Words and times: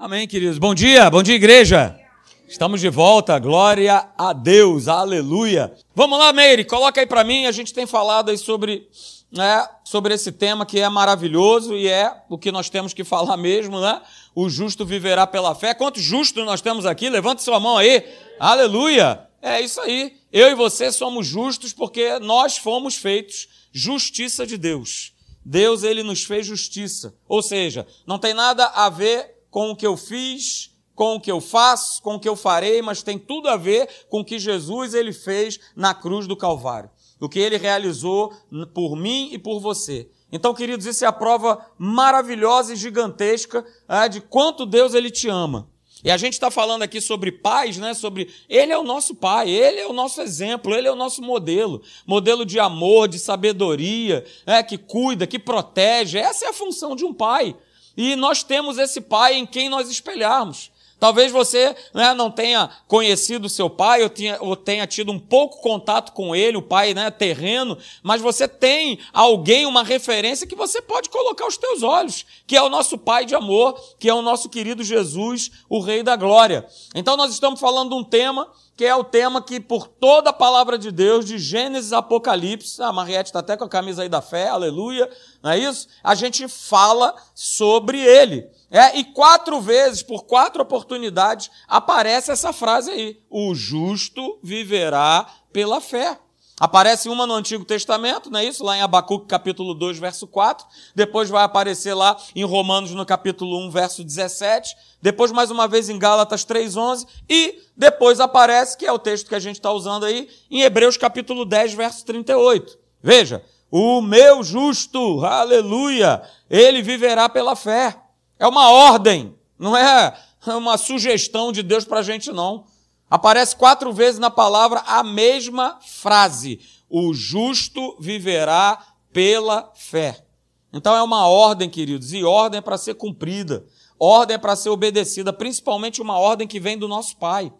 Amém, 0.00 0.28
queridos. 0.28 0.58
Bom 0.58 0.76
dia, 0.76 1.10
bom 1.10 1.24
dia, 1.24 1.34
igreja. 1.34 1.98
Estamos 2.46 2.80
de 2.80 2.88
volta, 2.88 3.36
glória 3.36 4.08
a 4.16 4.32
Deus, 4.32 4.86
aleluia. 4.86 5.74
Vamos 5.92 6.20
lá, 6.20 6.32
Meire, 6.32 6.64
coloca 6.64 7.00
aí 7.00 7.06
para 7.06 7.24
mim. 7.24 7.46
A 7.46 7.50
gente 7.50 7.74
tem 7.74 7.84
falado 7.84 8.30
aí 8.30 8.38
sobre, 8.38 8.88
né, 9.28 9.66
sobre 9.82 10.14
esse 10.14 10.30
tema 10.30 10.64
que 10.64 10.78
é 10.78 10.88
maravilhoso 10.88 11.74
e 11.74 11.88
é 11.88 12.14
o 12.28 12.38
que 12.38 12.52
nós 12.52 12.70
temos 12.70 12.94
que 12.94 13.02
falar 13.02 13.36
mesmo, 13.42 13.80
né? 13.80 14.00
O 14.36 14.48
justo 14.48 14.86
viverá 14.86 15.26
pela 15.26 15.52
fé. 15.52 15.74
Quantos 15.74 16.00
justos 16.00 16.46
nós 16.46 16.60
temos 16.60 16.86
aqui? 16.86 17.10
Levante 17.10 17.42
sua 17.42 17.58
mão 17.58 17.76
aí, 17.76 18.04
aleluia. 18.38 19.26
É 19.42 19.60
isso 19.60 19.80
aí. 19.80 20.14
Eu 20.32 20.48
e 20.48 20.54
você 20.54 20.92
somos 20.92 21.26
justos 21.26 21.72
porque 21.72 22.20
nós 22.20 22.56
fomos 22.56 22.94
feitos 22.94 23.48
justiça 23.72 24.46
de 24.46 24.56
Deus. 24.56 25.12
Deus, 25.44 25.82
ele 25.82 26.04
nos 26.04 26.22
fez 26.22 26.46
justiça. 26.46 27.12
Ou 27.26 27.42
seja, 27.42 27.84
não 28.06 28.16
tem 28.16 28.32
nada 28.32 28.64
a 28.66 28.88
ver 28.88 29.37
com 29.50 29.70
o 29.70 29.76
que 29.76 29.86
eu 29.86 29.96
fiz, 29.96 30.70
com 30.94 31.14
o 31.14 31.20
que 31.20 31.30
eu 31.30 31.40
faço, 31.40 32.02
com 32.02 32.16
o 32.16 32.20
que 32.20 32.28
eu 32.28 32.34
farei, 32.34 32.82
mas 32.82 33.02
tem 33.02 33.18
tudo 33.18 33.48
a 33.48 33.56
ver 33.56 33.88
com 34.08 34.20
o 34.20 34.24
que 34.24 34.38
Jesus 34.38 34.94
ele 34.94 35.12
fez 35.12 35.60
na 35.76 35.94
cruz 35.94 36.26
do 36.26 36.36
Calvário. 36.36 36.90
O 37.20 37.28
que 37.28 37.38
ele 37.38 37.56
realizou 37.56 38.32
por 38.74 38.96
mim 38.96 39.30
e 39.32 39.38
por 39.38 39.60
você. 39.60 40.10
Então, 40.30 40.52
queridos, 40.52 40.86
isso 40.86 41.04
é 41.04 41.08
a 41.08 41.12
prova 41.12 41.64
maravilhosa 41.78 42.72
e 42.72 42.76
gigantesca 42.76 43.64
é, 43.88 44.08
de 44.08 44.20
quanto 44.20 44.66
Deus 44.66 44.92
ele 44.92 45.10
te 45.10 45.28
ama. 45.28 45.68
E 46.04 46.10
a 46.10 46.16
gente 46.16 46.34
está 46.34 46.50
falando 46.50 46.82
aqui 46.82 47.00
sobre 47.00 47.32
pais, 47.32 47.76
né? 47.76 47.92
Sobre 47.92 48.28
ele 48.48 48.72
é 48.72 48.78
o 48.78 48.84
nosso 48.84 49.14
pai, 49.14 49.50
ele 49.50 49.80
é 49.80 49.86
o 49.86 49.92
nosso 49.92 50.20
exemplo, 50.20 50.74
ele 50.74 50.86
é 50.86 50.92
o 50.92 50.96
nosso 50.96 51.22
modelo, 51.22 51.82
modelo 52.06 52.44
de 52.44 52.60
amor, 52.60 53.08
de 53.08 53.18
sabedoria, 53.18 54.24
é, 54.46 54.62
que 54.62 54.78
cuida, 54.78 55.26
que 55.26 55.38
protege. 55.38 56.18
Essa 56.18 56.46
é 56.46 56.48
a 56.48 56.52
função 56.52 56.94
de 56.94 57.04
um 57.04 57.12
pai. 57.12 57.56
E 58.00 58.14
nós 58.14 58.44
temos 58.44 58.78
esse 58.78 59.00
pai 59.00 59.34
em 59.34 59.44
quem 59.44 59.68
nós 59.68 59.90
espelharmos. 59.90 60.70
Talvez 60.98 61.30
você 61.30 61.76
né, 61.94 62.12
não 62.12 62.30
tenha 62.30 62.68
conhecido 62.86 63.48
seu 63.48 63.70
pai 63.70 64.02
ou 64.02 64.08
tenha, 64.08 64.38
ou 64.40 64.56
tenha, 64.56 64.86
tido 64.86 65.12
um 65.12 65.18
pouco 65.18 65.60
contato 65.60 66.12
com 66.12 66.34
ele, 66.34 66.56
o 66.56 66.62
pai 66.62 66.92
né, 66.92 67.10
terreno, 67.10 67.78
mas 68.02 68.20
você 68.20 68.48
tem 68.48 68.98
alguém, 69.12 69.64
uma 69.64 69.84
referência 69.84 70.46
que 70.46 70.56
você 70.56 70.82
pode 70.82 71.08
colocar 71.08 71.46
os 71.46 71.56
teus 71.56 71.82
olhos, 71.82 72.26
que 72.46 72.56
é 72.56 72.62
o 72.62 72.68
nosso 72.68 72.98
pai 72.98 73.24
de 73.24 73.34
amor, 73.34 73.78
que 73.98 74.08
é 74.08 74.14
o 74.14 74.22
nosso 74.22 74.48
querido 74.48 74.82
Jesus, 74.82 75.50
o 75.68 75.80
Rei 75.80 76.02
da 76.02 76.16
Glória. 76.16 76.66
Então 76.94 77.16
nós 77.16 77.32
estamos 77.32 77.60
falando 77.60 77.90
de 77.90 77.94
um 77.94 78.04
tema 78.04 78.50
que 78.78 78.84
é 78.84 78.94
o 78.94 79.02
tema 79.02 79.42
que, 79.42 79.58
por 79.58 79.88
toda 79.88 80.30
a 80.30 80.32
palavra 80.32 80.78
de 80.78 80.92
Deus, 80.92 81.24
de 81.24 81.36
Gênesis 81.36 81.92
a 81.92 81.98
Apocalipse, 81.98 82.80
a 82.80 82.92
Mariette 82.92 83.30
está 83.30 83.40
até 83.40 83.56
com 83.56 83.64
a 83.64 83.68
camisa 83.68 84.02
aí 84.02 84.08
da 84.08 84.22
fé, 84.22 84.48
aleluia, 84.48 85.10
não 85.42 85.50
é 85.50 85.58
isso? 85.58 85.88
A 86.00 86.14
gente 86.14 86.46
fala 86.46 87.12
sobre 87.34 88.00
ele. 88.00 88.48
É, 88.70 88.98
e 88.98 89.04
quatro 89.04 89.60
vezes, 89.60 90.02
por 90.02 90.24
quatro 90.24 90.62
oportunidades, 90.62 91.50
aparece 91.66 92.30
essa 92.30 92.52
frase 92.52 92.90
aí: 92.90 93.20
o 93.30 93.54
justo 93.54 94.38
viverá 94.42 95.26
pela 95.52 95.80
fé. 95.80 96.18
Aparece 96.60 97.08
uma 97.08 97.24
no 97.24 97.34
Antigo 97.34 97.64
Testamento, 97.64 98.30
não 98.30 98.40
é 98.40 98.44
isso? 98.44 98.64
Lá 98.64 98.76
em 98.76 98.82
Abacuque 98.82 99.26
capítulo 99.26 99.74
2, 99.74 99.98
verso 99.98 100.26
4. 100.26 100.66
Depois 100.92 101.30
vai 101.30 101.44
aparecer 101.44 101.94
lá 101.94 102.16
em 102.34 102.44
Romanos 102.44 102.90
no 102.90 103.06
capítulo 103.06 103.64
1, 103.68 103.70
verso 103.70 104.02
17. 104.02 104.74
Depois 105.00 105.30
mais 105.30 105.52
uma 105.52 105.68
vez 105.68 105.88
em 105.88 105.96
Gálatas 105.96 106.42
3, 106.42 106.76
11. 106.76 107.06
E 107.30 107.60
depois 107.76 108.18
aparece, 108.18 108.76
que 108.76 108.84
é 108.84 108.92
o 108.92 108.98
texto 108.98 109.28
que 109.28 109.36
a 109.36 109.40
gente 109.40 109.54
está 109.56 109.70
usando 109.70 110.04
aí, 110.04 110.28
em 110.50 110.62
Hebreus 110.62 110.96
capítulo 110.96 111.44
10, 111.44 111.74
verso 111.74 112.04
38. 112.04 112.76
Veja, 113.00 113.44
o 113.70 114.00
meu 114.02 114.42
justo, 114.42 115.24
aleluia, 115.24 116.20
ele 116.50 116.82
viverá 116.82 117.28
pela 117.28 117.54
fé. 117.54 117.96
É 118.38 118.46
uma 118.46 118.70
ordem, 118.70 119.34
não 119.58 119.76
é 119.76 120.16
uma 120.46 120.78
sugestão 120.78 121.50
de 121.50 121.62
Deus 121.62 121.84
para 121.84 122.00
a 122.00 122.02
gente, 122.02 122.30
não. 122.30 122.64
Aparece 123.10 123.56
quatro 123.56 123.92
vezes 123.92 124.20
na 124.20 124.30
palavra 124.30 124.82
a 124.86 125.02
mesma 125.02 125.78
frase: 125.80 126.60
o 126.88 127.12
justo 127.12 127.96
viverá 127.98 128.78
pela 129.12 129.72
fé. 129.74 130.24
Então 130.72 130.94
é 130.94 131.02
uma 131.02 131.26
ordem, 131.26 131.68
queridos, 131.68 132.12
e 132.12 132.22
ordem 132.22 132.58
é 132.58 132.62
para 132.62 132.76
ser 132.76 132.94
cumprida, 132.94 133.64
ordem 133.98 134.34
é 134.34 134.38
para 134.38 134.54
ser 134.54 134.68
obedecida, 134.68 135.32
principalmente 135.32 136.02
uma 136.02 136.18
ordem 136.18 136.46
que 136.46 136.60
vem 136.60 136.78
do 136.78 136.86
nosso 136.86 137.16
Pai. 137.16 137.52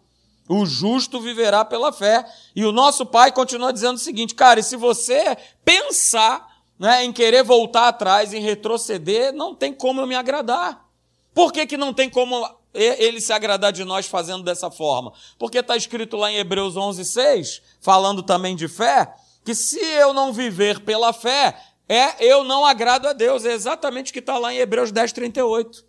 O 0.47 0.65
justo 0.65 1.21
viverá 1.21 1.63
pela 1.63 1.93
fé. 1.93 2.25
E 2.55 2.65
o 2.65 2.71
nosso 2.71 3.05
Pai 3.05 3.31
continua 3.31 3.71
dizendo 3.71 3.95
o 3.95 3.99
seguinte, 3.99 4.33
cara, 4.33 4.59
e 4.59 4.63
se 4.63 4.75
você 4.75 5.37
pensar 5.63 6.48
né, 6.79 7.03
em 7.03 7.11
querer 7.11 7.43
voltar 7.43 7.89
atrás, 7.89 8.33
em 8.33 8.39
retroceder, 8.39 9.33
não 9.33 9.53
tem 9.53 9.73
como 9.73 9.99
eu 9.99 10.07
me 10.07 10.15
agradar. 10.15 10.87
Por 11.33 11.51
que, 11.51 11.67
que 11.67 11.75
não 11.75 11.93
tem 11.93 12.09
como 12.09 12.49
ele 12.73 13.19
se 13.19 13.33
agradar 13.33 13.73
de 13.73 13.83
nós 13.83 14.07
fazendo 14.07 14.43
dessa 14.43 14.71
forma? 14.71 15.11
Porque 15.37 15.59
está 15.59 15.75
escrito 15.75 16.15
lá 16.15 16.31
em 16.31 16.37
Hebreus 16.37 16.77
11, 16.77 17.03
6, 17.03 17.61
falando 17.81 18.23
também 18.23 18.55
de 18.55 18.69
fé, 18.69 19.13
que 19.43 19.53
se 19.53 19.79
eu 19.79 20.13
não 20.13 20.31
viver 20.31 20.79
pela 20.79 21.11
fé, 21.11 21.59
é 21.87 22.23
eu 22.23 22.43
não 22.43 22.65
agrado 22.65 23.07
a 23.07 23.13
Deus. 23.13 23.45
É 23.45 23.51
exatamente 23.51 24.11
o 24.11 24.13
que 24.13 24.19
está 24.19 24.37
lá 24.37 24.53
em 24.53 24.57
Hebreus 24.57 24.91
10, 24.91 25.11
38. 25.11 25.85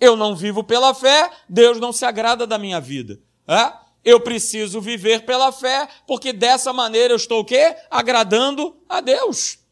Eu 0.00 0.16
não 0.16 0.34
vivo 0.34 0.64
pela 0.64 0.94
fé, 0.94 1.30
Deus 1.48 1.78
não 1.78 1.92
se 1.92 2.04
agrada 2.04 2.46
da 2.46 2.58
minha 2.58 2.80
vida. 2.80 3.20
É? 3.46 3.72
Eu 4.04 4.20
preciso 4.20 4.80
viver 4.80 5.24
pela 5.24 5.50
fé, 5.50 5.88
porque 6.06 6.32
dessa 6.32 6.72
maneira 6.72 7.12
eu 7.12 7.16
estou 7.16 7.40
o 7.40 7.44
quê? 7.44 7.76
Agradando 7.90 8.76
a 8.88 9.00
Deus. 9.00 9.63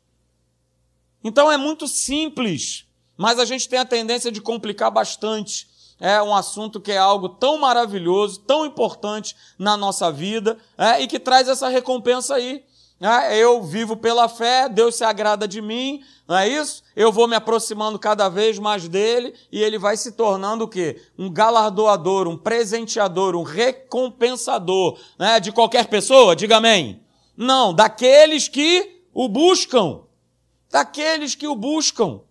Então 1.22 1.50
é 1.50 1.56
muito 1.56 1.87
simples, 1.87 2.84
mas 3.16 3.38
a 3.38 3.44
gente 3.44 3.69
tem 3.69 3.78
a 3.78 3.84
tendência 3.84 4.33
de 4.33 4.41
complicar 4.41 4.91
bastante 4.91 5.72
é 6.03 6.21
um 6.21 6.34
assunto 6.34 6.81
que 6.81 6.91
é 6.91 6.99
algo 6.99 7.28
tão 7.28 7.59
maravilhoso, 7.59 8.41
tão 8.41 8.66
importante 8.66 9.37
na 9.56 9.77
nossa 9.77 10.10
vida, 10.10 10.59
é, 10.77 11.00
e 11.00 11.06
que 11.06 11.21
traz 11.21 11.49
essa 11.49 11.69
recompensa 11.69 12.34
aí. 12.34 12.65
É, 13.00 13.37
eu 13.38 13.62
vivo 13.62 13.97
pela 13.97 14.28
fé, 14.28 14.69
Deus 14.69 14.97
se 14.97 15.05
agrada 15.05 15.47
de 15.47 15.62
mim, 15.62 16.03
não 16.27 16.37
é 16.37 16.49
isso? 16.49 16.83
Eu 16.97 17.12
vou 17.12 17.28
me 17.28 17.37
aproximando 17.37 18.00
cada 18.00 18.28
vez 18.28 18.59
mais 18.59 18.89
dele 18.89 19.33
e 19.50 19.62
ele 19.62 19.78
vai 19.78 19.97
se 19.97 20.10
tornando 20.12 20.65
o 20.65 20.69
quê? 20.69 21.00
Um 21.16 21.31
galardoador, 21.31 22.27
um 22.27 22.37
presenteador, 22.37 23.37
um 23.37 23.44
recompensador 23.44 24.99
né? 25.16 25.39
de 25.39 25.53
qualquer 25.53 25.87
pessoa, 25.87 26.34
diga 26.34 26.56
amém. 26.56 27.00
Não, 27.37 27.72
daqueles 27.72 28.49
que 28.49 29.04
o 29.15 29.28
buscam. 29.28 30.00
Daqueles 30.72 31.34
que 31.34 31.47
o 31.47 31.55
buscam. 31.55 32.22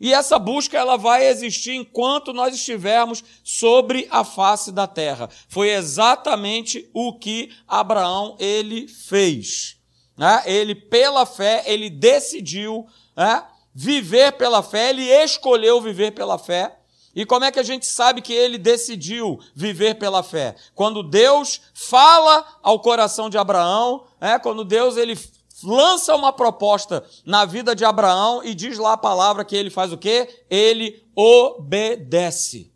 E 0.00 0.12
essa 0.12 0.40
busca 0.40 0.76
ela 0.76 0.98
vai 0.98 1.26
existir 1.28 1.72
enquanto 1.72 2.32
nós 2.32 2.54
estivermos 2.54 3.22
sobre 3.44 4.08
a 4.10 4.24
face 4.24 4.72
da 4.72 4.88
terra. 4.88 5.30
Foi 5.48 5.70
exatamente 5.70 6.90
o 6.92 7.16
que 7.16 7.52
Abraão 7.66 8.36
ele 8.40 8.88
fez. 8.88 9.76
Né? 10.18 10.42
Ele 10.46 10.74
pela 10.74 11.24
fé 11.24 11.62
ele 11.64 11.88
decidiu 11.88 12.86
né? 13.16 13.44
viver 13.72 14.32
pela 14.32 14.64
fé. 14.64 14.90
Ele 14.90 15.04
escolheu 15.04 15.80
viver 15.80 16.10
pela 16.10 16.36
fé. 16.36 16.76
E 17.14 17.24
como 17.24 17.46
é 17.46 17.52
que 17.52 17.60
a 17.60 17.62
gente 17.62 17.86
sabe 17.86 18.20
que 18.20 18.34
ele 18.34 18.58
decidiu 18.58 19.40
viver 19.54 19.94
pela 19.94 20.22
fé? 20.22 20.54
Quando 20.74 21.02
Deus 21.02 21.62
fala 21.72 22.44
ao 22.62 22.80
coração 22.80 23.30
de 23.30 23.38
Abraão, 23.38 24.04
é, 24.20 24.38
quando 24.38 24.62
Deus 24.64 24.98
ele 24.98 25.16
lança 25.64 26.14
uma 26.14 26.32
proposta 26.32 27.04
na 27.24 27.44
vida 27.44 27.74
de 27.74 27.84
Abraão 27.84 28.42
e 28.44 28.54
diz 28.54 28.78
lá 28.78 28.92
a 28.92 28.98
palavra 28.98 29.44
que 29.44 29.56
ele 29.56 29.70
faz 29.70 29.92
o 29.92 29.98
quê? 29.98 30.44
Ele 30.50 31.04
obedece. 31.14 32.72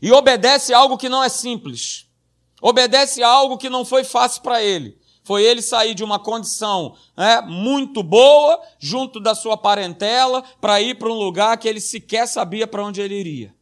E 0.00 0.12
obedece 0.12 0.72
algo 0.72 0.96
que 0.96 1.08
não 1.08 1.22
é 1.22 1.28
simples. 1.28 2.06
Obedece 2.60 3.22
algo 3.22 3.58
que 3.58 3.68
não 3.68 3.84
foi 3.84 4.04
fácil 4.04 4.42
para 4.42 4.62
ele. 4.62 4.98
Foi 5.22 5.44
ele 5.44 5.60
sair 5.60 5.94
de 5.94 6.02
uma 6.02 6.18
condição 6.18 6.96
né, 7.16 7.42
muito 7.42 8.02
boa, 8.02 8.60
junto 8.78 9.20
da 9.20 9.34
sua 9.34 9.58
parentela, 9.58 10.42
para 10.60 10.80
ir 10.80 10.96
para 10.98 11.10
um 11.10 11.14
lugar 11.14 11.58
que 11.58 11.68
ele 11.68 11.80
sequer 11.80 12.26
sabia 12.26 12.66
para 12.66 12.82
onde 12.82 13.02
ele 13.02 13.14
iria. 13.14 13.57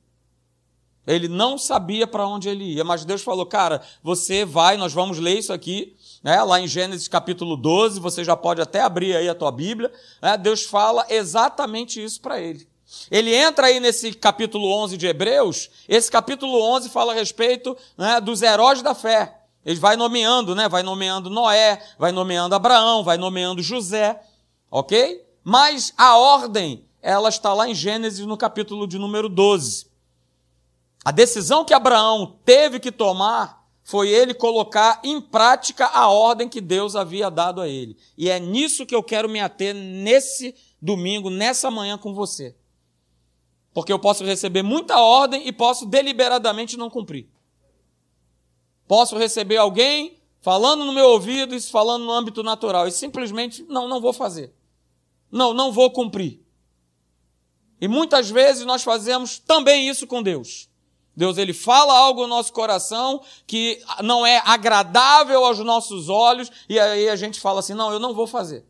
Ele 1.06 1.28
não 1.28 1.56
sabia 1.56 2.06
para 2.06 2.26
onde 2.26 2.48
ele 2.48 2.64
ia, 2.74 2.84
mas 2.84 3.04
Deus 3.04 3.22
falou: 3.22 3.46
Cara, 3.46 3.80
você 4.02 4.44
vai, 4.44 4.76
nós 4.76 4.92
vamos 4.92 5.18
ler 5.18 5.38
isso 5.38 5.52
aqui, 5.52 5.94
né, 6.22 6.42
lá 6.42 6.60
em 6.60 6.66
Gênesis 6.66 7.06
capítulo 7.06 7.56
12, 7.56 8.00
você 8.00 8.24
já 8.24 8.36
pode 8.36 8.60
até 8.60 8.80
abrir 8.80 9.14
aí 9.14 9.28
a 9.28 9.34
tua 9.34 9.52
Bíblia. 9.52 9.92
Né, 10.20 10.36
Deus 10.36 10.64
fala 10.64 11.06
exatamente 11.08 12.02
isso 12.02 12.20
para 12.20 12.40
ele. 12.40 12.66
Ele 13.10 13.34
entra 13.34 13.66
aí 13.66 13.80
nesse 13.80 14.12
capítulo 14.12 14.68
11 14.82 14.96
de 14.96 15.06
Hebreus, 15.06 15.70
esse 15.88 16.10
capítulo 16.10 16.60
11 16.60 16.88
fala 16.88 17.12
a 17.12 17.14
respeito 17.14 17.76
né, 17.96 18.20
dos 18.20 18.42
heróis 18.42 18.82
da 18.82 18.94
fé. 18.94 19.40
Ele 19.64 19.80
vai 19.80 19.96
nomeando, 19.96 20.54
né? 20.54 20.68
Vai 20.68 20.84
nomeando 20.84 21.28
Noé, 21.28 21.82
vai 21.98 22.12
nomeando 22.12 22.54
Abraão, 22.54 23.02
vai 23.02 23.16
nomeando 23.16 23.60
José, 23.60 24.20
ok? 24.70 25.24
Mas 25.42 25.92
a 25.98 26.16
ordem, 26.16 26.84
ela 27.02 27.28
está 27.28 27.52
lá 27.52 27.68
em 27.68 27.74
Gênesis 27.74 28.24
no 28.24 28.36
capítulo 28.36 28.86
de 28.86 28.96
número 28.96 29.28
12. 29.28 29.86
A 31.06 31.12
decisão 31.12 31.64
que 31.64 31.72
Abraão 31.72 32.36
teve 32.44 32.80
que 32.80 32.90
tomar 32.90 33.64
foi 33.84 34.08
ele 34.08 34.34
colocar 34.34 35.00
em 35.04 35.20
prática 35.20 35.86
a 35.86 36.08
ordem 36.08 36.48
que 36.48 36.60
Deus 36.60 36.96
havia 36.96 37.30
dado 37.30 37.60
a 37.60 37.68
ele. 37.68 37.96
E 38.18 38.28
é 38.28 38.40
nisso 38.40 38.84
que 38.84 38.92
eu 38.92 39.04
quero 39.04 39.28
me 39.28 39.38
ater 39.38 39.72
nesse 39.72 40.52
domingo, 40.82 41.30
nessa 41.30 41.70
manhã 41.70 41.96
com 41.96 42.12
você. 42.12 42.56
Porque 43.72 43.92
eu 43.92 44.00
posso 44.00 44.24
receber 44.24 44.64
muita 44.64 44.98
ordem 44.98 45.46
e 45.46 45.52
posso 45.52 45.86
deliberadamente 45.86 46.76
não 46.76 46.90
cumprir. 46.90 47.28
Posso 48.88 49.16
receber 49.16 49.58
alguém 49.58 50.18
falando 50.40 50.84
no 50.84 50.92
meu 50.92 51.10
ouvido, 51.10 51.54
isso 51.54 51.70
falando 51.70 52.04
no 52.04 52.10
âmbito 52.10 52.42
natural, 52.42 52.88
e 52.88 52.90
simplesmente 52.90 53.62
não, 53.68 53.86
não 53.86 54.00
vou 54.00 54.12
fazer. 54.12 54.52
Não, 55.30 55.54
não 55.54 55.70
vou 55.70 55.88
cumprir. 55.88 56.44
E 57.80 57.86
muitas 57.86 58.28
vezes 58.28 58.66
nós 58.66 58.82
fazemos 58.82 59.38
também 59.38 59.88
isso 59.88 60.04
com 60.08 60.20
Deus. 60.20 60.68
Deus 61.16 61.38
ele 61.38 61.54
fala 61.54 61.96
algo 61.96 62.22
no 62.22 62.28
nosso 62.28 62.52
coração 62.52 63.22
que 63.46 63.82
não 64.02 64.26
é 64.26 64.42
agradável 64.44 65.44
aos 65.44 65.58
nossos 65.60 66.08
olhos 66.08 66.50
e 66.68 66.78
aí 66.78 67.08
a 67.08 67.16
gente 67.16 67.40
fala 67.40 67.60
assim: 67.60 67.72
"Não, 67.72 67.90
eu 67.90 67.98
não 67.98 68.12
vou 68.12 68.26
fazer". 68.26 68.66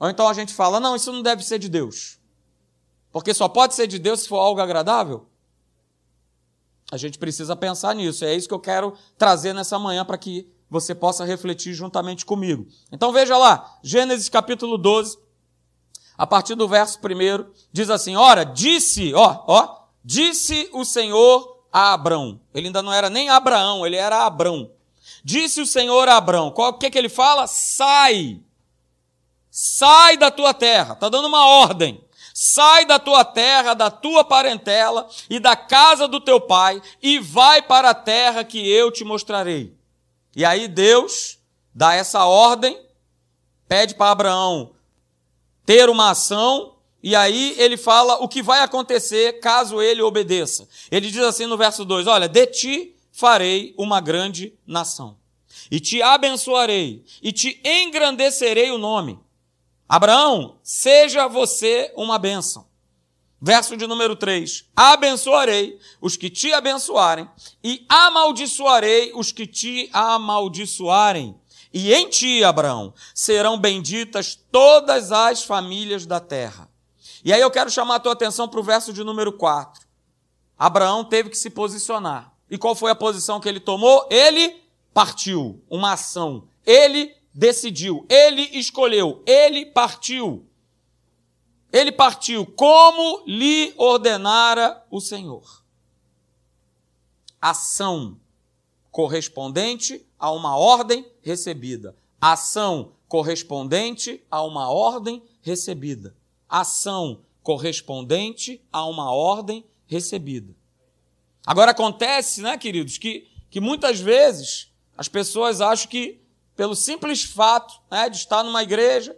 Ou 0.00 0.08
então 0.08 0.26
a 0.26 0.32
gente 0.32 0.54
fala: 0.54 0.80
"Não, 0.80 0.96
isso 0.96 1.12
não 1.12 1.22
deve 1.22 1.44
ser 1.44 1.58
de 1.58 1.68
Deus". 1.68 2.18
Porque 3.12 3.34
só 3.34 3.48
pode 3.48 3.74
ser 3.74 3.86
de 3.86 3.98
Deus 3.98 4.20
se 4.20 4.28
for 4.28 4.38
algo 4.38 4.60
agradável. 4.60 5.26
A 6.90 6.96
gente 6.96 7.18
precisa 7.18 7.54
pensar 7.54 7.94
nisso. 7.94 8.24
É 8.24 8.34
isso 8.34 8.48
que 8.48 8.54
eu 8.54 8.60
quero 8.60 8.94
trazer 9.18 9.52
nessa 9.52 9.78
manhã 9.78 10.04
para 10.04 10.16
que 10.16 10.50
você 10.70 10.94
possa 10.94 11.24
refletir 11.24 11.74
juntamente 11.74 12.24
comigo. 12.24 12.66
Então 12.90 13.12
veja 13.12 13.36
lá, 13.36 13.78
Gênesis 13.82 14.28
capítulo 14.28 14.78
12, 14.78 15.18
a 16.16 16.26
partir 16.26 16.54
do 16.54 16.66
verso 16.66 16.98
1, 16.98 17.50
diz 17.72 17.90
assim: 17.90 18.16
Ora, 18.16 18.44
disse, 18.44 19.14
ó, 19.14 19.44
ó, 19.46 19.84
disse 20.04 20.68
o 20.72 20.84
Senhor 20.84 21.57
Abrão. 21.72 22.40
Ele 22.54 22.68
ainda 22.68 22.82
não 22.82 22.92
era 22.92 23.10
nem 23.10 23.28
Abraão, 23.28 23.86
ele 23.86 23.96
era 23.96 24.24
Abrão. 24.24 24.70
Disse 25.24 25.60
o 25.60 25.66
Senhor 25.66 26.08
a 26.08 26.16
Abrão. 26.16 26.52
O 26.54 26.72
que, 26.74 26.90
que 26.90 26.98
ele 26.98 27.08
fala? 27.08 27.46
Sai. 27.46 28.40
Sai 29.50 30.16
da 30.16 30.30
tua 30.30 30.54
terra. 30.54 30.94
Está 30.94 31.08
dando 31.08 31.28
uma 31.28 31.46
ordem. 31.46 32.02
Sai 32.32 32.86
da 32.86 32.98
tua 32.98 33.24
terra, 33.24 33.74
da 33.74 33.90
tua 33.90 34.22
parentela 34.22 35.08
e 35.28 35.40
da 35.40 35.56
casa 35.56 36.06
do 36.06 36.20
teu 36.20 36.40
pai 36.40 36.80
e 37.02 37.18
vai 37.18 37.60
para 37.60 37.90
a 37.90 37.94
terra 37.94 38.44
que 38.44 38.58
eu 38.70 38.92
te 38.92 39.02
mostrarei. 39.02 39.74
E 40.36 40.44
aí 40.44 40.68
Deus 40.68 41.38
dá 41.74 41.94
essa 41.94 42.24
ordem, 42.26 42.80
pede 43.66 43.96
para 43.96 44.12
Abraão 44.12 44.70
ter 45.66 45.90
uma 45.90 46.12
ação 46.12 46.77
e 47.02 47.14
aí 47.14 47.54
ele 47.58 47.76
fala 47.76 48.16
o 48.16 48.28
que 48.28 48.42
vai 48.42 48.60
acontecer 48.60 49.40
caso 49.40 49.80
ele 49.80 50.02
obedeça. 50.02 50.68
Ele 50.90 51.10
diz 51.10 51.22
assim 51.22 51.46
no 51.46 51.56
verso 51.56 51.84
2: 51.84 52.06
Olha, 52.06 52.28
de 52.28 52.46
ti 52.46 52.96
farei 53.12 53.74
uma 53.78 54.00
grande 54.00 54.52
nação, 54.66 55.16
e 55.70 55.78
te 55.78 56.02
abençoarei, 56.02 57.04
e 57.22 57.32
te 57.32 57.60
engrandecerei 57.64 58.70
o 58.70 58.78
nome. 58.78 59.18
Abraão, 59.88 60.58
seja 60.62 61.28
você 61.28 61.92
uma 61.96 62.18
bênção. 62.18 62.66
Verso 63.40 63.76
de 63.76 63.86
número 63.86 64.16
3: 64.16 64.64
Abençoarei 64.74 65.78
os 66.00 66.16
que 66.16 66.28
te 66.28 66.52
abençoarem, 66.52 67.28
e 67.62 67.86
amaldiçoarei 67.88 69.12
os 69.14 69.30
que 69.30 69.46
te 69.46 69.88
amaldiçoarem. 69.92 71.36
E 71.72 71.92
em 71.92 72.08
ti, 72.08 72.42
Abraão, 72.42 72.92
serão 73.14 73.58
benditas 73.58 74.34
todas 74.50 75.12
as 75.12 75.44
famílias 75.44 76.06
da 76.06 76.18
terra. 76.18 76.68
E 77.28 77.32
aí 77.34 77.42
eu 77.42 77.50
quero 77.50 77.68
chamar 77.68 77.96
a 77.96 78.00
tua 78.00 78.14
atenção 78.14 78.48
para 78.48 78.58
o 78.58 78.62
verso 78.62 78.90
de 78.90 79.04
número 79.04 79.30
4. 79.30 79.86
Abraão 80.58 81.04
teve 81.04 81.28
que 81.28 81.36
se 81.36 81.50
posicionar. 81.50 82.32
E 82.50 82.56
qual 82.56 82.74
foi 82.74 82.90
a 82.90 82.94
posição 82.94 83.38
que 83.38 83.46
ele 83.46 83.60
tomou? 83.60 84.08
Ele 84.10 84.62
partiu, 84.94 85.62
uma 85.68 85.92
ação. 85.92 86.48
Ele 86.64 87.14
decidiu, 87.34 88.06
ele 88.08 88.40
escolheu, 88.58 89.22
ele 89.26 89.66
partiu. 89.66 90.46
Ele 91.70 91.92
partiu 91.92 92.46
como 92.46 93.22
lhe 93.26 93.74
ordenara 93.76 94.82
o 94.90 94.98
Senhor. 94.98 95.62
Ação 97.42 98.18
correspondente 98.90 100.02
a 100.18 100.30
uma 100.30 100.56
ordem 100.56 101.06
recebida. 101.20 101.94
Ação 102.18 102.92
correspondente 103.06 104.24
a 104.30 104.42
uma 104.42 104.70
ordem 104.70 105.22
recebida. 105.42 106.16
Ação 106.48 107.20
correspondente 107.42 108.62
a 108.72 108.84
uma 108.84 109.12
ordem 109.12 109.64
recebida. 109.86 110.54
Agora 111.46 111.70
acontece, 111.70 112.42
né, 112.42 112.58
queridos, 112.58 112.98
que, 112.98 113.26
que 113.50 113.60
muitas 113.60 114.00
vezes 114.00 114.70
as 114.96 115.08
pessoas 115.08 115.60
acham 115.60 115.88
que 115.88 116.20
pelo 116.54 116.74
simples 116.74 117.22
fato 117.22 117.80
né, 117.90 118.10
de 118.10 118.16
estar 118.16 118.42
numa 118.42 118.62
igreja, 118.62 119.16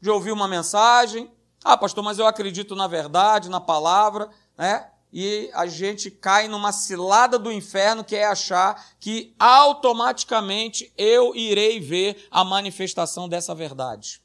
de 0.00 0.10
ouvir 0.10 0.30
uma 0.30 0.46
mensagem. 0.46 1.30
Ah, 1.64 1.76
pastor, 1.76 2.04
mas 2.04 2.18
eu 2.18 2.26
acredito 2.26 2.76
na 2.76 2.86
verdade, 2.86 3.48
na 3.48 3.60
palavra, 3.60 4.28
né? 4.58 4.88
E 5.12 5.50
a 5.54 5.66
gente 5.66 6.10
cai 6.10 6.48
numa 6.48 6.72
cilada 6.72 7.38
do 7.38 7.52
inferno 7.52 8.02
que 8.02 8.16
é 8.16 8.24
achar 8.24 8.92
que 8.98 9.34
automaticamente 9.38 10.92
eu 10.96 11.34
irei 11.34 11.80
ver 11.80 12.26
a 12.30 12.42
manifestação 12.44 13.28
dessa 13.28 13.54
verdade. 13.54 14.22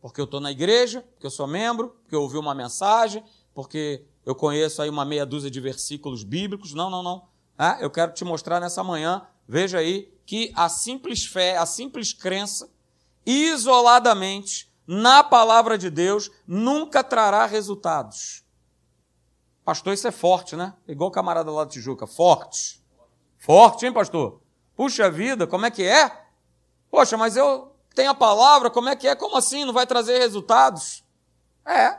Porque 0.00 0.20
eu 0.20 0.24
estou 0.24 0.40
na 0.40 0.50
igreja, 0.50 1.02
porque 1.12 1.26
eu 1.26 1.30
sou 1.30 1.46
membro, 1.46 1.90
porque 2.02 2.14
eu 2.14 2.22
ouvi 2.22 2.36
uma 2.38 2.54
mensagem, 2.54 3.24
porque 3.52 4.04
eu 4.24 4.34
conheço 4.34 4.80
aí 4.80 4.88
uma 4.88 5.04
meia 5.04 5.26
dúzia 5.26 5.50
de 5.50 5.60
versículos 5.60 6.22
bíblicos. 6.22 6.74
Não, 6.74 6.88
não, 6.88 7.02
não. 7.02 7.28
É, 7.58 7.84
eu 7.84 7.90
quero 7.90 8.12
te 8.12 8.24
mostrar 8.24 8.60
nessa 8.60 8.84
manhã, 8.84 9.26
veja 9.46 9.78
aí, 9.78 10.12
que 10.24 10.52
a 10.54 10.68
simples 10.68 11.24
fé, 11.24 11.56
a 11.56 11.66
simples 11.66 12.12
crença, 12.12 12.70
isoladamente, 13.26 14.70
na 14.86 15.24
palavra 15.24 15.76
de 15.76 15.90
Deus, 15.90 16.30
nunca 16.46 17.02
trará 17.02 17.44
resultados. 17.46 18.44
Pastor, 19.64 19.92
isso 19.92 20.06
é 20.06 20.12
forte, 20.12 20.56
né? 20.56 20.72
Igual 20.86 21.10
o 21.10 21.12
camarada 21.12 21.50
lá 21.50 21.64
de 21.64 21.72
Tijuca, 21.72 22.06
forte. 22.06 22.82
Forte, 23.36 23.84
hein, 23.84 23.92
pastor? 23.92 24.40
Puxa 24.74 25.10
vida, 25.10 25.46
como 25.46 25.66
é 25.66 25.70
que 25.70 25.82
é? 25.82 26.24
Poxa, 26.90 27.16
mas 27.16 27.36
eu 27.36 27.74
tenho 27.98 28.12
a 28.12 28.14
palavra, 28.14 28.70
como 28.70 28.88
é 28.88 28.94
que 28.94 29.08
é? 29.08 29.16
Como 29.16 29.36
assim? 29.36 29.64
Não 29.64 29.72
vai 29.72 29.84
trazer 29.84 30.18
resultados? 30.18 31.02
É. 31.66 31.98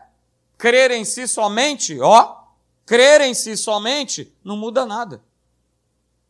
Crer 0.57 0.91
em 0.91 1.03
si 1.03 1.27
somente, 1.27 1.99
ó, 1.99 2.37
crer 2.85 3.19
em 3.19 3.33
si 3.33 3.57
somente 3.57 4.33
não 4.41 4.55
muda 4.55 4.85
nada. 4.85 5.21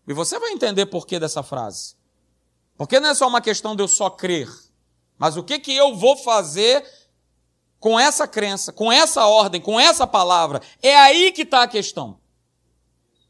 E 0.07 0.13
você 0.13 0.39
vai 0.39 0.54
entender 0.54 0.88
por 0.88 1.06
que 1.06 1.19
dessa 1.19 1.44
frase. 1.44 1.95
Porque 2.75 3.00
não 3.00 3.10
é 3.10 3.13
só 3.13 3.27
uma 3.27 3.42
questão 3.42 3.75
de 3.75 3.83
eu 3.83 3.88
só 3.88 4.10
crer, 4.10 4.50
mas 5.19 5.38
o 5.38 5.44
que, 5.44 5.60
que 5.60 5.75
eu 5.75 5.95
vou 5.95 6.18
fazer 6.18 6.83
com 7.80 8.00
essa 8.00 8.27
crença, 8.27 8.74
com 8.74 8.92
essa 8.92 9.27
ordem, 9.27 9.62
com 9.62 9.80
essa 9.80 10.07
palavra. 10.07 10.62
É 10.81 10.98
aí 10.98 11.31
que 11.31 11.44
está 11.44 11.62
a 11.62 11.68
questão. 11.68 12.19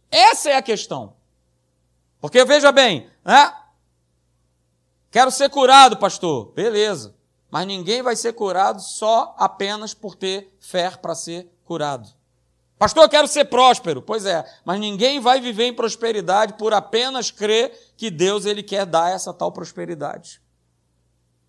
Essa 0.10 0.52
é 0.52 0.56
a 0.56 0.62
questão. 0.62 1.18
Porque 2.22 2.46
veja 2.46 2.72
bem, 2.72 3.10
né? 3.26 3.59
Quero 5.12 5.32
ser 5.32 5.50
curado, 5.50 5.98
pastor. 5.98 6.52
Beleza. 6.54 7.16
Mas 7.50 7.66
ninguém 7.66 8.02
vai 8.02 8.16
ser 8.16 8.34
curado 8.34 8.80
só 8.82 9.36
apenas 9.38 9.94
por 9.94 10.16
ter 10.16 10.56
fé 10.60 10.92
para 10.92 11.16
ser 11.16 11.52
curado. 11.66 12.08
Pastor, 12.78 13.04
eu 13.04 13.10
quero 13.10 13.28
ser 13.28 13.46
próspero. 13.46 14.02
Pois 14.02 14.26
é, 14.26 14.46
mas 14.64 14.80
ninguém 14.80 15.20
vai 15.20 15.42
viver 15.42 15.66
em 15.66 15.74
prosperidade 15.74 16.54
por 16.54 16.74
apenas 16.74 17.32
crer 17.32 17.94
que 17.98 18.10
Deus 18.10 18.46
ele 18.46 18.64
quer 18.64 18.86
dar 18.86 19.12
essa 19.12 19.34
tal 19.34 19.52
prosperidade. 19.52 20.42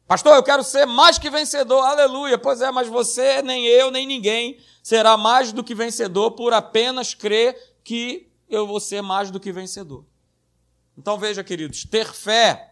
Pastor, 0.09 0.35
eu 0.35 0.43
quero 0.43 0.65
ser 0.65 0.87
mais 0.87 1.19
que 1.19 1.31
vencedor. 1.31 1.85
Aleluia. 1.85 2.37
Pois 2.37 2.61
é, 2.61 2.71
mas 2.73 2.89
você, 2.89 3.43
nem 3.43 3.65
eu, 3.67 3.91
nem 3.93 4.07
ninguém 4.07 4.59
será 4.83 5.17
mais 5.17 5.53
do 5.53 5.63
que 5.63 5.75
vencedor 5.75 6.33
por 6.33 6.53
apenas 6.53 7.15
crer 7.15 7.77
que 7.85 8.29
eu 8.49 8.67
vou 8.67 8.81
ser 8.81 9.03
mais 9.03 9.31
do 9.31 9.39
que 9.39 9.53
vencedor. 9.53 10.05
Então 10.99 11.17
veja, 11.17 11.45
queridos, 11.45 11.85
ter 11.85 12.13
fé 12.13 12.70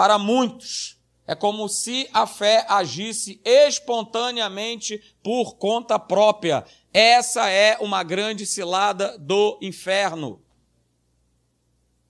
para 0.00 0.18
muitos 0.18 0.98
é 1.26 1.34
como 1.34 1.68
se 1.68 2.08
a 2.14 2.26
fé 2.26 2.64
agisse 2.66 3.38
espontaneamente 3.44 4.98
por 5.22 5.56
conta 5.56 5.98
própria. 5.98 6.64
Essa 6.90 7.50
é 7.50 7.76
uma 7.82 8.02
grande 8.02 8.46
cilada 8.46 9.18
do 9.18 9.58
inferno. 9.60 10.40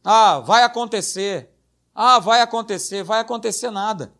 Ah, 0.05 0.39
vai 0.39 0.63
acontecer. 0.63 1.51
Ah, 1.93 2.21
vai 2.21 2.41
acontecer. 2.43 3.03
Vai 3.03 3.19
acontecer 3.19 3.73
nada. 3.73 4.15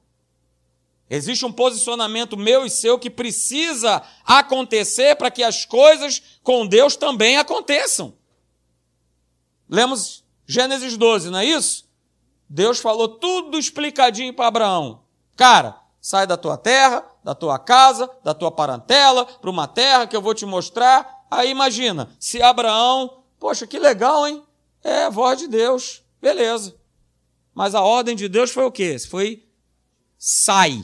Existe 1.09 1.47
um 1.47 1.53
posicionamento 1.53 2.37
meu 2.37 2.67
e 2.67 2.71
seu 2.71 2.99
que 2.99 3.09
precisa 3.09 4.03
acontecer 4.25 5.15
para 5.15 5.31
que 5.31 5.45
as 5.45 5.65
coisas 5.65 6.41
com 6.43 6.67
Deus 6.67 6.97
também 6.97 7.37
aconteçam. 7.37 8.15
Lemos 9.69 10.25
Gênesis 10.45 10.97
12, 10.97 11.31
não 11.31 11.39
é 11.39 11.45
isso? 11.45 11.89
Deus 12.52 12.80
falou 12.80 13.07
tudo 13.07 13.57
explicadinho 13.57 14.35
para 14.35 14.49
Abraão. 14.49 15.04
Cara, 15.37 15.80
sai 16.00 16.26
da 16.26 16.37
tua 16.37 16.57
terra, 16.57 17.04
da 17.23 17.33
tua 17.33 17.61
casa, 17.61 18.11
da 18.25 18.35
tua 18.35 18.50
parentela, 18.50 19.25
para 19.25 19.49
uma 19.49 19.69
terra 19.69 20.04
que 20.04 20.16
eu 20.16 20.21
vou 20.21 20.35
te 20.35 20.45
mostrar. 20.45 21.25
Aí 21.30 21.49
imagina, 21.49 22.11
se 22.19 22.42
Abraão, 22.42 23.23
poxa, 23.38 23.69
que 23.69 23.78
legal, 23.78 24.26
hein? 24.26 24.42
É 24.83 25.04
a 25.04 25.11
voz 25.11 25.38
de 25.38 25.47
Deus, 25.47 26.02
beleza. 26.21 26.75
Mas 27.54 27.73
a 27.73 27.83
ordem 27.83 28.16
de 28.16 28.28
Deus 28.28 28.50
foi 28.50 28.64
o 28.64 28.73
quê? 28.73 28.99
Foi 28.99 29.47
sai. 30.19 30.83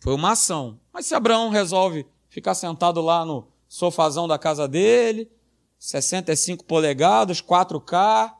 Foi 0.00 0.14
uma 0.14 0.32
ação. 0.32 0.80
Mas 0.92 1.06
se 1.06 1.14
Abraão 1.14 1.48
resolve 1.48 2.04
ficar 2.28 2.56
sentado 2.56 3.00
lá 3.00 3.24
no 3.24 3.46
sofazão 3.68 4.26
da 4.26 4.36
casa 4.36 4.66
dele, 4.66 5.30
65 5.78 6.64
polegadas, 6.64 7.40
4K, 7.40 8.34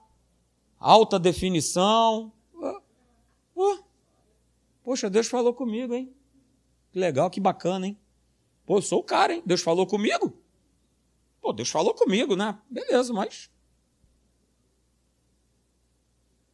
alta 0.78 1.18
definição. 1.18 2.32
Poxa, 4.82 5.10
Deus 5.10 5.26
falou 5.26 5.52
comigo, 5.52 5.94
hein? 5.94 6.14
Que 6.90 6.98
legal, 6.98 7.28
que 7.30 7.40
bacana, 7.40 7.86
hein? 7.86 7.98
Pô, 8.64 8.78
eu 8.78 8.82
sou 8.82 9.00
o 9.00 9.04
cara, 9.04 9.34
hein? 9.34 9.42
Deus 9.44 9.60
falou 9.60 9.86
comigo? 9.86 10.32
Pô, 11.40 11.52
Deus 11.52 11.68
falou 11.68 11.94
comigo, 11.94 12.36
né? 12.36 12.58
Beleza, 12.70 13.12
mas. 13.12 13.50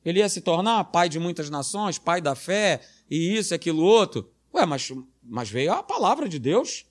Ele 0.04 0.18
ia 0.18 0.28
se 0.28 0.40
tornar 0.40 0.84
pai 0.84 1.08
de 1.08 1.18
muitas 1.18 1.48
nações, 1.48 1.98
pai 1.98 2.20
da 2.20 2.34
fé, 2.34 2.80
e 3.10 3.36
isso, 3.36 3.54
aquilo, 3.54 3.82
outro. 3.82 4.30
Ué, 4.52 4.66
mas, 4.66 4.92
mas 5.22 5.48
veio 5.48 5.72
a 5.72 5.82
palavra 5.82 6.28
de 6.28 6.38
Deus. 6.38 6.86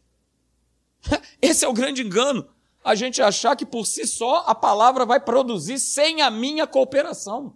Esse 1.42 1.64
é 1.64 1.68
o 1.68 1.74
grande 1.74 2.02
engano. 2.02 2.50
A 2.84 2.96
gente 2.96 3.22
achar 3.22 3.56
que 3.56 3.66
por 3.66 3.86
si 3.86 4.06
só 4.06 4.44
a 4.46 4.54
palavra 4.54 5.06
vai 5.06 5.20
produzir 5.20 5.80
sem 5.80 6.22
a 6.22 6.30
minha 6.30 6.68
cooperação. 6.68 7.56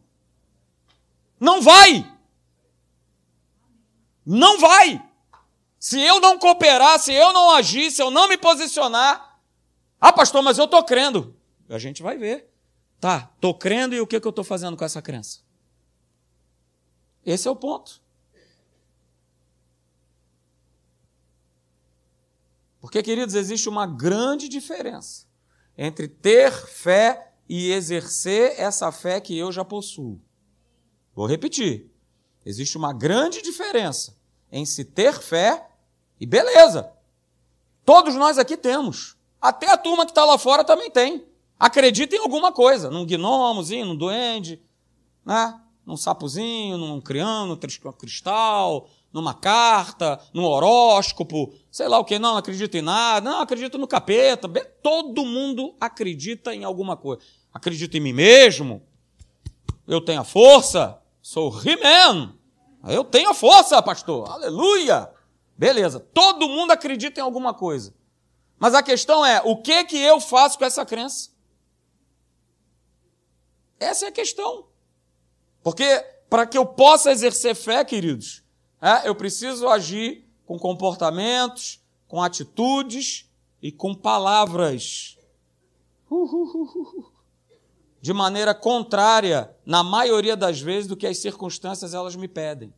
Não 1.40 1.62
vai! 1.62 2.10
Não 4.26 4.60
vai! 4.60 5.04
Se 5.80 6.00
eu 6.02 6.20
não 6.20 6.40
cooperar, 6.40 7.00
se 7.00 7.14
eu 7.14 7.34
não 7.34 7.52
agir, 7.52 7.92
se 7.92 8.02
eu 8.02 8.10
não 8.10 8.28
me 8.28 8.38
posicionar, 8.38 9.40
ah, 10.00 10.14
pastor, 10.14 10.42
mas 10.42 10.58
eu 10.58 10.66
estou 10.66 10.84
crendo. 10.84 11.36
A 11.70 11.78
gente 11.78 12.02
vai 12.02 12.18
ver. 12.18 12.52
Tá, 13.00 13.30
estou 13.36 13.54
crendo 13.54 13.94
e 13.94 14.02
o 14.02 14.08
que, 14.08 14.20
que 14.20 14.28
eu 14.28 14.32
estou 14.32 14.44
fazendo 14.44 14.78
com 14.78 14.86
essa 14.86 15.02
crença? 15.02 15.42
Esse 17.26 17.48
é 17.48 17.52
o 17.52 17.56
ponto. 17.56 18.02
Porque, 22.88 23.04
queridos, 23.04 23.36
existe 23.36 23.68
uma 23.68 23.86
grande 23.86 24.48
diferença 24.48 25.26
entre 25.78 26.08
ter 26.08 26.54
fé 26.54 27.34
e 27.50 27.70
exercer 27.70 28.54
essa 28.58 28.94
fé 28.94 29.20
que 29.20 29.38
eu 29.38 29.52
já 29.52 29.66
possuo. 29.66 30.22
Vou 31.14 31.26
repetir. 31.26 31.92
Existe 32.46 32.78
uma 32.78 32.94
grande 32.94 33.42
diferença 33.42 34.16
em 34.50 34.66
se 34.66 34.86
ter 34.86 35.12
fé 35.16 35.68
e 36.18 36.26
beleza. 36.26 36.90
Todos 37.84 38.16
nós 38.16 38.38
aqui 38.38 38.56
temos. 38.56 39.18
Até 39.42 39.70
a 39.70 39.78
turma 39.78 40.06
que 40.06 40.12
está 40.12 40.24
lá 40.24 40.38
fora 40.38 40.64
também 40.64 40.90
tem. 40.90 41.28
Acredita 41.60 42.16
em 42.16 42.20
alguma 42.20 42.54
coisa, 42.54 42.90
num 42.90 43.06
gnomozinho, 43.06 43.86
num 43.86 43.98
duende, 43.98 44.64
né? 45.26 45.60
num 45.86 45.98
sapozinho, 45.98 46.78
num 46.78 47.02
criano, 47.02 47.60
num 47.84 47.92
cristal, 47.92 48.90
numa 49.12 49.34
carta, 49.34 50.20
num 50.34 50.44
horóscopo, 50.44 51.54
sei 51.72 51.88
lá 51.88 52.00
o 52.00 52.06
que, 52.06 52.20
não, 52.20 52.32
não 52.32 52.38
acredito 52.38 52.76
em 52.76 52.82
nada, 52.82 53.30
não, 53.30 53.42
acredito 53.42 53.78
no 53.78 53.88
capeta. 53.88 54.48
Todo 54.82 55.26
mundo 55.26 55.76
acredita 55.80 56.54
em 56.54 56.64
alguma 56.64 56.96
coisa. 56.96 57.22
Acredito 57.54 57.96
em 57.96 58.00
mim 58.00 58.14
mesmo, 58.14 58.82
eu 59.88 60.02
tenho 60.02 60.22
a 60.22 60.24
força, 60.24 61.02
sou 61.22 61.52
He-Man, 61.64 62.36
eu 62.88 63.04
tenho 63.04 63.30
a 63.30 63.34
força, 63.34 63.82
pastor, 63.82 64.30
aleluia. 64.30 65.10
Beleza, 65.58 66.00
todo 66.00 66.48
mundo 66.48 66.72
acredita 66.72 67.20
em 67.20 67.24
alguma 67.24 67.54
coisa. 67.54 67.96
Mas 68.60 68.74
a 68.74 68.84
questão 68.84 69.26
é, 69.26 69.42
o 69.44 69.58
que 69.58 69.84
que 69.86 69.98
eu 69.98 70.20
faço 70.20 70.58
com 70.58 70.66
essa 70.66 70.86
crença? 70.86 71.32
Essa 73.80 74.06
é 74.06 74.10
a 74.10 74.12
questão. 74.12 74.68
Porque 75.64 75.86
para 76.30 76.46
que 76.46 76.58
eu 76.58 76.66
possa 76.66 77.12
exercer 77.12 77.56
fé, 77.56 77.84
queridos, 77.84 78.44
é, 78.82 79.08
eu 79.08 79.16
preciso 79.16 79.68
agir 79.68 80.26
com 80.46 80.58
comportamentos, 80.58 81.84
com 82.08 82.22
atitudes 82.22 83.30
e 83.62 83.72
com 83.72 83.94
palavras. 83.94 85.18
De 88.00 88.14
maneira 88.14 88.54
contrária, 88.54 89.54
na 89.66 89.84
maioria 89.84 90.38
das 90.38 90.62
vezes, 90.62 90.88
do 90.88 90.96
que 90.96 91.08
as 91.08 91.18
circunstâncias 91.18 91.94
elas 91.94 92.16
me 92.16 92.28
pedem. 92.28 92.74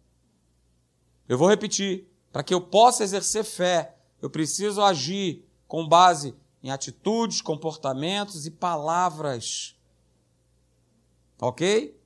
Eu 1.27 1.37
vou 1.37 1.47
repetir. 1.47 2.07
Para 2.31 2.43
que 2.43 2.53
eu 2.53 2.61
possa 2.61 3.03
exercer 3.03 3.43
fé, 3.43 3.95
eu 4.21 4.29
preciso 4.29 4.81
agir 4.81 5.45
com 5.67 5.87
base 5.87 6.35
em 6.63 6.71
atitudes, 6.71 7.41
comportamentos 7.41 8.45
e 8.45 8.51
palavras. 8.51 9.75
Ok? 11.39 11.99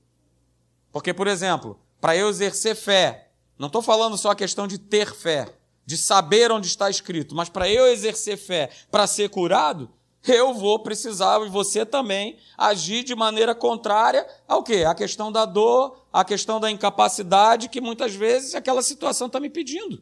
Porque, 0.92 1.14
por 1.14 1.28
exemplo, 1.28 1.80
para 2.00 2.16
eu 2.16 2.30
exercer 2.30 2.76
fé, 2.76 3.23
não 3.58 3.68
estou 3.68 3.82
falando 3.82 4.18
só 4.18 4.32
a 4.32 4.36
questão 4.36 4.68
de 4.68 4.78
ter 4.78 5.14
fé, 5.14 5.54
de 5.86 5.98
saber 5.98 6.52
onde 6.52 6.68
está 6.68 6.90
escrito, 6.90 7.36
mas 7.36 7.50
para 7.50 7.70
eu 7.70 7.88
exercer 7.88 8.38
fé, 8.38 8.70
para 8.90 9.08
ser 9.08 9.30
curado, 9.30 9.92
eu 10.26 10.54
vou 10.54 10.80
precisar, 10.80 11.42
e 11.46 11.50
você 11.50 11.86
também, 11.86 12.38
agir 12.58 13.04
de 13.04 13.14
maneira 13.14 13.54
contrária 13.54 14.26
ao 14.48 14.64
quê? 14.64 14.86
A 14.88 14.96
questão 14.96 15.32
da 15.32 15.46
dor, 15.46 16.06
a 16.14 16.24
questão 16.24 16.60
da 16.60 16.72
incapacidade, 16.72 17.68
que 17.68 17.82
muitas 17.82 18.16
vezes 18.16 18.56
aquela 18.56 18.82
situação 18.82 19.28
está 19.28 19.40
me 19.40 19.50
pedindo. 19.50 20.02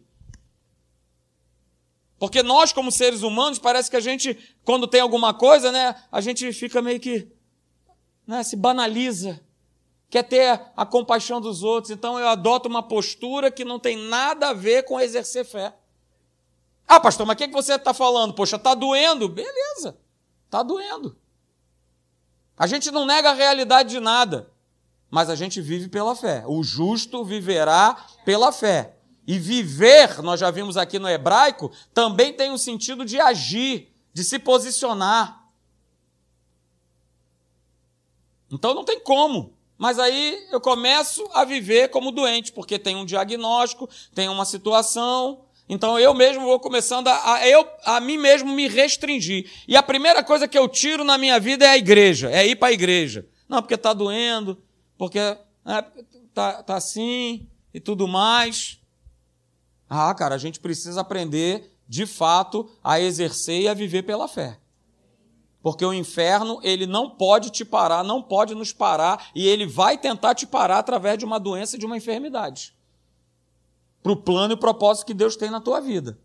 Porque 2.20 2.44
nós, 2.44 2.72
como 2.72 2.92
seres 2.92 3.24
humanos, 3.24 3.58
parece 3.58 3.90
que 3.90 3.98
a 3.98 4.02
gente, 4.02 4.38
quando 4.64 4.86
tem 4.88 5.02
alguma 5.02 5.34
coisa, 5.34 5.72
né, 5.72 5.96
a 6.12 6.22
gente 6.22 6.54
fica 6.54 6.80
meio 6.80 7.00
que 7.00 7.28
né, 8.28 8.44
se 8.44 8.56
banaliza 8.56 9.42
quer 10.12 10.24
ter 10.24 10.62
a 10.76 10.86
compaixão 10.86 11.40
dos 11.40 11.64
outros, 11.64 11.90
então 11.90 12.20
eu 12.20 12.28
adoto 12.28 12.68
uma 12.68 12.84
postura 12.84 13.50
que 13.50 13.64
não 13.64 13.80
tem 13.80 13.96
nada 13.96 14.50
a 14.50 14.54
ver 14.54 14.84
com 14.84 15.00
exercer 15.00 15.46
fé. 15.46 15.74
Ah, 16.86 17.00
pastor, 17.00 17.26
mas 17.26 17.36
o 17.36 17.38
que, 17.38 17.48
que 17.48 17.54
você 17.54 17.76
está 17.76 17.94
falando? 17.94 18.34
Poxa, 18.34 18.58
está 18.58 18.76
doendo? 18.76 19.30
Beleza, 19.30 19.98
está 20.46 20.62
doendo. 20.62 21.16
A 22.58 22.68
gente 22.68 22.92
não 22.92 23.06
nega 23.06 23.30
a 23.30 23.34
realidade 23.34 23.90
de 23.90 24.02
nada, 24.02 24.52
mas 25.10 25.30
a 25.30 25.36
gente 25.36 25.62
vive 25.62 25.88
pela 25.88 26.14
fé. 26.14 26.44
O 26.46 26.62
justo 26.62 27.24
viverá 27.24 27.96
pela 28.26 28.52
fé. 28.52 28.98
E 29.26 29.40
viver, 29.40 30.22
nós 30.22 30.42
já 30.42 30.52
vimos 30.52 30.76
aqui 30.76 31.00
no 31.00 31.08
hebraico, 31.08 31.72
também 31.94 32.34
tem 32.34 32.52
um 32.52 32.58
sentido 32.58 33.06
de 33.06 33.18
agir, 33.18 33.96
de 34.14 34.26
se 34.26 34.38
posicionar. 34.38 35.42
Então 38.52 38.74
não 38.74 38.84
tem 38.84 39.00
como 39.00 39.54
mas 39.82 39.98
aí 39.98 40.46
eu 40.52 40.62
começo 40.62 41.28
a 41.34 41.44
viver 41.44 41.90
como 41.90 42.12
doente, 42.12 42.52
porque 42.52 42.78
tem 42.78 42.96
um 42.96 43.04
diagnóstico, 43.04 43.90
tem 44.14 44.30
uma 44.30 44.46
situação. 44.46 45.42
Então 45.68 45.98
eu 45.98 46.14
mesmo 46.14 46.44
vou 46.44 46.60
começando 46.60 47.08
a, 47.08 47.34
a, 47.34 47.48
eu, 47.48 47.68
a 47.84 48.00
mim 48.00 48.16
mesmo 48.16 48.54
me 48.54 48.68
restringir. 48.68 49.50
E 49.68 49.76
a 49.76 49.82
primeira 49.82 50.24
coisa 50.24 50.48
que 50.48 50.56
eu 50.56 50.68
tiro 50.68 51.04
na 51.04 51.18
minha 51.18 51.40
vida 51.40 51.66
é 51.66 51.70
a 51.70 51.78
igreja, 51.80 52.30
é 52.30 52.46
ir 52.46 52.58
para 52.58 52.68
a 52.68 52.74
igreja. 52.74 53.28
Não, 53.50 53.60
porque 53.60 53.74
está 53.74 53.92
doendo, 53.92 54.62
porque 55.00 55.18
está 55.18 56.58
né, 56.58 56.64
tá 56.64 56.76
assim 56.76 57.48
e 57.74 57.80
tudo 57.80 58.08
mais. 58.08 58.78
Ah, 59.90 60.14
cara, 60.14 60.36
a 60.36 60.38
gente 60.38 60.60
precisa 60.60 61.02
aprender, 61.02 61.76
de 61.88 62.06
fato, 62.06 62.70
a 62.84 63.00
exercer 63.00 63.62
e 63.62 63.68
a 63.68 63.74
viver 63.74 64.04
pela 64.04 64.28
fé. 64.28 64.60
Porque 65.62 65.86
o 65.86 65.94
inferno, 65.94 66.60
ele 66.64 66.88
não 66.88 67.10
pode 67.10 67.52
te 67.52 67.64
parar, 67.64 68.04
não 68.04 68.22
pode 68.22 68.56
nos 68.56 68.74
parar, 68.74 69.30
e 69.36 69.48
ele 69.48 69.66
vai 69.66 69.98
tentar 69.98 70.34
te 70.34 70.48
parar 70.48 70.80
através 70.80 71.18
de 71.18 71.26
uma 71.26 71.40
doença 71.40 71.76
e 71.76 71.80
de 71.80 71.86
uma 71.86 71.98
enfermidade. 71.98 72.74
Para 74.02 74.12
o 74.12 74.16
plano 74.16 74.54
e 74.54 74.58
propósito 74.58 75.06
que 75.06 75.14
Deus 75.14 75.36
tem 75.36 75.52
na 75.52 75.62
tua 75.62 75.80
vida. 75.80 76.18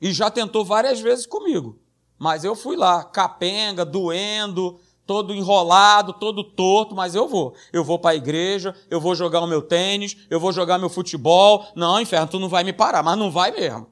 E 0.00 0.12
já 0.12 0.30
tentou 0.30 0.64
várias 0.64 1.00
vezes 1.00 1.26
comigo. 1.26 1.78
Mas 2.18 2.42
eu 2.42 2.56
fui 2.56 2.76
lá, 2.76 3.04
capenga, 3.04 3.84
doendo, 3.84 4.80
todo 5.06 5.34
enrolado, 5.34 6.12
todo 6.14 6.42
torto, 6.42 6.94
mas 6.94 7.14
eu 7.14 7.28
vou. 7.28 7.54
Eu 7.72 7.84
vou 7.84 7.98
para 7.98 8.10
a 8.12 8.16
igreja, 8.16 8.74
eu 8.90 9.00
vou 9.00 9.14
jogar 9.14 9.40
o 9.40 9.46
meu 9.46 9.62
tênis, 9.62 10.16
eu 10.30 10.40
vou 10.40 10.52
jogar 10.52 10.78
meu 10.78 10.88
futebol. 10.88 11.66
Não, 11.74 12.00
inferno, 12.00 12.28
tu 12.28 12.38
não 12.38 12.48
vai 12.48 12.64
me 12.64 12.72
parar, 12.72 13.02
mas 13.02 13.18
não 13.18 13.30
vai 13.30 13.50
mesmo. 13.50 13.86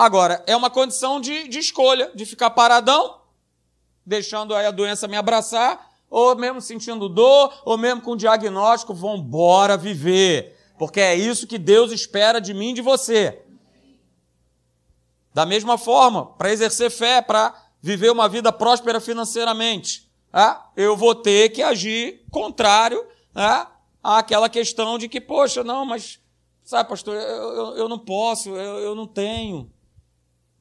Agora, 0.00 0.42
é 0.46 0.56
uma 0.56 0.70
condição 0.70 1.20
de, 1.20 1.46
de 1.46 1.58
escolha, 1.58 2.10
de 2.14 2.24
ficar 2.24 2.48
paradão, 2.48 3.20
deixando 4.06 4.54
aí 4.54 4.64
a 4.64 4.70
doença 4.70 5.06
me 5.06 5.14
abraçar, 5.14 5.90
ou 6.08 6.34
mesmo 6.34 6.58
sentindo 6.58 7.06
dor, 7.06 7.52
ou 7.66 7.76
mesmo 7.76 8.00
com 8.00 8.16
diagnóstico, 8.16 8.94
vambora 8.94 9.76
viver. 9.76 10.56
Porque 10.78 11.00
é 11.00 11.14
isso 11.14 11.46
que 11.46 11.58
Deus 11.58 11.92
espera 11.92 12.40
de 12.40 12.54
mim 12.54 12.70
e 12.70 12.72
de 12.72 12.80
você. 12.80 13.42
Da 15.34 15.44
mesma 15.44 15.76
forma, 15.76 16.24
para 16.28 16.50
exercer 16.50 16.90
fé, 16.90 17.20
para 17.20 17.54
viver 17.82 18.10
uma 18.10 18.26
vida 18.26 18.50
próspera 18.50 19.00
financeiramente, 19.00 20.10
tá? 20.32 20.70
eu 20.78 20.96
vou 20.96 21.14
ter 21.14 21.50
que 21.50 21.62
agir 21.62 22.24
contrário 22.30 23.04
tá? 23.34 23.70
àquela 24.02 24.48
questão 24.48 24.96
de 24.96 25.10
que, 25.10 25.20
poxa, 25.20 25.62
não, 25.62 25.84
mas, 25.84 26.18
sabe, 26.64 26.88
pastor, 26.88 27.16
eu, 27.16 27.20
eu, 27.20 27.76
eu 27.76 27.88
não 27.90 27.98
posso, 27.98 28.48
eu, 28.48 28.78
eu 28.78 28.94
não 28.94 29.06
tenho. 29.06 29.70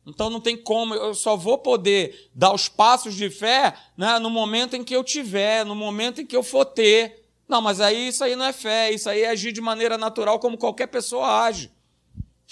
Então 0.10 0.30
não 0.30 0.42
tem 0.42 0.58
como, 0.58 0.94
eu 0.94 1.14
só 1.14 1.36
vou 1.36 1.58
poder 1.58 2.30
dar 2.34 2.54
os 2.54 2.68
passos 2.68 3.16
de 3.16 3.30
fé 3.30 3.74
né, 3.98 4.20
no 4.20 4.30
momento 4.30 4.76
em 4.76 4.84
que 4.84 4.96
eu 4.96 5.04
tiver, 5.04 5.66
no 5.66 5.76
momento 5.76 6.22
em 6.22 6.26
que 6.26 6.36
eu 6.36 6.44
for 6.44 6.66
ter. 6.66 7.24
Não, 7.48 7.62
mas 7.62 7.80
aí 7.82 8.10
isso 8.10 8.24
aí 8.24 8.36
não 8.36 8.46
é 8.46 8.54
fé, 8.54 8.92
isso 8.92 9.10
aí 9.10 9.22
é 9.22 9.30
agir 9.30 9.52
de 9.52 9.62
maneira 9.62 9.98
natural 9.98 10.40
como 10.40 10.58
qualquer 10.58 10.88
pessoa 10.88 11.44
age. 11.44 11.72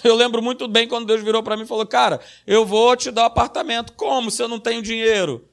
Eu 0.04 0.16
lembro 0.16 0.42
muito 0.42 0.68
bem 0.68 0.88
quando 0.88 1.08
Deus 1.08 1.24
virou 1.24 1.42
para 1.42 1.58
mim 1.58 1.64
e 1.64 1.68
falou: 1.68 1.86
Cara, 1.86 2.20
eu 2.46 2.66
vou 2.66 2.96
te 2.96 3.10
dar 3.10 3.24
um 3.24 3.26
apartamento. 3.26 3.94
Como 3.94 4.30
se 4.30 4.42
eu 4.42 4.48
não 4.48 4.60
tenho 4.60 4.82
dinheiro? 4.82 5.48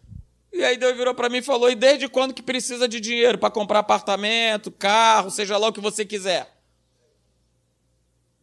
E 0.52 0.62
aí 0.62 0.76
Deus 0.76 0.96
virou 0.96 1.14
para 1.14 1.28
mim 1.28 1.38
e 1.38 1.42
falou: 1.42 1.70
E 1.70 1.74
desde 1.74 2.08
quando 2.08 2.34
que 2.34 2.42
precisa 2.42 2.86
de 2.86 3.00
dinheiro 3.00 3.38
para 3.38 3.50
comprar 3.50 3.78
apartamento, 3.78 4.70
carro, 4.70 5.30
seja 5.30 5.56
lá 5.56 5.68
o 5.68 5.72
que 5.72 5.80
você 5.80 6.04
quiser? 6.04 6.53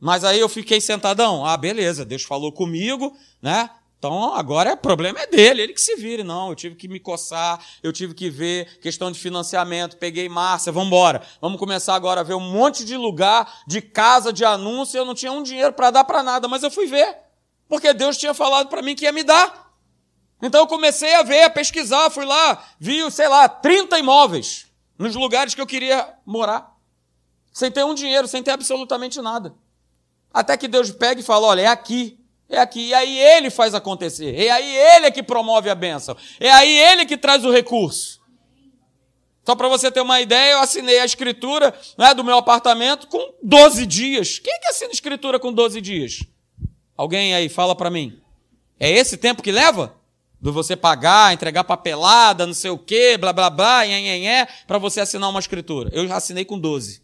Mas 0.01 0.23
aí 0.23 0.39
eu 0.39 0.49
fiquei 0.49 0.81
sentadão. 0.81 1.45
Ah, 1.45 1.55
beleza, 1.55 2.03
Deus 2.03 2.23
falou 2.23 2.51
comigo, 2.51 3.15
né? 3.39 3.69
Então 3.99 4.33
agora 4.33 4.73
o 4.73 4.77
problema 4.77 5.19
é 5.19 5.27
dele, 5.27 5.61
ele 5.61 5.73
que 5.73 5.79
se 5.79 5.95
vire. 5.95 6.23
Não, 6.23 6.49
eu 6.49 6.55
tive 6.55 6.75
que 6.75 6.87
me 6.87 6.99
coçar, 6.99 7.63
eu 7.83 7.93
tive 7.93 8.15
que 8.15 8.31
ver 8.31 8.79
questão 8.79 9.11
de 9.11 9.19
financiamento, 9.19 9.97
peguei 9.97 10.27
Márcia, 10.27 10.71
vamos 10.71 10.87
embora. 10.87 11.21
Vamos 11.39 11.59
começar 11.59 11.93
agora 11.93 12.21
a 12.21 12.23
ver 12.23 12.33
um 12.33 12.39
monte 12.39 12.83
de 12.83 12.97
lugar, 12.97 13.61
de 13.67 13.79
casa, 13.79 14.33
de 14.33 14.43
anúncio, 14.43 14.97
eu 14.97 15.05
não 15.05 15.13
tinha 15.13 15.31
um 15.31 15.43
dinheiro 15.43 15.71
para 15.71 15.91
dar 15.91 16.03
para 16.03 16.23
nada, 16.23 16.47
mas 16.47 16.63
eu 16.63 16.71
fui 16.71 16.87
ver, 16.87 17.15
porque 17.69 17.93
Deus 17.93 18.17
tinha 18.17 18.33
falado 18.33 18.69
para 18.69 18.81
mim 18.81 18.95
que 18.95 19.05
ia 19.05 19.11
me 19.11 19.23
dar. 19.23 19.71
Então 20.41 20.61
eu 20.61 20.67
comecei 20.67 21.13
a 21.13 21.21
ver, 21.21 21.43
a 21.43 21.49
pesquisar, 21.51 22.09
fui 22.09 22.25
lá, 22.25 22.65
vi, 22.79 23.09
sei 23.11 23.27
lá, 23.27 23.47
30 23.47 23.99
imóveis 23.99 24.65
nos 24.97 25.13
lugares 25.13 25.53
que 25.53 25.61
eu 25.61 25.67
queria 25.67 26.11
morar, 26.25 26.75
sem 27.53 27.69
ter 27.69 27.85
um 27.85 27.93
dinheiro, 27.93 28.27
sem 28.27 28.41
ter 28.41 28.49
absolutamente 28.49 29.21
nada. 29.21 29.60
Até 30.33 30.55
que 30.57 30.67
Deus 30.67 30.91
pega 30.91 31.19
e 31.19 31.23
fala: 31.23 31.47
olha, 31.47 31.61
é 31.61 31.67
aqui, 31.67 32.19
é 32.49 32.59
aqui. 32.59 32.87
E 32.87 32.93
aí 32.93 33.19
ele 33.19 33.49
faz 33.49 33.73
acontecer. 33.73 34.33
E 34.37 34.49
aí 34.49 34.75
ele 34.75 35.07
é 35.07 35.11
que 35.11 35.23
promove 35.23 35.69
a 35.69 35.75
bênção. 35.75 36.15
É 36.39 36.51
aí 36.51 36.71
ele 36.71 37.05
que 37.05 37.17
traz 37.17 37.45
o 37.45 37.51
recurso. 37.51 38.21
Só 39.45 39.55
para 39.55 39.67
você 39.67 39.91
ter 39.91 40.01
uma 40.01 40.21
ideia, 40.21 40.53
eu 40.53 40.59
assinei 40.59 40.99
a 40.99 41.05
escritura 41.05 41.73
né, 41.97 42.13
do 42.13 42.23
meu 42.23 42.37
apartamento 42.37 43.07
com 43.07 43.33
12 43.41 43.85
dias. 43.85 44.39
Quem 44.39 44.53
é 44.53 44.59
que 44.59 44.67
assina 44.67 44.91
escritura 44.91 45.39
com 45.39 45.51
12 45.51 45.81
dias? 45.81 46.19
Alguém 46.95 47.33
aí, 47.33 47.49
fala 47.49 47.75
para 47.75 47.89
mim. 47.89 48.21
É 48.79 48.89
esse 48.89 49.17
tempo 49.17 49.41
que 49.41 49.51
leva? 49.51 49.95
Do 50.39 50.53
você 50.53 50.75
pagar, 50.75 51.33
entregar 51.33 51.63
papelada, 51.63 52.47
não 52.47 52.53
sei 52.53 52.71
o 52.71 52.77
quê, 52.77 53.17
blá 53.17 53.31
blá 53.31 53.49
blá, 53.49 53.81
para 54.65 54.77
você 54.77 54.99
assinar 54.99 55.29
uma 55.29 55.39
escritura. 55.39 55.89
Eu 55.93 56.07
já 56.07 56.17
assinei 56.17 56.45
com 56.45 56.57
12. 56.57 57.03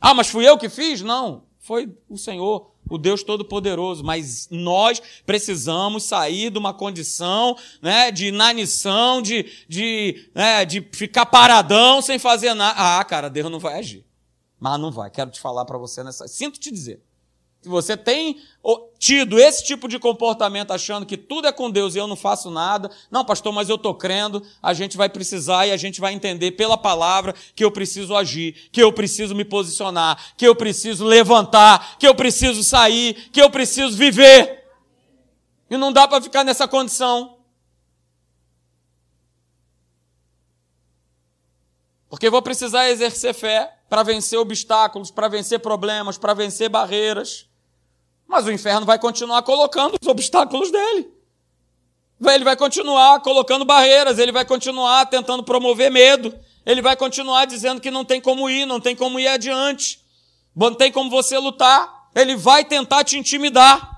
Ah, 0.00 0.12
mas 0.12 0.28
fui 0.28 0.48
eu 0.48 0.58
que 0.58 0.68
fiz? 0.68 1.00
Não, 1.00 1.44
foi 1.64 1.90
o 2.08 2.18
Senhor 2.18 2.74
o 2.88 2.98
Deus 2.98 3.22
Todo-Poderoso, 3.22 4.04
mas 4.04 4.46
nós 4.50 5.00
precisamos 5.24 6.04
sair 6.04 6.50
de 6.50 6.58
uma 6.58 6.74
condição 6.74 7.56
né, 7.80 8.10
de 8.10 8.26
inanição, 8.26 9.22
de, 9.22 9.50
de, 9.66 10.30
né, 10.34 10.66
de 10.66 10.86
ficar 10.92 11.24
paradão 11.24 12.02
sem 12.02 12.18
fazer 12.18 12.52
nada. 12.52 12.98
Ah, 12.98 13.04
cara, 13.04 13.30
Deus 13.30 13.50
não 13.50 13.58
vai 13.58 13.78
agir. 13.78 14.04
Mas 14.60 14.78
não 14.78 14.90
vai. 14.90 15.10
Quero 15.10 15.30
te 15.30 15.40
falar 15.40 15.64
para 15.64 15.78
você 15.78 16.04
nessa. 16.04 16.28
Sinto 16.28 16.60
te 16.60 16.70
dizer. 16.70 17.02
Se 17.64 17.68
você 17.70 17.96
tem 17.96 18.42
tido 18.98 19.38
esse 19.38 19.64
tipo 19.64 19.88
de 19.88 19.98
comportamento 19.98 20.70
achando 20.70 21.06
que 21.06 21.16
tudo 21.16 21.48
é 21.48 21.52
com 21.52 21.70
Deus 21.70 21.94
e 21.94 21.98
eu 21.98 22.06
não 22.06 22.14
faço 22.14 22.50
nada, 22.50 22.90
não, 23.10 23.24
pastor, 23.24 23.54
mas 23.54 23.70
eu 23.70 23.76
estou 23.76 23.94
crendo, 23.94 24.46
a 24.62 24.74
gente 24.74 24.98
vai 24.98 25.08
precisar 25.08 25.66
e 25.66 25.72
a 25.72 25.76
gente 25.78 25.98
vai 25.98 26.12
entender 26.12 26.50
pela 26.50 26.76
palavra 26.76 27.34
que 27.54 27.64
eu 27.64 27.70
preciso 27.70 28.14
agir, 28.14 28.68
que 28.70 28.82
eu 28.82 28.92
preciso 28.92 29.34
me 29.34 29.46
posicionar, 29.46 30.34
que 30.36 30.46
eu 30.46 30.54
preciso 30.54 31.06
levantar, 31.06 31.96
que 31.96 32.06
eu 32.06 32.14
preciso 32.14 32.62
sair, 32.62 33.30
que 33.32 33.40
eu 33.40 33.48
preciso 33.48 33.96
viver. 33.96 34.62
E 35.70 35.78
não 35.78 35.90
dá 35.90 36.06
para 36.06 36.20
ficar 36.20 36.44
nessa 36.44 36.68
condição. 36.68 37.38
Porque 42.10 42.28
vou 42.28 42.42
precisar 42.42 42.90
exercer 42.90 43.32
fé 43.32 43.74
para 43.88 44.02
vencer 44.02 44.38
obstáculos, 44.38 45.10
para 45.10 45.28
vencer 45.28 45.60
problemas, 45.60 46.18
para 46.18 46.34
vencer 46.34 46.68
barreiras. 46.68 47.48
Mas 48.26 48.46
o 48.46 48.52
inferno 48.52 48.86
vai 48.86 48.98
continuar 48.98 49.42
colocando 49.42 49.96
os 50.00 50.08
obstáculos 50.08 50.70
dele. 50.70 51.12
Ele 52.20 52.44
vai 52.44 52.56
continuar 52.56 53.20
colocando 53.20 53.64
barreiras, 53.64 54.18
ele 54.18 54.32
vai 54.32 54.44
continuar 54.44 55.06
tentando 55.06 55.42
promover 55.42 55.90
medo, 55.90 56.36
ele 56.64 56.80
vai 56.80 56.96
continuar 56.96 57.44
dizendo 57.44 57.80
que 57.80 57.90
não 57.90 58.04
tem 58.04 58.20
como 58.20 58.48
ir, 58.48 58.66
não 58.66 58.80
tem 58.80 58.96
como 58.96 59.20
ir 59.20 59.28
adiante, 59.28 60.00
não 60.54 60.74
tem 60.74 60.90
como 60.90 61.10
você 61.10 61.38
lutar, 61.38 62.08
ele 62.14 62.36
vai 62.36 62.64
tentar 62.64 63.04
te 63.04 63.18
intimidar. 63.18 63.92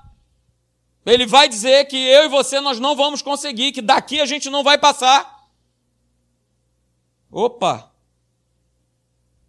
Ele 1.05 1.25
vai 1.25 1.47
dizer 1.47 1.85
que 1.85 1.95
eu 1.95 2.25
e 2.25 2.27
você 2.27 2.59
nós 2.59 2.79
não 2.79 2.95
vamos 2.95 3.21
conseguir, 3.21 3.71
que 3.71 3.81
daqui 3.81 4.19
a 4.19 4.25
gente 4.25 4.49
não 4.49 4.63
vai 4.63 4.77
passar. 4.77 5.47
Opa! 7.31 7.91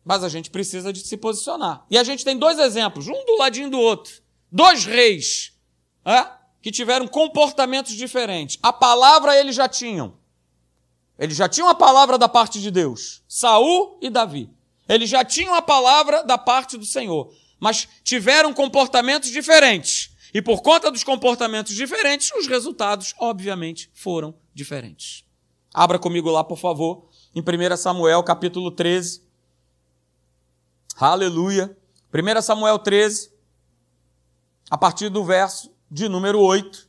Mas 0.05 0.23
a 0.23 0.29
gente 0.29 0.51
precisa 0.51 0.93
de 0.93 1.01
se 1.01 1.17
posicionar. 1.17 1.85
E 1.91 1.99
a 1.99 2.05
gente 2.05 2.25
tem 2.25 2.39
dois 2.39 2.61
exemplos, 2.61 3.09
um 3.09 3.25
do 3.25 3.39
ladinho 3.39 3.71
do 3.71 3.81
outro 3.81 4.23
dois 4.51 4.85
reis 4.85 5.53
é, 6.05 6.27
que 6.61 6.71
tiveram 6.71 7.07
comportamentos 7.07 7.93
diferentes. 7.95 8.59
A 8.63 8.73
palavra 8.73 9.37
eles 9.39 9.55
já 9.55 9.69
tinham. 9.69 10.17
Eles 11.19 11.37
já 11.37 11.49
tinham 11.49 11.69
a 11.69 11.75
palavra 11.75 12.17
da 12.17 12.29
parte 12.29 12.61
de 12.61 12.71
Deus, 12.71 13.23
Saul 13.27 13.99
e 14.01 14.09
Davi. 14.09 14.49
Eles 14.89 15.11
já 15.11 15.25
tinham 15.25 15.55
a 15.55 15.61
palavra 15.61 16.23
da 16.23 16.39
parte 16.39 16.77
do 16.79 16.87
Senhor, 16.87 17.33
mas 17.59 17.89
tiveram 18.03 18.55
comportamentos 18.55 19.31
diferentes. 19.31 20.11
E 20.33 20.41
por 20.41 20.63
conta 20.63 20.91
dos 20.91 21.03
comportamentos 21.03 21.75
diferentes, 21.75 22.31
os 22.33 22.47
resultados, 22.47 23.15
obviamente, 23.19 23.91
foram 23.93 24.35
diferentes. 24.55 25.25
Abra 25.73 25.99
comigo 25.99 26.31
lá, 26.31 26.45
por 26.45 26.59
favor, 26.59 27.09
em 27.35 27.41
1 27.41 27.77
Samuel, 27.77 28.23
capítulo 28.23 28.71
13. 28.71 29.23
Aleluia. 30.97 31.77
1 32.13 32.43
Samuel 32.43 32.79
13, 32.79 33.31
a 34.71 34.77
partir 34.77 35.09
do 35.09 35.25
verso 35.25 35.71
de 35.91 36.09
número 36.09 36.41
8, 36.41 36.89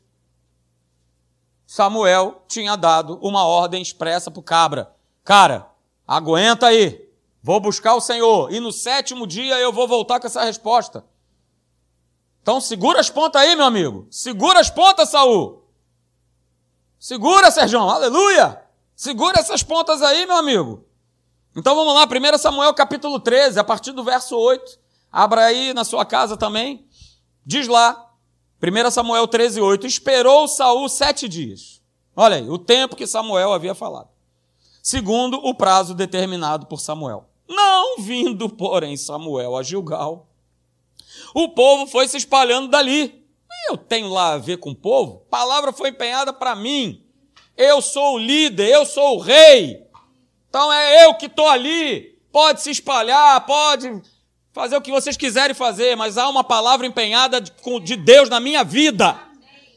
Samuel 1.65 2.43
tinha 2.47 2.75
dado 2.75 3.19
uma 3.21 3.45
ordem 3.45 3.81
expressa 3.81 4.31
para 4.31 4.39
o 4.39 4.43
cabra: 4.43 4.95
Cara, 5.23 5.69
aguenta 6.07 6.67
aí, 6.67 7.07
vou 7.41 7.59
buscar 7.59 7.93
o 7.93 8.01
Senhor, 8.01 8.51
e 8.51 8.59
no 8.59 8.71
sétimo 8.71 9.27
dia 9.27 9.59
eu 9.59 9.71
vou 9.71 9.87
voltar 9.87 10.19
com 10.19 10.27
essa 10.27 10.43
resposta. 10.43 11.05
Então 12.41 12.59
segura 12.59 12.99
as 12.99 13.09
pontas 13.09 13.41
aí, 13.41 13.55
meu 13.55 13.65
amigo. 13.65 14.07
Segura 14.09 14.59
as 14.59 14.69
pontas, 14.69 15.09
Saul. 15.09 15.63
Segura, 16.97 17.51
Sérgio, 17.51 17.79
aleluia! 17.79 18.61
Segura 18.95 19.39
essas 19.39 19.63
pontas 19.63 20.01
aí, 20.01 20.25
meu 20.25 20.35
amigo. 20.35 20.83
Então 21.55 21.75
vamos 21.75 21.93
lá, 21.93 22.05
1 22.05 22.37
Samuel 22.37 22.73
capítulo 22.73 23.19
13, 23.19 23.59
a 23.59 23.63
partir 23.63 23.91
do 23.91 24.03
verso 24.03 24.35
8. 24.35 24.79
Abra 25.11 25.45
aí 25.45 25.73
na 25.73 25.83
sua 25.83 26.05
casa 26.05 26.35
também. 26.35 26.88
Diz 27.45 27.67
lá, 27.67 28.13
1 28.61 28.91
Samuel 28.91 29.27
13, 29.27 29.61
8, 29.61 29.87
esperou 29.87 30.47
Saul 30.47 30.87
sete 30.89 31.27
dias. 31.27 31.81
Olha 32.15 32.37
aí, 32.37 32.49
o 32.49 32.57
tempo 32.57 32.95
que 32.95 33.07
Samuel 33.07 33.53
havia 33.53 33.73
falado. 33.73 34.09
Segundo 34.83 35.37
o 35.37 35.53
prazo 35.53 35.93
determinado 35.93 36.65
por 36.65 36.79
Samuel. 36.79 37.29
Não 37.47 37.97
vindo, 37.99 38.49
porém, 38.49 38.95
Samuel 38.97 39.55
a 39.55 39.63
Gilgal, 39.63 40.27
o 41.33 41.49
povo 41.49 41.87
foi 41.87 42.07
se 42.07 42.17
espalhando 42.17 42.67
dali. 42.69 43.25
Eu 43.69 43.77
tenho 43.77 44.09
lá 44.09 44.33
a 44.33 44.37
ver 44.37 44.57
com 44.57 44.71
o 44.71 44.75
povo? 44.75 45.23
A 45.27 45.29
palavra 45.29 45.71
foi 45.71 45.89
empenhada 45.89 46.33
para 46.33 46.55
mim. 46.55 47.03
Eu 47.55 47.81
sou 47.81 48.15
o 48.15 48.19
líder, 48.19 48.69
eu 48.69 48.85
sou 48.85 49.17
o 49.17 49.19
rei. 49.19 49.85
Então 50.49 50.71
é 50.71 51.05
eu 51.05 51.15
que 51.15 51.25
estou 51.25 51.47
ali. 51.47 52.17
Pode 52.31 52.61
se 52.61 52.71
espalhar, 52.71 53.45
pode 53.45 54.01
fazer 54.51 54.75
o 54.75 54.81
que 54.81 54.91
vocês 54.91 55.15
quiserem 55.15 55.55
fazer, 55.55 55.95
mas 55.95 56.17
há 56.17 56.27
uma 56.27 56.43
palavra 56.43 56.85
empenhada 56.85 57.39
de 57.41 57.95
Deus 57.95 58.29
na 58.29 58.39
minha 58.39 58.63
vida. 58.63 59.19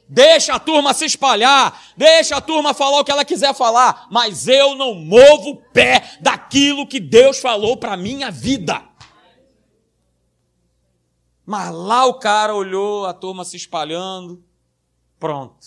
Deixa 0.09 0.55
a 0.55 0.59
turma 0.59 0.93
se 0.93 1.07
espalhar, 1.07 1.81
deixa 1.97 2.37
a 2.37 2.41
turma 2.41 2.75
falar 2.75 3.01
o 3.01 3.05
que 3.05 3.11
ela 3.11 3.25
quiser 3.25 3.55
falar, 3.55 4.07
mas 4.11 4.47
eu 4.47 4.75
não 4.75 4.95
movo 4.95 5.51
o 5.51 5.57
pé 5.57 6.19
daquilo 6.21 6.87
que 6.87 7.01
Deus 7.01 7.39
falou 7.39 7.77
para 7.77 7.97
minha 7.97 8.31
vida. 8.31 8.83
Mas 11.47 11.73
lá 11.73 12.05
o 12.07 12.15
cara 12.15 12.55
olhou 12.55 13.07
a 13.07 13.15
turma 13.15 13.45
se 13.45 13.57
espalhando. 13.57 14.43
Pronto. 15.19 15.67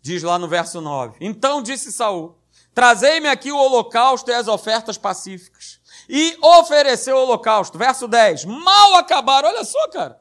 Diz 0.00 0.22
lá 0.22 0.38
no 0.38 0.48
verso 0.48 0.80
9. 0.80 1.16
Então 1.20 1.62
disse 1.62 1.92
Saul: 1.92 2.36
Trazei-me 2.74 3.28
aqui 3.28 3.50
o 3.50 3.56
holocausto 3.56 4.30
e 4.30 4.34
as 4.34 4.48
ofertas 4.48 4.98
pacíficas 4.98 5.81
e 6.14 6.36
ofereceu 6.42 7.16
o 7.16 7.22
holocausto. 7.22 7.78
Verso 7.78 8.06
10. 8.06 8.44
Mal 8.44 8.96
acabaram, 8.96 9.48
olha 9.48 9.64
só, 9.64 9.88
cara. 9.88 10.20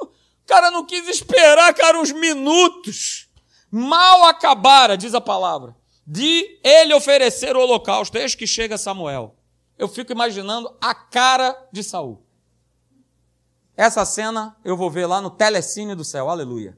O 0.00 0.46
cara 0.46 0.70
não 0.72 0.84
quis 0.84 1.08
esperar, 1.08 1.72
cara, 1.72 1.98
uns 1.98 2.10
minutos. 2.10 3.30
Mal 3.70 4.24
acabara, 4.24 4.94
diz 4.94 5.14
a 5.14 5.20
palavra, 5.20 5.74
de 6.06 6.60
ele 6.62 6.92
oferecer 6.92 7.56
o 7.56 7.60
holocausto. 7.60 8.18
Eis 8.18 8.34
que 8.34 8.46
chega 8.46 8.76
Samuel. 8.76 9.36
Eu 9.78 9.88
fico 9.88 10.12
imaginando 10.12 10.76
a 10.80 10.94
cara 10.94 11.56
de 11.72 11.82
Saul. 11.82 12.22
Essa 13.76 14.04
cena 14.04 14.54
eu 14.64 14.76
vou 14.76 14.90
ver 14.90 15.06
lá 15.06 15.22
no 15.22 15.30
telecine 15.30 15.94
do 15.94 16.04
céu. 16.04 16.28
Aleluia. 16.28 16.76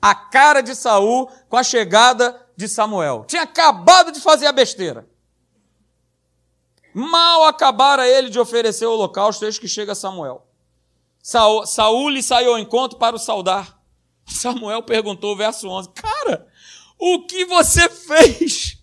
A 0.00 0.14
cara 0.14 0.60
de 0.60 0.74
Saul 0.76 1.28
com 1.48 1.56
a 1.56 1.64
chegada 1.64 2.40
de 2.56 2.68
Samuel. 2.68 3.24
Tinha 3.26 3.42
acabado 3.42 4.12
de 4.12 4.20
fazer 4.20 4.46
a 4.46 4.52
besteira. 4.52 5.09
Mal 6.92 7.44
acabara 7.44 8.08
ele 8.08 8.28
de 8.28 8.38
oferecer 8.38 8.86
o 8.86 8.92
holocausto, 8.92 9.44
eis 9.44 9.58
que 9.58 9.68
chega 9.68 9.94
Samuel. 9.94 10.46
Saul, 11.22 11.66
Saul 11.66 12.08
lhe 12.08 12.22
saiu 12.22 12.52
ao 12.52 12.58
encontro 12.58 12.98
para 12.98 13.16
o 13.16 13.18
saudar. 13.18 13.80
Samuel 14.26 14.82
perguntou, 14.82 15.36
verso 15.36 15.68
11: 15.68 15.90
Cara, 15.90 16.46
o 16.98 17.26
que 17.26 17.44
você 17.44 17.88
fez? 17.88 18.78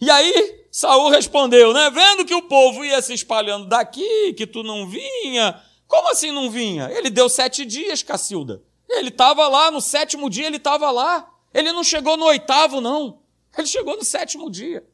E 0.00 0.10
aí 0.10 0.66
Saul 0.70 1.08
respondeu, 1.08 1.72
né? 1.72 1.90
Vendo 1.90 2.24
que 2.24 2.34
o 2.34 2.42
povo 2.42 2.84
ia 2.84 3.00
se 3.00 3.14
espalhando 3.14 3.66
daqui, 3.68 4.32
que 4.34 4.46
tu 4.46 4.62
não 4.62 4.88
vinha. 4.88 5.60
Como 5.86 6.10
assim 6.10 6.32
não 6.32 6.50
vinha? 6.50 6.90
Ele 6.90 7.10
deu 7.10 7.28
sete 7.28 7.64
dias, 7.64 8.02
Cacilda. 8.02 8.62
Ele 8.88 9.08
estava 9.08 9.46
lá, 9.48 9.70
no 9.70 9.80
sétimo 9.80 10.28
dia 10.28 10.46
ele 10.46 10.56
estava 10.56 10.90
lá. 10.90 11.30
Ele 11.52 11.72
não 11.72 11.84
chegou 11.84 12.16
no 12.16 12.24
oitavo, 12.24 12.80
não. 12.80 13.20
Ele 13.56 13.66
chegou 13.66 13.96
no 13.96 14.04
sétimo 14.04 14.50
dia. 14.50 14.84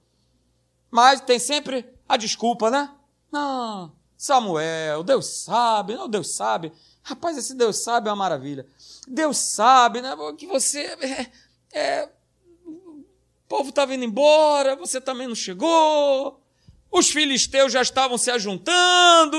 Mas 0.90 1.20
tem 1.20 1.38
sempre 1.38 1.88
a 2.11 2.16
desculpa, 2.16 2.68
né? 2.70 2.90
Não, 3.31 3.92
Samuel, 4.16 5.05
Deus 5.05 5.27
sabe, 5.27 5.94
não, 5.94 6.09
Deus 6.09 6.35
sabe. 6.35 6.73
Rapaz, 7.05 7.38
esse 7.38 7.55
Deus 7.55 7.79
sabe 7.79 8.09
é 8.09 8.11
uma 8.11 8.16
maravilha. 8.16 8.66
Deus 9.07 9.37
sabe, 9.37 10.03
né? 10.03 10.11
Que 10.37 10.46
você. 10.46 10.81
É, 10.81 11.31
é, 11.73 12.09
o 12.66 13.05
povo 13.49 13.68
estava 13.68 13.94
indo 13.94 14.05
embora, 14.05 14.75
você 14.75 15.01
também 15.01 15.29
não 15.29 15.37
chegou. 15.37 16.42
Os 16.90 17.11
filisteus 17.11 17.73
já 17.73 17.81
estavam 17.81 18.18
se 18.18 18.29
ajuntando. 18.29 19.38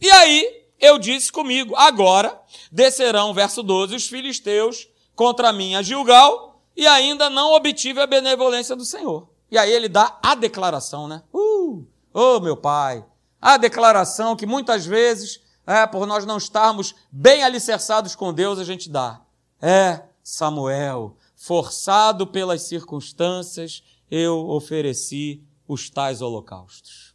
E 0.00 0.08
aí, 0.08 0.64
eu 0.78 1.00
disse 1.00 1.32
comigo: 1.32 1.74
agora 1.74 2.40
descerão, 2.70 3.34
verso 3.34 3.64
12, 3.64 3.96
os 3.96 4.06
filisteus 4.06 4.88
contra 5.16 5.52
mim 5.52 5.74
a 5.74 5.82
Gilgal, 5.82 6.62
e 6.76 6.86
ainda 6.86 7.28
não 7.28 7.52
obtive 7.52 8.00
a 8.00 8.06
benevolência 8.06 8.76
do 8.76 8.84
Senhor. 8.84 9.28
E 9.50 9.58
aí 9.58 9.72
ele 9.72 9.88
dá 9.88 10.18
a 10.22 10.36
declaração, 10.36 11.08
né? 11.08 11.24
Uh, 11.32 11.84
oh, 12.16 12.40
meu 12.40 12.56
pai, 12.56 13.04
a 13.40 13.56
declaração 13.58 14.34
que 14.34 14.46
muitas 14.46 14.86
vezes, 14.86 15.40
é, 15.66 15.86
por 15.86 16.06
nós 16.06 16.24
não 16.24 16.38
estarmos 16.38 16.94
bem 17.12 17.44
alicerçados 17.44 18.14
com 18.14 18.32
Deus, 18.32 18.58
a 18.58 18.64
gente 18.64 18.88
dá. 18.88 19.20
É, 19.60 20.02
Samuel, 20.22 21.16
forçado 21.34 22.26
pelas 22.26 22.62
circunstâncias, 22.62 23.82
eu 24.10 24.48
ofereci 24.48 25.42
os 25.68 25.90
tais 25.90 26.22
holocaustos. 26.22 27.14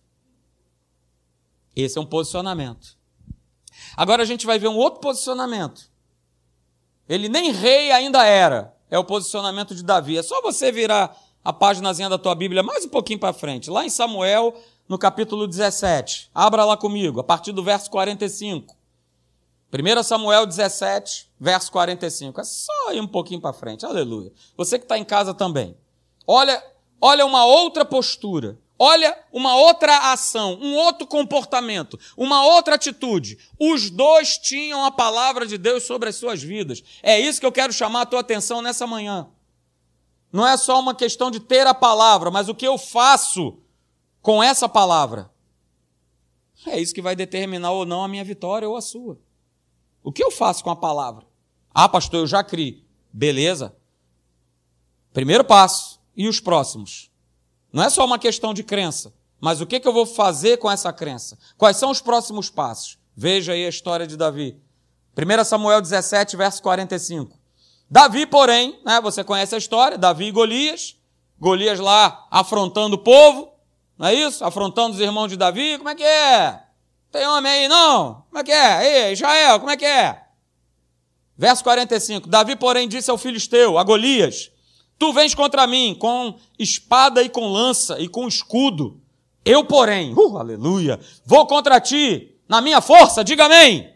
Esse 1.75 1.97
é 1.97 2.01
um 2.01 2.05
posicionamento. 2.05 2.97
Agora 3.97 4.21
a 4.21 4.25
gente 4.25 4.45
vai 4.45 4.59
ver 4.59 4.67
um 4.67 4.77
outro 4.77 4.99
posicionamento. 4.99 5.89
Ele 7.09 7.27
nem 7.27 7.51
rei 7.51 7.91
ainda 7.91 8.25
era. 8.25 8.77
É 8.89 8.99
o 8.99 9.03
posicionamento 9.03 9.73
de 9.73 9.83
Davi. 9.83 10.17
É 10.17 10.23
só 10.23 10.41
você 10.41 10.71
virar 10.71 11.17
a 11.43 11.51
páginazinha 11.51 12.09
da 12.09 12.17
tua 12.17 12.35
Bíblia 12.35 12.61
mais 12.61 12.85
um 12.85 12.89
pouquinho 12.89 13.19
para 13.19 13.33
frente. 13.33 13.69
Lá 13.69 13.85
em 13.85 13.89
Samuel, 13.89 14.53
no 14.91 14.97
capítulo 14.97 15.47
17. 15.47 16.29
Abra 16.35 16.65
lá 16.65 16.75
comigo, 16.75 17.21
a 17.21 17.23
partir 17.23 17.53
do 17.53 17.63
verso 17.63 17.89
45. 17.89 18.75
1 19.71 20.03
Samuel 20.03 20.45
17, 20.45 21.29
verso 21.39 21.71
45. 21.71 22.41
É 22.41 22.43
só 22.43 22.91
ir 22.91 22.99
um 22.99 23.07
pouquinho 23.07 23.39
para 23.39 23.53
frente. 23.53 23.85
Aleluia. 23.85 24.33
Você 24.57 24.77
que 24.77 24.83
está 24.83 24.97
em 24.97 25.05
casa 25.05 25.33
também. 25.33 25.77
Olha, 26.27 26.61
olha 26.99 27.25
uma 27.25 27.45
outra 27.45 27.85
postura. 27.85 28.59
Olha 28.77 29.17
uma 29.31 29.55
outra 29.55 30.11
ação, 30.11 30.57
um 30.59 30.75
outro 30.75 31.07
comportamento, 31.07 31.97
uma 32.17 32.43
outra 32.43 32.75
atitude. 32.75 33.37
Os 33.57 33.89
dois 33.89 34.37
tinham 34.39 34.83
a 34.83 34.91
palavra 34.91 35.45
de 35.45 35.57
Deus 35.57 35.83
sobre 35.83 36.09
as 36.09 36.17
suas 36.17 36.43
vidas. 36.43 36.83
É 37.01 37.17
isso 37.17 37.39
que 37.39 37.45
eu 37.45 37.51
quero 37.51 37.71
chamar 37.71 38.01
a 38.01 38.05
tua 38.07 38.19
atenção 38.19 38.61
nessa 38.61 38.85
manhã. 38.85 39.29
Não 40.33 40.45
é 40.45 40.57
só 40.57 40.77
uma 40.81 40.93
questão 40.93 41.31
de 41.31 41.39
ter 41.39 41.65
a 41.65 41.73
palavra, 41.73 42.29
mas 42.29 42.49
o 42.49 42.55
que 42.55 42.67
eu 42.67 42.77
faço 42.77 43.61
com 44.21 44.41
essa 44.41 44.69
palavra. 44.69 45.29
É 46.67 46.79
isso 46.79 46.93
que 46.93 47.01
vai 47.01 47.15
determinar 47.15 47.71
ou 47.71 47.85
não 47.85 48.03
a 48.03 48.07
minha 48.07 48.23
vitória 48.23 48.69
ou 48.69 48.75
a 48.75 48.81
sua. 48.81 49.19
O 50.03 50.11
que 50.11 50.23
eu 50.23 50.31
faço 50.31 50.63
com 50.63 50.69
a 50.69 50.75
palavra? 50.75 51.25
Ah, 51.73 51.89
pastor, 51.89 52.21
eu 52.21 52.27
já 52.27 52.43
criei. 52.43 52.85
Beleza. 53.11 53.75
Primeiro 55.13 55.43
passo. 55.43 55.99
E 56.15 56.27
os 56.27 56.39
próximos? 56.39 57.09
Não 57.71 57.83
é 57.83 57.89
só 57.89 58.05
uma 58.05 58.19
questão 58.19 58.53
de 58.53 58.63
crença, 58.63 59.13
mas 59.39 59.61
o 59.61 59.65
que, 59.65 59.79
que 59.79 59.87
eu 59.87 59.93
vou 59.93 60.05
fazer 60.05 60.57
com 60.57 60.69
essa 60.69 60.91
crença? 60.91 61.37
Quais 61.57 61.77
são 61.77 61.89
os 61.89 62.01
próximos 62.01 62.49
passos? 62.49 62.99
Veja 63.15 63.53
aí 63.53 63.65
a 63.65 63.69
história 63.69 64.05
de 64.05 64.17
Davi. 64.17 64.59
1 65.17 65.43
Samuel 65.45 65.81
17, 65.81 66.35
verso 66.35 66.61
45. 66.61 67.39
Davi, 67.89 68.25
porém, 68.25 68.79
né, 68.85 68.99
você 69.01 69.23
conhece 69.23 69.55
a 69.55 69.57
história, 69.57 69.97
Davi 69.97 70.25
e 70.25 70.31
Golias, 70.31 70.97
Golias 71.39 71.79
lá 71.79 72.27
afrontando 72.29 72.95
o 72.95 72.99
povo, 72.99 73.50
não 74.01 74.07
é 74.07 74.15
isso? 74.15 74.43
Afrontando 74.43 74.95
os 74.95 74.99
irmãos 74.99 75.29
de 75.29 75.37
Davi, 75.37 75.77
como 75.77 75.89
é 75.89 75.95
que 75.95 76.03
é? 76.03 76.59
Tem 77.11 77.27
homem 77.27 77.51
aí, 77.51 77.67
não? 77.67 78.25
Como 78.29 78.39
é 78.39 78.43
que 78.43 78.51
é? 78.51 79.07
Ei, 79.07 79.13
Israel, 79.13 79.59
como 79.59 79.71
é 79.71 79.77
que 79.77 79.85
é? 79.85 80.23
Verso 81.37 81.63
45. 81.63 82.27
Davi, 82.27 82.55
porém, 82.55 82.87
disse 82.87 83.11
ao 83.11 83.17
filisteu, 83.17 83.77
a 83.77 83.83
Golias, 83.83 84.49
Tu 84.97 85.11
vens 85.13 85.33
contra 85.33 85.65
mim 85.65 85.95
com 85.99 86.35
espada 86.59 87.23
e 87.23 87.29
com 87.29 87.47
lança 87.47 87.99
e 87.99 88.07
com 88.07 88.27
escudo. 88.27 89.01
Eu, 89.43 89.65
porém, 89.65 90.13
uh, 90.13 90.37
aleluia, 90.37 90.99
vou 91.25 91.47
contra 91.47 91.81
ti 91.81 92.35
na 92.47 92.61
minha 92.61 92.81
força, 92.81 93.23
diga 93.23 93.45
amém. 93.45 93.91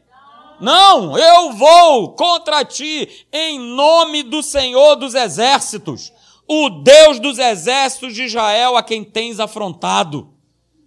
Não. 0.59 1.15
eu 1.17 1.53
vou 1.53 2.15
contra 2.15 2.65
ti 2.65 3.27
em 3.31 3.59
nome 3.59 4.23
do 4.23 4.41
Senhor 4.41 4.95
dos 4.95 5.13
exércitos, 5.13 6.11
o 6.47 6.69
Deus 6.69 7.19
dos 7.19 7.39
exércitos 7.39 8.13
de 8.13 8.23
Israel 8.23 8.77
a 8.77 8.83
quem 8.83 9.03
tens 9.03 9.39
afrontado. 9.39 10.29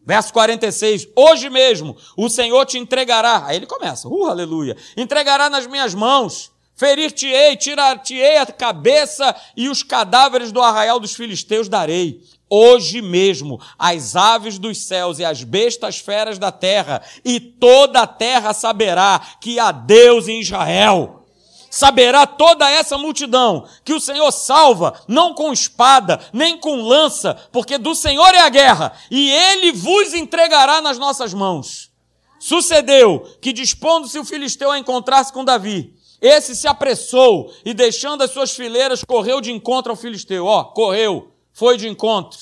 Verso 0.04 0.32
46, 0.32 1.08
hoje 1.14 1.50
mesmo 1.50 1.96
o 2.16 2.28
Senhor 2.28 2.64
te 2.64 2.78
entregará, 2.78 3.44
aí 3.44 3.56
ele 3.56 3.66
começa, 3.66 4.08
uh, 4.08 4.24
aleluia, 4.24 4.76
entregará 4.96 5.50
nas 5.50 5.66
minhas 5.66 5.94
mãos, 5.94 6.50
Ferir-te-ei, 6.78 7.56
tirar-te-ei 7.56 8.36
a 8.36 8.46
cabeça 8.46 9.34
e 9.56 9.68
os 9.68 9.82
cadáveres 9.82 10.52
do 10.52 10.62
arraial 10.62 11.00
dos 11.00 11.12
filisteus 11.12 11.68
darei. 11.68 12.22
Hoje 12.48 13.02
mesmo 13.02 13.60
as 13.76 14.14
aves 14.14 14.60
dos 14.60 14.78
céus 14.78 15.18
e 15.18 15.24
as 15.24 15.42
bestas 15.42 15.98
feras 15.98 16.38
da 16.38 16.52
terra, 16.52 17.02
e 17.24 17.40
toda 17.40 18.02
a 18.02 18.06
terra 18.06 18.54
saberá 18.54 19.20
que 19.40 19.58
há 19.58 19.72
Deus 19.72 20.28
em 20.28 20.40
Israel. 20.40 21.17
Saberá 21.70 22.26
toda 22.26 22.68
essa 22.70 22.96
multidão 22.96 23.66
que 23.84 23.92
o 23.92 24.00
Senhor 24.00 24.30
salva, 24.32 25.00
não 25.06 25.34
com 25.34 25.52
espada, 25.52 26.18
nem 26.32 26.58
com 26.58 26.82
lança, 26.82 27.34
porque 27.52 27.76
do 27.76 27.94
Senhor 27.94 28.34
é 28.34 28.40
a 28.40 28.48
guerra, 28.48 28.92
e 29.10 29.30
ele 29.30 29.72
vos 29.72 30.14
entregará 30.14 30.80
nas 30.80 30.98
nossas 30.98 31.34
mãos. 31.34 31.90
Sucedeu 32.40 33.20
que, 33.40 33.52
dispondo-se 33.52 34.18
o 34.18 34.24
filisteu 34.24 34.70
a 34.70 34.78
encontrar-se 34.78 35.32
com 35.32 35.44
Davi, 35.44 35.94
esse 36.20 36.56
se 36.56 36.66
apressou 36.66 37.52
e, 37.64 37.74
deixando 37.74 38.22
as 38.22 38.30
suas 38.30 38.52
fileiras, 38.52 39.04
correu 39.04 39.40
de 39.40 39.52
encontro 39.52 39.92
ao 39.92 39.96
filisteu. 39.96 40.46
Ó, 40.46 40.64
correu, 40.64 41.32
foi 41.52 41.76
de 41.76 41.88
encontro. 41.88 42.38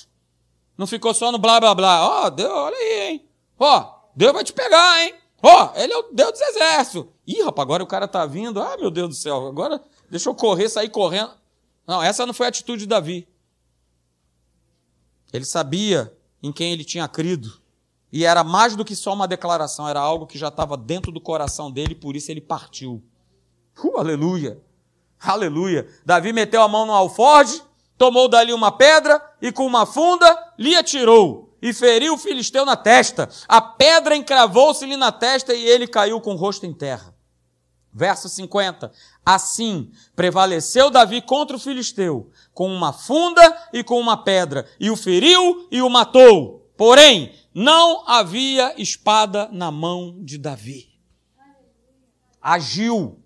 Não 0.79 0.87
ficou 0.87 1.13
só 1.13 1.33
no 1.33 1.39
blá 1.39 1.59
blá 1.61 1.75
blá. 1.75 2.25
Ó, 2.25 2.31
Deus, 2.31 2.51
olha 2.51 2.77
aí, 2.77 3.01
hein? 3.09 3.29
Ó, 3.59 3.87
Deus 4.15 4.33
vai 4.33 4.45
te 4.45 4.53
pegar, 4.53 5.05
hein? 5.05 5.15
Ó, 5.43 5.71
ele 5.77 5.93
é 5.93 5.97
o 5.97 6.09
Deus 6.13 6.33
dos 6.33 6.41
exércitos. 6.41 7.07
Ih, 7.27 7.43
rapaz, 7.43 7.65
agora 7.65 7.83
o 7.83 7.87
cara 7.87 8.07
tá 8.07 8.25
vindo. 8.25 8.61
Ah, 8.61 8.77
meu 8.79 8.91
Deus 8.91 9.09
do 9.09 9.15
céu, 9.15 9.47
agora 9.47 9.83
deixa 10.09 10.29
eu 10.29 10.35
correr, 10.35 10.69
sair 10.69 10.89
correndo. 10.89 11.33
Não, 11.87 12.03
essa 12.03 12.25
não 12.25 12.35
foi 12.35 12.47
a 12.47 12.49
atitude 12.49 12.81
de 12.81 12.87
Davi. 12.87 13.27
Ele 15.33 15.45
sabia 15.45 16.13
em 16.43 16.53
quem 16.53 16.73
ele 16.73 16.85
tinha 16.85 17.09
crido. 17.09 17.61
E 18.13 18.25
era 18.25 18.45
mais 18.45 18.77
do 18.77 18.85
que 18.85 18.95
só 18.95 19.13
uma 19.13 19.27
declaração, 19.27 19.89
era 19.89 20.01
algo 20.01 20.27
que 20.27 20.39
já 20.39 20.49
estava 20.49 20.77
dentro 20.77 21.11
do 21.11 21.21
coração 21.21 21.71
dele, 21.71 21.95
por 21.95 22.15
isso 22.15 22.31
ele 22.31 22.41
partiu. 22.41 23.03
Uh, 23.83 23.99
aleluia! 23.99 24.63
Aleluia! 25.21 25.89
Davi 26.05 26.33
meteu 26.33 26.63
a 26.63 26.69
mão 26.69 26.87
no 26.87 26.93
alforge, 26.93 27.61
tomou 27.99 28.29
dali 28.29 28.53
uma 28.53 28.71
pedra 28.71 29.21
e 29.43 29.51
com 29.51 29.67
uma 29.67 29.85
funda 29.85 30.55
lhe 30.57 30.75
atirou 30.75 31.47
e 31.61 31.73
feriu 31.73 32.15
o 32.15 32.19
filisteu 32.19 32.65
na 32.65 32.77
testa. 32.77 33.29
A 33.49 33.61
pedra 33.61 34.15
encravou-se-lhe 34.15 34.97
na 34.97 35.11
testa 35.11 35.53
e 35.53 35.65
ele 35.67 35.87
caiu 35.87 36.21
com 36.21 36.35
o 36.35 36.37
rosto 36.37 36.65
em 36.65 36.73
terra. 36.73 37.16
Verso 37.97 38.29
50. 38.29 38.93
Assim 39.25 39.91
prevaleceu 40.15 40.91
Davi 40.91 41.23
contra 41.23 41.57
o 41.57 41.59
filisteu, 41.59 42.31
com 42.53 42.71
uma 42.71 42.93
funda 42.93 43.69
e 43.73 43.83
com 43.83 43.99
uma 43.99 44.23
pedra, 44.23 44.69
e 44.79 44.91
o 44.91 44.97
feriu 44.97 45.67
e 45.71 45.81
o 45.81 45.89
matou. 45.89 46.71
Porém, 46.77 47.35
não 47.55 48.07
havia 48.07 48.75
espada 48.79 49.49
na 49.51 49.71
mão 49.71 50.19
de 50.23 50.37
Davi. 50.37 50.91
Agiu 52.43 53.19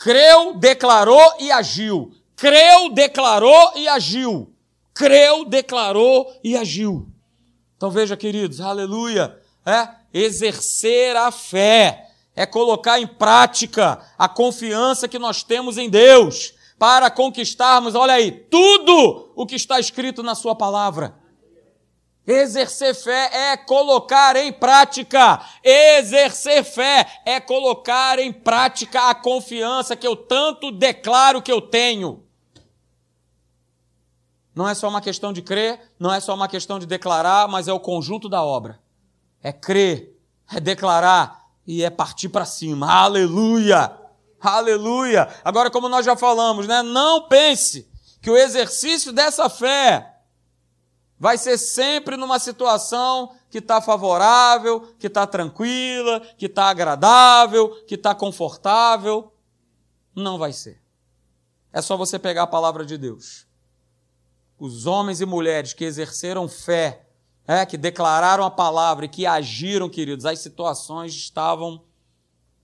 Creu, 0.00 0.54
declarou 0.54 1.34
e 1.38 1.52
agiu. 1.52 2.10
Creu, 2.34 2.90
declarou 2.90 3.72
e 3.76 3.86
agiu. 3.86 4.50
Creu, 4.94 5.44
declarou 5.44 6.34
e 6.42 6.56
agiu. 6.56 7.06
Então 7.76 7.90
veja, 7.90 8.16
queridos, 8.16 8.62
aleluia. 8.62 9.38
É 9.66 9.88
exercer 10.14 11.14
a 11.16 11.30
fé, 11.30 12.09
é 12.40 12.46
colocar 12.46 12.98
em 12.98 13.06
prática 13.06 14.00
a 14.16 14.26
confiança 14.26 15.06
que 15.06 15.18
nós 15.18 15.42
temos 15.42 15.76
em 15.76 15.90
Deus 15.90 16.54
para 16.78 17.10
conquistarmos, 17.10 17.94
olha 17.94 18.14
aí, 18.14 18.32
tudo 18.32 19.30
o 19.36 19.44
que 19.44 19.56
está 19.56 19.78
escrito 19.78 20.22
na 20.22 20.34
Sua 20.34 20.54
palavra. 20.54 21.14
Exercer 22.26 22.94
fé 22.94 23.28
é 23.30 23.56
colocar 23.58 24.36
em 24.36 24.50
prática. 24.50 25.38
Exercer 25.62 26.64
fé 26.64 27.20
é 27.26 27.38
colocar 27.38 28.18
em 28.18 28.32
prática 28.32 29.10
a 29.10 29.14
confiança 29.14 29.94
que 29.94 30.06
eu 30.06 30.16
tanto 30.16 30.72
declaro 30.72 31.42
que 31.42 31.52
eu 31.52 31.60
tenho. 31.60 32.24
Não 34.54 34.66
é 34.66 34.74
só 34.74 34.88
uma 34.88 35.02
questão 35.02 35.30
de 35.30 35.42
crer, 35.42 35.78
não 35.98 36.10
é 36.10 36.20
só 36.20 36.34
uma 36.34 36.48
questão 36.48 36.78
de 36.78 36.86
declarar, 36.86 37.46
mas 37.48 37.68
é 37.68 37.72
o 37.74 37.78
conjunto 37.78 38.30
da 38.30 38.42
obra. 38.42 38.80
É 39.42 39.52
crer, 39.52 40.18
é 40.50 40.58
declarar 40.58 41.39
e 41.66 41.82
é 41.82 41.90
partir 41.90 42.28
para 42.28 42.44
cima. 42.44 42.90
Aleluia! 42.90 43.96
Aleluia! 44.40 45.28
Agora, 45.44 45.70
como 45.70 45.88
nós 45.88 46.04
já 46.04 46.16
falamos, 46.16 46.66
né? 46.66 46.82
Não 46.82 47.28
pense 47.28 47.90
que 48.22 48.30
o 48.30 48.36
exercício 48.36 49.12
dessa 49.12 49.48
fé 49.48 50.16
vai 51.18 51.36
ser 51.36 51.58
sempre 51.58 52.16
numa 52.16 52.38
situação 52.38 53.34
que 53.50 53.58
está 53.58 53.80
favorável, 53.82 54.94
que 54.98 55.06
está 55.06 55.26
tranquila, 55.26 56.20
que 56.38 56.46
está 56.46 56.70
agradável, 56.70 57.84
que 57.84 57.94
está 57.94 58.14
confortável. 58.14 59.30
Não 60.14 60.38
vai 60.38 60.52
ser. 60.52 60.80
É 61.72 61.82
só 61.82 61.96
você 61.96 62.18
pegar 62.18 62.44
a 62.44 62.46
palavra 62.46 62.86
de 62.86 62.96
Deus. 62.96 63.46
Os 64.58 64.86
homens 64.86 65.20
e 65.20 65.26
mulheres 65.26 65.74
que 65.74 65.84
exerceram 65.84 66.48
fé, 66.48 67.06
é, 67.50 67.66
que 67.66 67.76
declararam 67.76 68.44
a 68.44 68.50
palavra 68.50 69.06
e 69.06 69.08
que 69.08 69.26
agiram, 69.26 69.88
queridos, 69.88 70.24
as 70.24 70.38
situações 70.38 71.12
estavam 71.12 71.82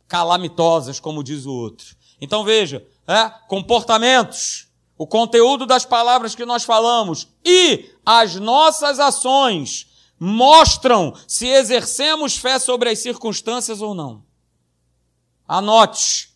calamitosas, 0.06 1.00
como 1.00 1.24
diz 1.24 1.44
o 1.44 1.52
outro. 1.52 1.96
Então 2.20 2.44
veja, 2.44 2.86
é, 3.04 3.28
comportamentos, 3.48 4.68
o 4.96 5.04
conteúdo 5.04 5.66
das 5.66 5.84
palavras 5.84 6.36
que 6.36 6.44
nós 6.44 6.62
falamos 6.62 7.26
e 7.44 7.90
as 8.06 8.36
nossas 8.36 9.00
ações 9.00 9.88
mostram 10.20 11.12
se 11.26 11.48
exercemos 11.48 12.36
fé 12.36 12.56
sobre 12.56 12.88
as 12.88 13.00
circunstâncias 13.00 13.82
ou 13.82 13.92
não. 13.92 14.22
Anote. 15.48 16.30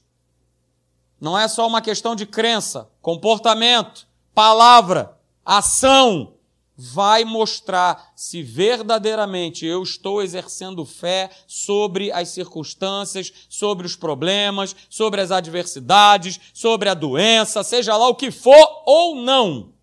Não 1.21 1.39
é 1.39 1.47
só 1.47 1.69
uma 1.69 1.81
questão 1.81 2.17
de 2.17 2.27
crença, 2.27 2.91
comportamento, 3.01 4.09
palavra, 4.35 5.17
ação 5.45 6.35
vai 6.83 7.27
mostrar 7.27 8.13
se 8.17 8.43
verdadeiramente 8.43 9.67
eu 9.67 9.83
estou 9.83 10.23
exercendo 10.23 10.87
fé 10.87 11.29
sobre 11.47 12.11
as 12.11 12.31
circunstâncias, 12.31 13.31
sobre 13.51 13.87
os 13.87 13.95
problemas, 13.95 14.75
sobre 14.89 15.21
as 15.21 15.31
adversidades, 15.31 16.41
sobre 16.55 16.89
a 16.89 16.95
doença, 16.95 17.63
seja 17.63 17.95
lá 17.99 18.09
o 18.09 18.15
que 18.15 18.31
for 18.31 18.83
ou 18.87 19.17
não. 19.17 19.75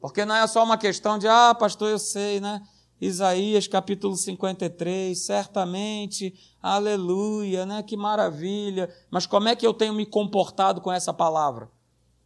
Porque 0.00 0.24
não 0.24 0.34
é 0.34 0.46
só 0.46 0.64
uma 0.64 0.78
questão 0.78 1.18
de, 1.18 1.28
ah, 1.28 1.54
pastor, 1.54 1.90
eu 1.90 1.98
sei, 1.98 2.40
né? 2.40 2.62
Isaías 2.98 3.66
capítulo 3.68 4.16
53, 4.16 5.18
certamente, 5.18 6.32
aleluia, 6.62 7.66
né? 7.66 7.82
Que 7.82 7.96
maravilha. 7.96 8.88
Mas 9.10 9.26
como 9.26 9.48
é 9.48 9.56
que 9.56 9.66
eu 9.66 9.74
tenho 9.74 9.92
me 9.92 10.06
comportado 10.06 10.80
com 10.80 10.90
essa 10.90 11.12
palavra? 11.12 11.68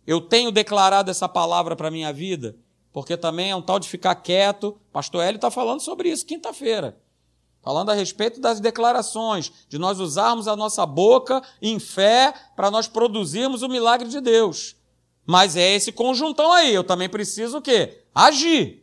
Eu 0.06 0.20
tenho 0.20 0.52
declarado 0.52 1.10
essa 1.10 1.28
palavra 1.28 1.74
para 1.74 1.88
a 1.88 1.90
minha 1.90 2.12
vida? 2.12 2.56
Porque 2.96 3.14
também 3.14 3.50
é 3.50 3.54
um 3.54 3.60
tal 3.60 3.78
de 3.78 3.86
ficar 3.86 4.14
quieto. 4.14 4.80
Pastor 4.90 5.22
Hélio 5.22 5.36
está 5.36 5.50
falando 5.50 5.80
sobre 5.80 6.08
isso 6.08 6.24
quinta-feira. 6.24 6.98
Falando 7.60 7.90
a 7.90 7.94
respeito 7.94 8.40
das 8.40 8.58
declarações, 8.58 9.52
de 9.68 9.76
nós 9.76 10.00
usarmos 10.00 10.48
a 10.48 10.56
nossa 10.56 10.86
boca 10.86 11.42
em 11.60 11.78
fé 11.78 12.32
para 12.56 12.70
nós 12.70 12.88
produzirmos 12.88 13.60
o 13.60 13.68
milagre 13.68 14.08
de 14.08 14.18
Deus. 14.18 14.76
Mas 15.26 15.56
é 15.56 15.74
esse 15.74 15.92
conjuntão 15.92 16.50
aí. 16.50 16.72
Eu 16.72 16.82
também 16.82 17.06
preciso 17.06 17.58
o 17.58 17.60
quê? 17.60 18.02
Agir. 18.14 18.82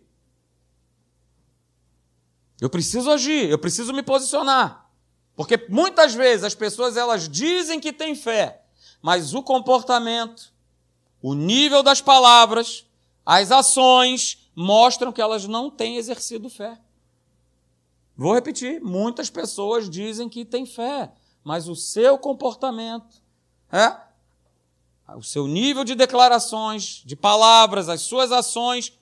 Eu 2.61 2.69
preciso 2.69 3.09
agir, 3.09 3.49
eu 3.49 3.57
preciso 3.57 3.91
me 3.93 4.03
posicionar. 4.03 4.91
Porque 5.35 5.65
muitas 5.69 6.13
vezes 6.13 6.43
as 6.43 6.53
pessoas 6.53 6.97
elas 6.97 7.27
dizem 7.27 7.79
que 7.79 7.91
têm 7.91 8.13
fé, 8.13 8.61
mas 9.01 9.33
o 9.33 9.41
comportamento, 9.41 10.53
o 11.19 11.33
nível 11.33 11.81
das 11.81 11.99
palavras, 11.99 12.85
as 13.25 13.51
ações 13.51 14.49
mostram 14.55 15.11
que 15.11 15.21
elas 15.21 15.47
não 15.47 15.69
têm 15.69 15.97
exercido 15.97 16.49
fé. 16.49 16.79
Vou 18.15 18.33
repetir: 18.33 18.81
muitas 18.81 19.29
pessoas 19.29 19.89
dizem 19.89 20.29
que 20.29 20.45
têm 20.45 20.65
fé, 20.65 21.11
mas 21.43 21.67
o 21.67 21.75
seu 21.75 22.17
comportamento, 22.17 23.21
é, 23.71 23.95
o 25.15 25.23
seu 25.23 25.47
nível 25.47 25.83
de 25.83 25.95
declarações, 25.95 27.01
de 27.05 27.15
palavras, 27.15 27.89
as 27.89 28.01
suas 28.01 28.31
ações 28.31 28.93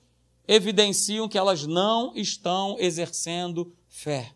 evidenciam 0.47 1.29
que 1.29 1.37
elas 1.37 1.65
não 1.65 2.13
estão 2.15 2.75
exercendo 2.79 3.73
fé. 3.87 4.33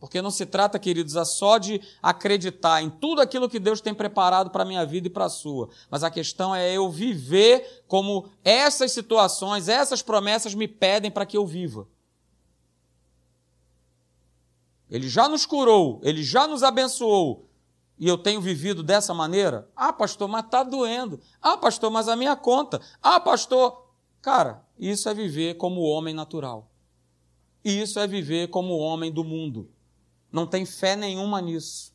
Porque 0.00 0.22
não 0.22 0.30
se 0.30 0.46
trata, 0.46 0.78
queridos, 0.78 1.14
só 1.36 1.58
de 1.58 1.78
acreditar 2.02 2.82
em 2.82 2.88
tudo 2.88 3.20
aquilo 3.20 3.50
que 3.50 3.58
Deus 3.60 3.82
tem 3.82 3.92
preparado 3.92 4.48
para 4.48 4.62
a 4.62 4.66
minha 4.66 4.84
vida 4.86 5.08
e 5.08 5.10
para 5.10 5.26
a 5.26 5.28
sua. 5.28 5.68
Mas 5.90 6.02
a 6.02 6.10
questão 6.10 6.54
é 6.54 6.72
eu 6.72 6.90
viver 6.90 7.84
como 7.86 8.30
essas 8.42 8.92
situações, 8.92 9.68
essas 9.68 10.00
promessas 10.00 10.54
me 10.54 10.66
pedem 10.66 11.10
para 11.10 11.26
que 11.26 11.36
eu 11.36 11.46
viva. 11.46 11.86
Ele 14.90 15.06
já 15.06 15.28
nos 15.28 15.44
curou, 15.44 16.00
ele 16.02 16.24
já 16.24 16.46
nos 16.46 16.62
abençoou. 16.62 17.46
E 17.98 18.08
eu 18.08 18.16
tenho 18.16 18.40
vivido 18.40 18.82
dessa 18.82 19.12
maneira? 19.12 19.68
Ah, 19.76 19.92
pastor, 19.92 20.26
mas 20.26 20.46
está 20.46 20.62
doendo. 20.62 21.20
Ah, 21.42 21.58
pastor, 21.58 21.90
mas 21.90 22.08
a 22.08 22.16
minha 22.16 22.34
conta. 22.34 22.80
Ah, 23.02 23.20
pastor. 23.20 23.90
Cara, 24.22 24.64
isso 24.78 25.10
é 25.10 25.14
viver 25.14 25.58
como 25.58 25.82
homem 25.82 26.14
natural. 26.14 26.70
Isso 27.62 28.00
é 28.00 28.06
viver 28.06 28.48
como 28.48 28.78
homem 28.78 29.12
do 29.12 29.22
mundo 29.22 29.68
não 30.32 30.46
tem 30.46 30.64
fé 30.64 30.96
nenhuma 30.96 31.40
nisso. 31.40 31.94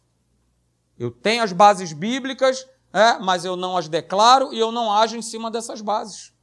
Eu 0.98 1.12
tenho 1.12 1.44
as 1.44 1.52
bases 1.52 1.94
bíblicas, 1.94 2.66
é, 2.94 3.18
mas 3.20 3.44
eu 3.44 3.56
não 3.56 3.76
as 3.76 3.88
declaro 3.88 4.54
e 4.54 4.60
eu 4.60 4.72
não 4.72 4.92
ajo 4.94 5.18
em 5.18 5.22
cima 5.22 5.52
dessas 5.52 5.82
bases. 5.82 6.34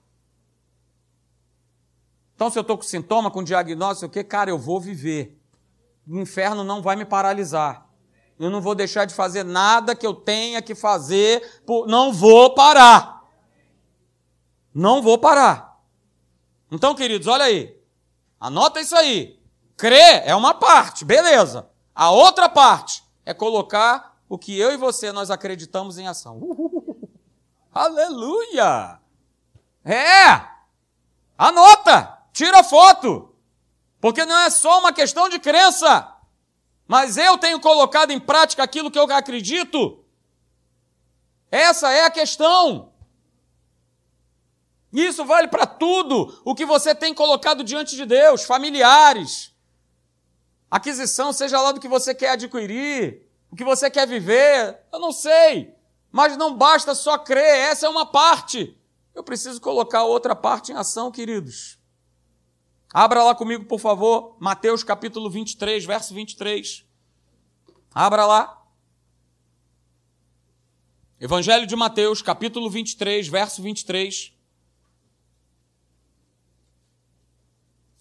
Então, 2.34 2.50
se 2.50 2.58
eu 2.58 2.62
estou 2.62 2.76
com 2.76 2.82
sintoma, 2.82 3.30
com 3.30 3.42
diagnóstico, 3.42 4.06
o 4.06 4.10
que, 4.10 4.24
cara, 4.24 4.50
eu 4.50 4.58
vou 4.58 4.80
viver. 4.80 5.40
O 6.06 6.18
inferno 6.18 6.64
não 6.64 6.82
vai 6.82 6.96
me 6.96 7.04
paralisar. 7.04 7.88
Eu 8.38 8.50
não 8.50 8.60
vou 8.60 8.74
deixar 8.74 9.04
de 9.04 9.14
fazer 9.14 9.44
nada 9.44 9.94
que 9.94 10.06
eu 10.06 10.12
tenha 10.12 10.60
que 10.60 10.74
fazer, 10.74 11.62
por... 11.64 11.86
não 11.86 12.12
vou 12.12 12.54
parar. 12.54 13.22
Não 14.74 15.00
vou 15.00 15.18
parar. 15.18 15.80
Então, 16.70 16.94
queridos, 16.94 17.28
olha 17.28 17.44
aí. 17.44 17.78
Anota 18.40 18.80
isso 18.80 18.96
aí. 18.96 19.40
Crer 19.76 20.22
é 20.26 20.34
uma 20.34 20.54
parte, 20.54 21.04
beleza. 21.04 21.70
A 21.94 22.10
outra 22.10 22.48
parte 22.48 23.02
é 23.24 23.34
colocar 23.34 24.16
o 24.28 24.38
que 24.38 24.58
eu 24.58 24.72
e 24.72 24.76
você 24.76 25.12
nós 25.12 25.30
acreditamos 25.30 25.98
em 25.98 26.08
ação. 26.08 26.38
Uhul. 26.38 27.08
Aleluia! 27.72 28.98
É! 29.84 30.46
Anota! 31.36 32.18
Tira 32.32 32.62
foto! 32.62 33.34
Porque 34.00 34.24
não 34.24 34.38
é 34.38 34.50
só 34.50 34.80
uma 34.80 34.92
questão 34.92 35.28
de 35.28 35.38
crença, 35.38 36.12
mas 36.88 37.16
eu 37.16 37.38
tenho 37.38 37.60
colocado 37.60 38.10
em 38.10 38.18
prática 38.18 38.62
aquilo 38.62 38.90
que 38.90 38.98
eu 38.98 39.04
acredito. 39.12 40.04
Essa 41.50 41.92
é 41.92 42.04
a 42.04 42.10
questão. 42.10 42.92
Isso 44.92 45.24
vale 45.24 45.48
para 45.48 45.66
tudo 45.66 46.40
o 46.44 46.54
que 46.54 46.66
você 46.66 46.94
tem 46.94 47.14
colocado 47.14 47.62
diante 47.62 47.96
de 47.96 48.04
Deus, 48.04 48.42
familiares, 48.44 49.51
aquisição, 50.72 51.34
seja 51.34 51.60
lá 51.60 51.70
do 51.70 51.78
que 51.78 51.86
você 51.86 52.14
quer 52.14 52.30
adquirir, 52.30 53.28
o 53.50 53.54
que 53.54 53.62
você 53.62 53.90
quer 53.90 54.08
viver, 54.08 54.80
eu 54.90 54.98
não 54.98 55.12
sei. 55.12 55.74
Mas 56.10 56.34
não 56.38 56.56
basta 56.56 56.94
só 56.94 57.18
crer, 57.18 57.44
essa 57.44 57.84
é 57.84 57.88
uma 57.90 58.06
parte. 58.06 58.74
Eu 59.14 59.22
preciso 59.22 59.60
colocar 59.60 60.04
outra 60.04 60.34
parte 60.34 60.72
em 60.72 60.74
ação, 60.74 61.12
queridos. 61.12 61.78
Abra 62.90 63.22
lá 63.22 63.34
comigo, 63.34 63.66
por 63.66 63.78
favor, 63.78 64.34
Mateus 64.40 64.82
capítulo 64.82 65.28
23, 65.28 65.84
verso 65.84 66.14
23. 66.14 66.86
Abra 67.94 68.24
lá. 68.24 68.58
Evangelho 71.20 71.66
de 71.66 71.76
Mateus, 71.76 72.22
capítulo 72.22 72.70
23, 72.70 73.28
verso 73.28 73.60
23. 73.60 74.32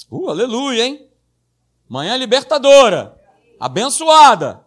Uh, 0.09 0.29
aleluia, 0.29 0.85
hein? 0.85 1.10
Manhã 1.91 2.15
libertadora, 2.15 3.19
abençoada. 3.59 4.63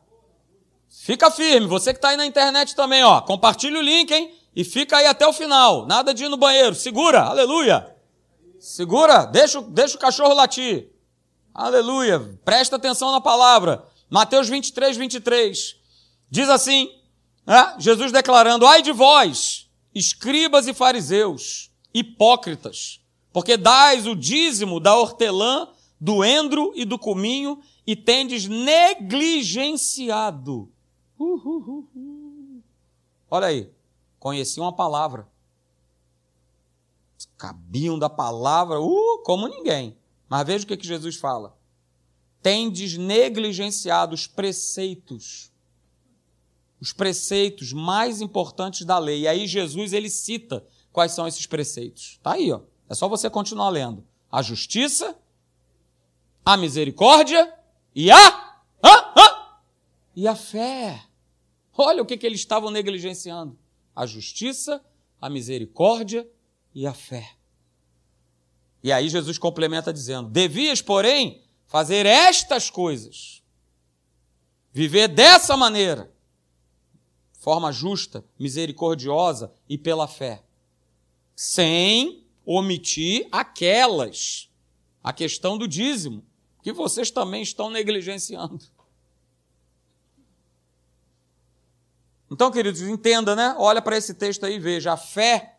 Fica 0.91 1.31
firme, 1.31 1.67
você 1.67 1.95
que 1.95 1.97
está 1.97 2.11
aí 2.11 2.19
na 2.19 2.27
internet 2.27 2.77
também, 2.77 3.03
ó. 3.03 3.23
Compartilha 3.23 3.79
o 3.79 3.83
link, 3.83 4.13
hein? 4.13 4.31
E 4.55 4.63
fica 4.63 4.99
aí 4.99 5.07
até 5.07 5.27
o 5.27 5.33
final. 5.33 5.87
Nada 5.87 6.13
de 6.13 6.25
ir 6.25 6.29
no 6.29 6.37
banheiro. 6.37 6.75
Segura, 6.75 7.23
aleluia. 7.23 7.97
Segura, 8.61 9.25
deixa, 9.25 9.63
deixa 9.63 9.97
o 9.97 9.99
cachorro 9.99 10.35
latir. 10.35 10.91
Aleluia. 11.55 12.21
Presta 12.45 12.77
atenção 12.77 13.11
na 13.11 13.23
palavra. 13.23 13.83
Mateus 14.11 14.51
23, 14.51 14.95
23. 14.95 15.77
Diz 16.29 16.51
assim, 16.51 16.91
né? 17.47 17.75
Jesus 17.79 18.13
declarando: 18.13 18.67
Ai 18.67 18.83
de 18.83 18.93
vós, 18.93 19.71
escribas 19.95 20.69
e 20.69 20.75
fariseus, 20.75 21.71
hipócritas, 21.95 23.01
Porque 23.33 23.57
dás 23.57 24.07
o 24.07 24.15
dízimo 24.15 24.79
da 24.79 24.95
hortelã, 24.95 25.71
do 26.05 26.23
endro 26.23 26.71
e 26.77 26.85
do 26.85 26.99
cominho, 26.99 27.59
e 27.87 27.97
tendes 27.97 28.47
negligenciado. 28.47 30.71
Uh, 31.19 31.25
uh, 31.25 31.89
uh, 31.97 32.63
Olha 33.31 33.47
aí, 33.47 33.73
conheci 34.19 34.61
uma 34.61 34.75
palavra. 34.75 35.27
Cabiam 37.39 37.99
da 37.99 38.11
palavra, 38.11 38.79
uh, 38.79 39.23
como 39.25 39.49
ninguém. 39.49 39.97
Mas 40.29 40.47
veja 40.47 40.65
o 40.65 40.67
que, 40.69 40.77
que 40.77 40.87
Jesus 40.87 41.17
fala. 41.17 41.57
Tendes 42.43 42.99
negligenciado 42.99 44.15
os 44.15 44.27
preceitos 44.27 45.51
os 46.79 46.93
preceitos 46.93 47.73
mais 47.73 48.21
importantes 48.21 48.85
da 48.85 48.99
lei. 48.99 49.23
E 49.23 49.29
aí 49.29 49.47
Jesus 49.47 49.95
ele 49.95 50.11
cita 50.11 50.63
quais 50.93 51.13
são 51.13 51.27
esses 51.27 51.47
preceitos. 51.47 52.21
Tá 52.23 52.33
aí, 52.33 52.53
ó. 52.53 52.61
É 52.91 52.95
só 52.95 53.09
você 53.09 53.31
continuar 53.31 53.71
lendo. 53.71 54.05
A 54.31 54.43
justiça, 54.43 55.17
a 56.45 56.57
misericórdia 56.57 57.53
e 57.95 58.11
a 58.11 58.17
ah, 58.83 59.13
ah, 59.17 59.61
e 60.15 60.29
a 60.29 60.37
fé. 60.37 61.03
Olha 61.77 62.03
o 62.03 62.07
que, 62.07 62.17
que 62.17 62.27
eles 62.27 62.41
estavam 62.41 62.71
negligenciando: 62.71 63.59
a 63.97 64.07
justiça, 64.07 64.85
a 65.21 65.31
misericórdia 65.31 66.29
e 66.75 66.87
a 66.87 66.93
fé. 66.93 67.35
E 68.83 68.93
aí 68.93 69.09
Jesus 69.09 69.39
complementa 69.39 69.93
dizendo: 69.93 70.29
Devias, 70.29 70.83
porém, 70.83 71.43
fazer 71.67 72.05
estas 72.05 72.69
coisas, 72.69 73.43
viver 74.73 75.09
dessa 75.09 75.57
maneira, 75.57 76.13
forma 77.33 77.73
justa, 77.73 78.25
misericordiosa 78.39 79.53
e 79.69 79.79
pela 79.79 80.07
fé, 80.07 80.45
sem 81.35 82.27
omitir 82.45 83.27
aquelas, 83.33 84.51
a 85.03 85.13
questão 85.13 85.57
do 85.57 85.67
dízimo, 85.67 86.25
que 86.65 86.73
vocês 86.73 87.11
também 87.11 87.43
estão 87.43 87.69
negligenciando. 87.69 88.65
Então, 92.31 92.51
queridos, 92.51 92.81
entenda, 92.81 93.37
né? 93.37 93.55
Olha 93.59 93.83
para 93.83 93.99
esse 93.99 94.15
texto 94.15 94.47
aí 94.47 94.55
e 94.55 94.59
veja, 94.59 94.95
a 94.95 94.97
fé, 94.97 95.59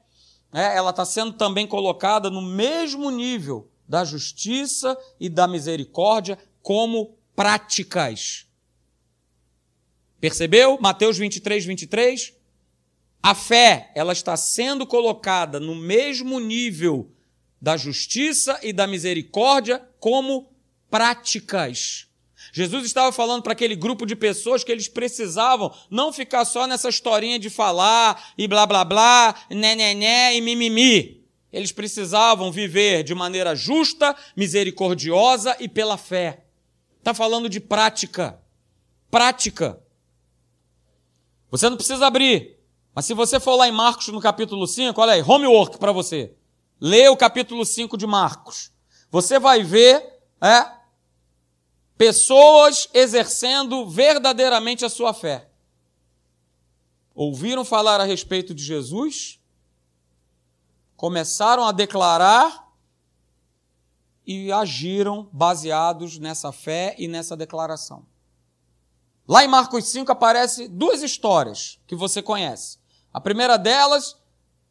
né, 0.51 0.75
ela 0.75 0.89
está 0.89 1.05
sendo 1.05 1.33
também 1.33 1.67
colocada 1.67 2.31
no 2.31 2.41
mesmo 2.41 3.11
nível 3.11 3.69
da 3.87 4.03
justiça 4.03 4.97
e 5.19 5.29
da 5.29 5.47
misericórdia 5.47 6.39
como 6.63 7.15
práticas. 7.35 8.47
Percebeu? 10.19 10.79
Mateus 10.81 11.19
23, 11.19 11.65
23. 11.65 12.33
A 13.21 13.35
fé, 13.35 13.91
ela 13.93 14.11
está 14.11 14.35
sendo 14.35 14.87
colocada 14.87 15.59
no 15.59 15.75
mesmo 15.75 16.39
nível 16.39 17.11
da 17.61 17.77
justiça 17.77 18.59
e 18.63 18.73
da 18.73 18.87
misericórdia 18.87 19.87
como 19.99 20.54
práticas. 20.89 22.07
Jesus 22.53 22.85
estava 22.85 23.11
falando 23.11 23.41
para 23.43 23.53
aquele 23.53 23.75
grupo 23.75 24.05
de 24.05 24.15
pessoas 24.15 24.63
que 24.63 24.71
eles 24.71 24.87
precisavam 24.87 25.73
não 25.89 26.13
ficar 26.13 26.45
só 26.45 26.65
nessa 26.65 26.87
historinha 26.87 27.37
de 27.37 27.49
falar 27.49 28.31
e 28.37 28.47
blá 28.47 28.65
blá 28.65 28.85
blá, 28.85 29.35
né, 29.49 29.75
né, 29.75 29.93
né 29.93 30.35
e 30.35 30.41
mimimi. 30.41 31.25
Eles 31.51 31.71
precisavam 31.71 32.51
viver 32.51 33.03
de 33.03 33.15
maneira 33.15 33.55
justa, 33.55 34.15
misericordiosa 34.35 35.55
e 35.59 35.67
pela 35.67 35.97
fé. 35.97 36.45
Está 36.99 37.13
falando 37.13 37.47
de 37.47 37.59
prática. 37.59 38.39
Prática. 39.09 39.79
Você 41.51 41.69
não 41.69 41.77
precisa 41.77 42.07
abrir. 42.07 42.57
Mas 42.93 43.05
se 43.05 43.13
você 43.13 43.39
for 43.39 43.55
lá 43.55 43.67
em 43.67 43.71
Marcos 43.71 44.07
no 44.07 44.19
capítulo 44.19 44.65
5, 44.65 44.99
olha 44.99 45.13
aí, 45.13 45.21
homework 45.21 45.77
para 45.77 45.91
você. 45.91 46.33
Lê 46.79 47.07
o 47.09 47.17
capítulo 47.17 47.65
5 47.65 47.97
de 47.97 48.07
Marcos. 48.07 48.71
Você 49.11 49.39
vai 49.39 49.63
ver 49.63 50.03
é, 50.41 50.65
pessoas 51.97 52.89
exercendo 52.93 53.87
verdadeiramente 53.89 54.83
a 54.83 54.89
sua 54.89 55.13
fé. 55.13 55.49
Ouviram 57.13 57.63
falar 57.63 58.01
a 58.01 58.03
respeito 58.03 58.53
de 58.53 58.63
Jesus, 58.63 59.39
começaram 60.97 61.65
a 61.65 61.71
declarar 61.71 62.65
e 64.25 64.51
agiram 64.51 65.29
baseados 65.31 66.17
nessa 66.17 66.51
fé 66.51 66.95
e 66.97 67.07
nessa 67.07 67.37
declaração. 67.37 68.05
Lá 69.27 69.43
em 69.43 69.47
Marcos 69.47 69.85
5 69.85 70.11
aparece 70.11 70.67
duas 70.67 71.01
histórias 71.01 71.79
que 71.87 71.95
você 71.95 72.21
conhece. 72.21 72.77
A 73.13 73.21
primeira 73.21 73.57
delas 73.57 74.17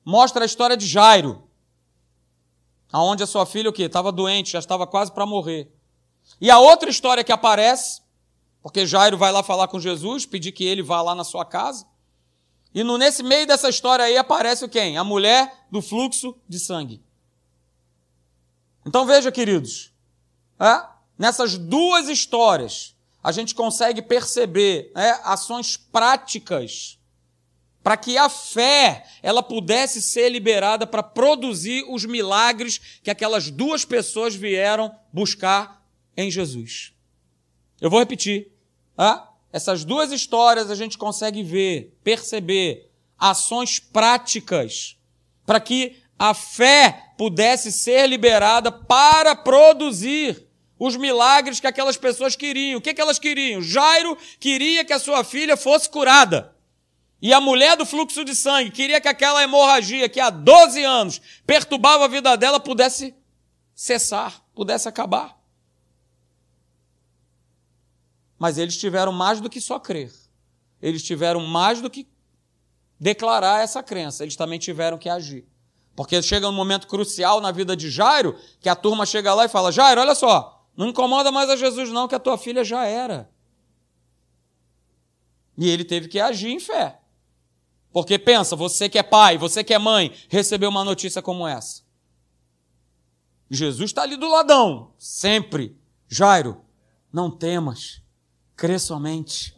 mostra 0.04 0.44
a 0.44 0.46
história 0.46 0.76
de 0.76 0.86
Jairo, 0.86 1.48
aonde 2.92 3.22
a 3.22 3.26
sua 3.26 3.46
filha 3.46 3.70
o 3.70 3.72
quê? 3.72 3.84
Estava 3.84 4.12
doente, 4.12 4.52
já 4.52 4.58
estava 4.58 4.86
quase 4.86 5.10
para 5.10 5.26
morrer. 5.26 5.72
E 6.40 6.50
a 6.50 6.58
outra 6.58 6.90
história 6.90 7.24
que 7.24 7.32
aparece, 7.32 8.02
porque 8.62 8.86
Jairo 8.86 9.16
vai 9.16 9.32
lá 9.32 9.42
falar 9.42 9.68
com 9.68 9.80
Jesus, 9.80 10.26
pedir 10.26 10.52
que 10.52 10.64
ele 10.64 10.82
vá 10.82 11.02
lá 11.02 11.14
na 11.14 11.24
sua 11.24 11.44
casa. 11.44 11.86
E 12.74 12.82
no, 12.82 12.98
nesse 12.98 13.22
meio 13.22 13.46
dessa 13.46 13.68
história 13.68 14.04
aí 14.04 14.16
aparece 14.16 14.68
quem? 14.68 14.96
A 14.96 15.04
mulher 15.04 15.66
do 15.70 15.80
fluxo 15.80 16.36
de 16.48 16.58
sangue. 16.58 17.02
Então 18.84 19.06
veja, 19.06 19.30
queridos, 19.30 19.92
é? 20.58 20.82
nessas 21.18 21.56
duas 21.56 22.08
histórias, 22.08 22.94
a 23.22 23.32
gente 23.32 23.54
consegue 23.54 24.02
perceber 24.02 24.92
né, 24.94 25.18
ações 25.24 25.76
práticas 25.76 26.98
para 27.82 27.96
que 27.96 28.16
a 28.16 28.28
fé 28.28 29.06
ela 29.22 29.42
pudesse 29.42 30.00
ser 30.00 30.30
liberada 30.30 30.86
para 30.86 31.02
produzir 31.02 31.84
os 31.88 32.04
milagres 32.04 32.80
que 33.02 33.10
aquelas 33.10 33.50
duas 33.50 33.84
pessoas 33.84 34.34
vieram 34.34 34.94
buscar 35.12 35.83
em 36.16 36.30
Jesus. 36.30 36.92
Eu 37.80 37.90
vou 37.90 37.98
repetir. 37.98 38.50
Tá? 38.96 39.30
Essas 39.52 39.84
duas 39.84 40.12
histórias 40.12 40.70
a 40.70 40.74
gente 40.74 40.98
consegue 40.98 41.42
ver, 41.42 41.96
perceber 42.02 42.90
ações 43.18 43.78
práticas 43.78 44.96
para 45.46 45.60
que 45.60 45.96
a 46.18 46.34
fé 46.34 47.12
pudesse 47.16 47.70
ser 47.70 48.08
liberada 48.08 48.70
para 48.70 49.36
produzir 49.36 50.46
os 50.78 50.96
milagres 50.96 51.60
que 51.60 51.66
aquelas 51.66 51.96
pessoas 51.96 52.36
queriam. 52.36 52.78
O 52.78 52.80
que, 52.80 52.94
que 52.94 53.00
elas 53.00 53.18
queriam? 53.18 53.62
Jairo 53.62 54.16
queria 54.40 54.84
que 54.84 54.92
a 54.92 54.98
sua 54.98 55.22
filha 55.24 55.56
fosse 55.56 55.88
curada. 55.88 56.54
E 57.20 57.32
a 57.32 57.40
mulher 57.40 57.76
do 57.76 57.86
fluxo 57.86 58.24
de 58.24 58.34
sangue 58.34 58.70
queria 58.70 59.00
que 59.00 59.08
aquela 59.08 59.42
hemorragia 59.42 60.08
que 60.08 60.20
há 60.20 60.30
12 60.30 60.82
anos 60.84 61.20
perturbava 61.46 62.04
a 62.04 62.08
vida 62.08 62.36
dela 62.36 62.60
pudesse 62.60 63.14
cessar, 63.74 64.42
pudesse 64.54 64.88
acabar. 64.88 65.38
Mas 68.44 68.58
eles 68.58 68.76
tiveram 68.76 69.10
mais 69.10 69.40
do 69.40 69.48
que 69.48 69.58
só 69.58 69.80
crer. 69.80 70.12
Eles 70.82 71.02
tiveram 71.02 71.40
mais 71.40 71.80
do 71.80 71.88
que 71.88 72.06
declarar 73.00 73.62
essa 73.62 73.82
crença. 73.82 74.22
Eles 74.22 74.36
também 74.36 74.58
tiveram 74.58 74.98
que 74.98 75.08
agir. 75.08 75.48
Porque 75.96 76.20
chega 76.20 76.46
um 76.46 76.52
momento 76.52 76.86
crucial 76.86 77.40
na 77.40 77.50
vida 77.50 77.74
de 77.74 77.88
Jairo, 77.88 78.38
que 78.60 78.68
a 78.68 78.76
turma 78.76 79.06
chega 79.06 79.32
lá 79.32 79.46
e 79.46 79.48
fala: 79.48 79.72
Jairo, 79.72 80.02
olha 80.02 80.14
só, 80.14 80.62
não 80.76 80.88
incomoda 80.88 81.32
mais 81.32 81.48
a 81.48 81.56
Jesus, 81.56 81.88
não, 81.88 82.06
que 82.06 82.14
a 82.14 82.18
tua 82.18 82.36
filha 82.36 82.62
já 82.62 82.84
era. 82.84 83.30
E 85.56 85.66
ele 85.66 85.82
teve 85.82 86.06
que 86.06 86.20
agir 86.20 86.50
em 86.50 86.60
fé. 86.60 87.00
Porque 87.94 88.18
pensa, 88.18 88.54
você 88.54 88.90
que 88.90 88.98
é 88.98 89.02
pai, 89.02 89.38
você 89.38 89.64
que 89.64 89.72
é 89.72 89.78
mãe, 89.78 90.12
recebeu 90.28 90.68
uma 90.68 90.84
notícia 90.84 91.22
como 91.22 91.48
essa. 91.48 91.82
Jesus 93.48 93.88
está 93.88 94.02
ali 94.02 94.18
do 94.18 94.28
ladão, 94.28 94.92
sempre. 94.98 95.78
Jairo, 96.06 96.62
não 97.10 97.30
temas, 97.30 98.03
crê 98.56 98.78
somente. 98.78 99.56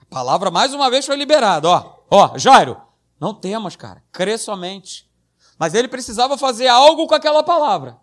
A 0.00 0.04
palavra 0.06 0.50
mais 0.50 0.74
uma 0.74 0.90
vez 0.90 1.06
foi 1.06 1.16
liberada, 1.16 1.68
ó. 1.68 1.98
Ó, 2.10 2.38
Jairo, 2.38 2.80
não 3.18 3.34
temas, 3.34 3.76
cara, 3.76 4.02
crê 4.12 4.36
somente. 4.36 5.10
Mas 5.58 5.74
ele 5.74 5.88
precisava 5.88 6.36
fazer 6.36 6.66
algo 6.66 7.06
com 7.06 7.14
aquela 7.14 7.42
palavra 7.42 8.02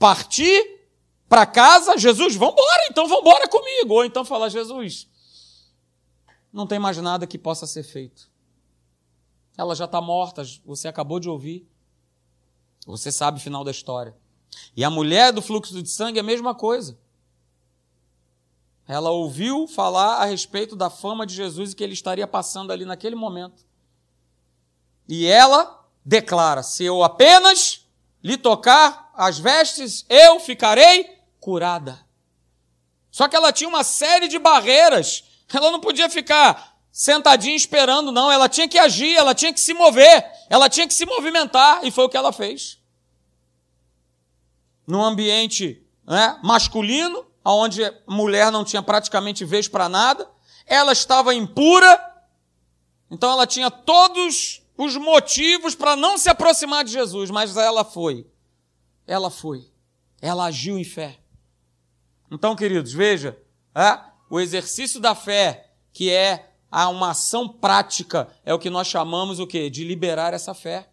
partir 0.00 0.80
para 1.28 1.44
casa, 1.46 1.96
Jesus, 1.98 2.34
vamos 2.34 2.54
embora, 2.54 2.86
então 2.90 3.06
vamos 3.06 3.20
embora 3.20 3.46
comigo. 3.46 3.94
Ou 3.94 4.04
então 4.04 4.24
falar, 4.24 4.48
Jesus, 4.48 5.06
não 6.50 6.66
tem 6.66 6.78
mais 6.78 6.96
nada 6.96 7.26
que 7.26 7.38
possa 7.38 7.66
ser 7.66 7.84
feito. 7.84 8.28
Ela 9.56 9.76
já 9.76 9.84
está 9.84 10.00
morta, 10.00 10.42
você 10.64 10.88
acabou 10.88 11.20
de 11.20 11.28
ouvir. 11.28 11.68
Você 12.86 13.12
sabe 13.12 13.38
o 13.38 13.42
final 13.42 13.62
da 13.62 13.70
história. 13.70 14.16
E 14.74 14.82
a 14.82 14.90
mulher 14.90 15.32
do 15.32 15.42
fluxo 15.42 15.80
de 15.80 15.88
sangue 15.88 16.18
é 16.18 16.22
a 16.22 16.24
mesma 16.24 16.54
coisa. 16.54 16.98
Ela 18.90 19.12
ouviu 19.12 19.68
falar 19.68 20.16
a 20.16 20.24
respeito 20.24 20.74
da 20.74 20.90
fama 20.90 21.24
de 21.24 21.32
Jesus 21.32 21.70
e 21.70 21.76
que 21.76 21.84
ele 21.84 21.92
estaria 21.92 22.26
passando 22.26 22.72
ali 22.72 22.84
naquele 22.84 23.14
momento. 23.14 23.64
E 25.08 25.26
ela 25.26 25.86
declara: 26.04 26.64
se 26.64 26.86
eu 26.86 27.04
apenas 27.04 27.86
lhe 28.20 28.36
tocar 28.36 29.12
as 29.14 29.38
vestes, 29.38 30.04
eu 30.08 30.40
ficarei 30.40 31.08
curada. 31.38 32.04
Só 33.12 33.28
que 33.28 33.36
ela 33.36 33.52
tinha 33.52 33.68
uma 33.68 33.84
série 33.84 34.26
de 34.26 34.40
barreiras. 34.40 35.22
Ela 35.54 35.70
não 35.70 35.78
podia 35.78 36.10
ficar 36.10 36.76
sentadinha 36.90 37.54
esperando, 37.54 38.10
não. 38.10 38.28
Ela 38.28 38.48
tinha 38.48 38.66
que 38.66 38.78
agir, 38.78 39.14
ela 39.14 39.36
tinha 39.36 39.52
que 39.52 39.60
se 39.60 39.72
mover, 39.72 40.28
ela 40.48 40.68
tinha 40.68 40.88
que 40.88 40.94
se 40.94 41.06
movimentar, 41.06 41.84
e 41.84 41.92
foi 41.92 42.06
o 42.06 42.08
que 42.08 42.16
ela 42.16 42.32
fez. 42.32 42.76
Num 44.84 45.02
ambiente 45.02 45.86
né, 46.04 46.40
masculino, 46.42 47.29
onde 47.52 47.84
a 47.84 47.94
mulher 48.06 48.50
não 48.50 48.64
tinha 48.64 48.82
praticamente 48.82 49.44
vez 49.44 49.68
para 49.68 49.88
nada, 49.88 50.28
ela 50.66 50.92
estava 50.92 51.34
impura, 51.34 51.98
então 53.10 53.30
ela 53.30 53.46
tinha 53.46 53.70
todos 53.70 54.62
os 54.76 54.96
motivos 54.96 55.74
para 55.74 55.96
não 55.96 56.16
se 56.16 56.28
aproximar 56.28 56.84
de 56.84 56.92
Jesus, 56.92 57.30
mas 57.30 57.56
ela 57.56 57.84
foi. 57.84 58.26
Ela 59.06 59.30
foi. 59.30 59.68
Ela 60.20 60.44
agiu 60.46 60.78
em 60.78 60.84
fé. 60.84 61.18
Então, 62.30 62.54
queridos, 62.54 62.92
veja, 62.92 63.36
é, 63.74 63.98
o 64.30 64.38
exercício 64.38 65.00
da 65.00 65.14
fé, 65.14 65.70
que 65.92 66.10
é 66.10 66.50
uma 66.70 67.10
ação 67.10 67.48
prática, 67.48 68.28
é 68.44 68.54
o 68.54 68.58
que 68.58 68.70
nós 68.70 68.86
chamamos 68.86 69.40
o 69.40 69.46
quê? 69.46 69.68
De 69.68 69.84
liberar 69.84 70.32
essa 70.32 70.54
fé. 70.54 70.88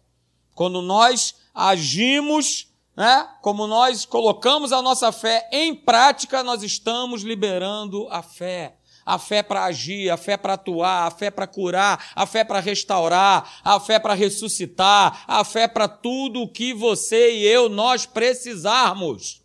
Quando 0.54 0.82
nós 0.82 1.36
agimos, 1.54 2.72
né, 2.98 3.28
como 3.40 3.68
nós 3.68 4.04
colocamos 4.04 4.72
a 4.72 4.82
nossa 4.82 5.12
fé 5.12 5.48
em 5.52 5.72
prática, 5.72 6.42
nós 6.42 6.64
estamos 6.64 7.22
liberando 7.22 8.08
a 8.10 8.22
fé 8.24 8.74
a 9.06 9.18
fé 9.18 9.42
para 9.42 9.64
agir, 9.64 10.10
a 10.10 10.18
fé 10.18 10.36
para 10.36 10.52
atuar, 10.52 11.06
a 11.06 11.10
fé 11.10 11.30
para 11.30 11.46
curar, 11.46 12.10
a 12.14 12.26
fé 12.26 12.44
para 12.44 12.60
restaurar, 12.60 13.60
a 13.64 13.80
fé 13.80 13.98
para 13.98 14.12
ressuscitar, 14.12 15.24
a 15.26 15.42
fé 15.44 15.66
para 15.66 15.88
tudo 15.88 16.42
o 16.42 16.52
que 16.52 16.74
você 16.74 17.32
e 17.32 17.46
eu 17.46 17.70
nós 17.70 18.04
precisarmos. 18.04 19.42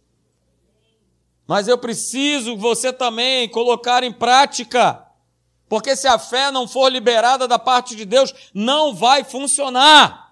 Mas 1.47 1.69
eu 1.69 1.77
preciso 1.77 2.57
você 2.57 2.91
também 2.91 3.47
colocar 3.47 4.03
em 4.03 4.11
prática. 4.11 5.01
Porque 5.69 5.95
se 5.95 6.09
a 6.09 6.19
fé 6.19 6.51
não 6.51 6.67
for 6.67 6.89
liberada 6.89 7.47
da 7.47 7.57
parte 7.57 7.95
de 7.95 8.03
Deus, 8.03 8.33
não 8.53 8.93
vai 8.93 9.23
funcionar. 9.23 10.22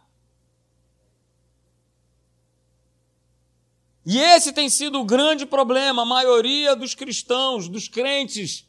E 4.06 4.20
esse 4.20 4.52
tem 4.52 4.70
sido 4.70 5.00
o 5.00 5.06
grande 5.06 5.46
problema. 5.46 6.02
A 6.02 6.06
maioria 6.06 6.76
dos 6.76 6.96
cristãos, 6.96 7.68
dos 7.68 7.88
crentes, 7.88 8.66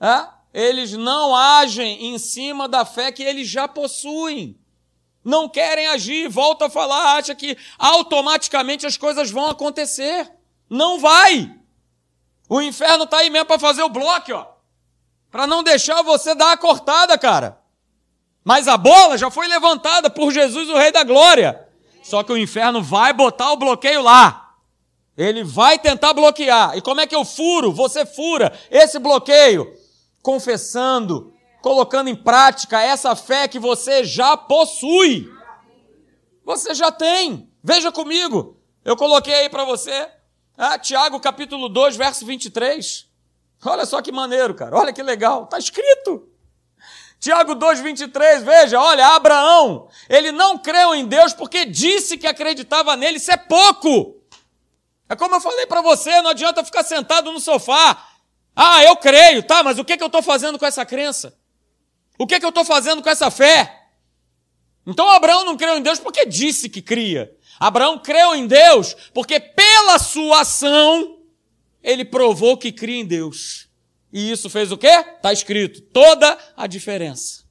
é? 0.00 0.26
eles 0.52 0.92
não 0.92 1.34
agem 1.34 2.06
em 2.06 2.18
cima 2.18 2.68
da 2.68 2.84
fé 2.84 3.12
que 3.12 3.22
eles 3.22 3.48
já 3.48 3.68
possuem. 3.68 4.58
Não 5.24 5.48
querem 5.48 5.86
agir, 5.86 6.28
volta 6.28 6.66
a 6.66 6.70
falar, 6.70 7.16
acha 7.16 7.34
que 7.34 7.56
automaticamente 7.78 8.84
as 8.84 8.96
coisas 8.96 9.30
vão 9.30 9.48
acontecer. 9.48 10.30
Não 10.68 10.98
vai. 10.98 11.54
O 12.48 12.60
inferno 12.60 13.04
está 13.04 13.18
aí 13.18 13.30
mesmo 13.30 13.46
para 13.46 13.58
fazer 13.58 13.82
o 13.82 13.88
bloco, 13.88 14.32
ó. 14.32 14.46
Para 15.30 15.46
não 15.46 15.62
deixar 15.62 16.02
você 16.02 16.34
dar 16.34 16.52
a 16.52 16.56
cortada, 16.56 17.16
cara. 17.16 17.58
Mas 18.44 18.68
a 18.68 18.76
bola 18.76 19.16
já 19.16 19.30
foi 19.30 19.48
levantada 19.48 20.10
por 20.10 20.30
Jesus, 20.30 20.68
o 20.68 20.76
Rei 20.76 20.92
da 20.92 21.02
Glória. 21.02 21.66
Só 22.02 22.22
que 22.22 22.30
o 22.30 22.36
inferno 22.36 22.82
vai 22.82 23.14
botar 23.14 23.50
o 23.52 23.56
bloqueio 23.56 24.02
lá. 24.02 24.43
Ele 25.16 25.44
vai 25.44 25.78
tentar 25.78 26.12
bloquear. 26.12 26.76
E 26.76 26.80
como 26.80 27.00
é 27.00 27.06
que 27.06 27.14
eu 27.14 27.24
furo? 27.24 27.72
Você 27.72 28.04
fura 28.04 28.52
esse 28.70 28.98
bloqueio 28.98 29.72
confessando, 30.22 31.32
colocando 31.62 32.08
em 32.08 32.16
prática 32.16 32.82
essa 32.82 33.14
fé 33.14 33.46
que 33.46 33.58
você 33.58 34.04
já 34.04 34.36
possui. 34.36 35.30
Você 36.44 36.74
já 36.74 36.90
tem. 36.90 37.48
Veja 37.62 37.92
comigo. 37.92 38.56
Eu 38.84 38.96
coloquei 38.96 39.34
aí 39.34 39.48
para 39.48 39.64
você, 39.64 40.08
ah, 40.58 40.78
Tiago 40.78 41.18
capítulo 41.20 41.68
2, 41.68 41.96
verso 41.96 42.26
23. 42.26 43.06
Olha 43.64 43.86
só 43.86 44.02
que 44.02 44.12
maneiro, 44.12 44.54
cara. 44.54 44.76
Olha 44.76 44.92
que 44.92 45.02
legal. 45.02 45.44
Está 45.44 45.58
escrito. 45.58 46.28
Tiago 47.18 47.54
2, 47.54 47.80
23, 47.80 48.42
veja, 48.42 48.78
olha, 48.78 49.06
Abraão, 49.06 49.88
ele 50.10 50.30
não 50.30 50.58
creu 50.58 50.94
em 50.94 51.06
Deus 51.06 51.32
porque 51.32 51.64
disse 51.64 52.18
que 52.18 52.26
acreditava 52.26 52.94
nele, 52.96 53.16
isso 53.16 53.32
é 53.32 53.36
pouco. 53.38 54.20
É 55.14 55.16
como 55.16 55.34
eu 55.34 55.40
falei 55.40 55.66
para 55.66 55.80
você, 55.80 56.20
não 56.20 56.30
adianta 56.30 56.64
ficar 56.64 56.84
sentado 56.84 57.32
no 57.32 57.40
sofá 57.40 58.14
ah, 58.56 58.84
eu 58.84 58.96
creio, 58.96 59.42
tá, 59.42 59.62
mas 59.62 59.78
o 59.78 59.84
que, 59.84 59.96
que 59.96 60.02
eu 60.02 60.06
estou 60.06 60.22
fazendo 60.22 60.58
com 60.58 60.66
essa 60.66 60.86
crença? 60.86 61.36
O 62.16 62.26
que, 62.26 62.38
que 62.38 62.44
eu 62.44 62.50
estou 62.50 62.64
fazendo 62.64 63.02
com 63.02 63.10
essa 63.10 63.30
fé? 63.30 63.88
Então 64.86 65.10
Abraão 65.10 65.44
não 65.44 65.56
creu 65.56 65.76
em 65.76 65.82
Deus 65.82 65.98
porque 65.98 66.24
disse 66.24 66.68
que 66.68 66.80
cria. 66.80 67.34
Abraão 67.58 67.98
creu 67.98 68.34
em 68.34 68.46
Deus 68.46 68.94
porque, 69.12 69.40
pela 69.40 69.98
sua 69.98 70.42
ação, 70.42 71.18
ele 71.82 72.04
provou 72.04 72.56
que 72.56 72.70
cria 72.70 73.00
em 73.00 73.04
Deus. 73.04 73.68
E 74.12 74.30
isso 74.30 74.48
fez 74.48 74.70
o 74.70 74.78
quê? 74.78 74.86
Está 74.86 75.32
escrito: 75.32 75.80
toda 75.80 76.38
a 76.56 76.66
diferença. 76.68 77.42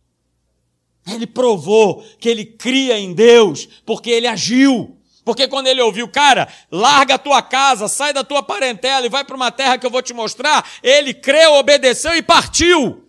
Ele 1.05 1.28
provou 1.28 2.01
que 2.18 2.30
ele 2.30 2.45
cria 2.45 2.97
em 2.97 3.14
Deus 3.14 3.68
porque 3.86 4.09
ele 4.09 4.28
agiu. 4.28 4.97
Porque 5.24 5.47
quando 5.47 5.67
ele 5.67 5.82
ouviu, 5.82 6.07
cara, 6.09 6.51
larga 6.69 7.15
a 7.15 7.19
tua 7.19 7.41
casa, 7.41 7.88
sai 7.88 8.11
da 8.11 8.24
tua 8.24 8.43
parentela 8.43 9.05
e 9.05 9.09
vai 9.09 9.24
para 9.24 9.36
uma 9.36 9.51
terra 9.51 9.78
que 9.78 9.86
eu 9.86 9.91
vou 9.91 10.01
te 10.01 10.13
mostrar, 10.13 10.69
ele 10.82 11.13
creu, 11.13 11.53
obedeceu 11.53 12.15
e 12.15 12.21
partiu. 12.21 13.07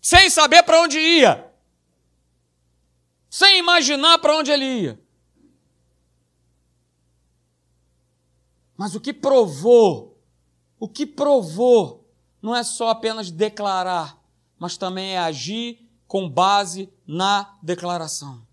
Sem 0.00 0.30
saber 0.30 0.62
para 0.62 0.80
onde 0.80 0.98
ia. 0.98 1.46
Sem 3.28 3.58
imaginar 3.58 4.18
para 4.18 4.36
onde 4.36 4.50
ele 4.50 4.64
ia. 4.64 5.00
Mas 8.76 8.94
o 8.94 9.00
que 9.00 9.12
provou, 9.12 10.18
o 10.78 10.88
que 10.88 11.06
provou, 11.06 12.10
não 12.40 12.56
é 12.56 12.64
só 12.64 12.88
apenas 12.88 13.30
declarar, 13.30 14.18
mas 14.58 14.76
também 14.76 15.14
é 15.14 15.18
agir 15.18 15.88
com 16.08 16.28
base 16.28 16.92
na 17.06 17.56
declaração. 17.62 18.44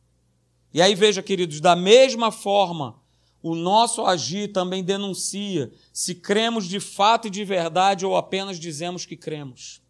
E 0.74 0.82
aí 0.82 0.94
veja, 0.94 1.24
queridos, 1.24 1.60
da 1.60 1.76
mesma 1.76 2.32
forma, 2.32 3.00
o 3.42 3.56
nosso 3.56 4.06
agir 4.06 4.52
também 4.52 4.84
denuncia 4.84 5.72
se 5.94 6.14
cremos 6.14 6.66
de 6.66 6.80
fato 6.80 7.28
e 7.28 7.32
de 7.32 7.44
verdade 7.44 8.06
ou 8.06 8.16
apenas 8.16 8.60
dizemos 8.60 9.06
que 9.06 9.16
cremos. 9.16 9.82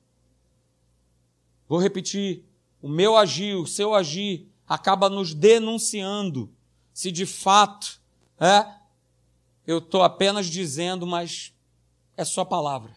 Vou 1.67 1.79
repetir: 1.79 2.43
o 2.81 2.87
meu 2.87 3.17
agir, 3.17 3.55
o 3.55 3.67
seu 3.67 3.93
agir, 3.93 4.47
acaba 4.67 5.09
nos 5.09 5.33
denunciando 5.33 6.53
se 6.93 7.11
de 7.11 7.25
fato 7.25 7.99
é, 8.39 8.65
eu 9.65 9.79
estou 9.79 10.01
apenas 10.01 10.47
dizendo, 10.47 11.05
mas 11.05 11.53
é 12.15 12.23
só 12.23 12.45
palavra. 12.45 12.95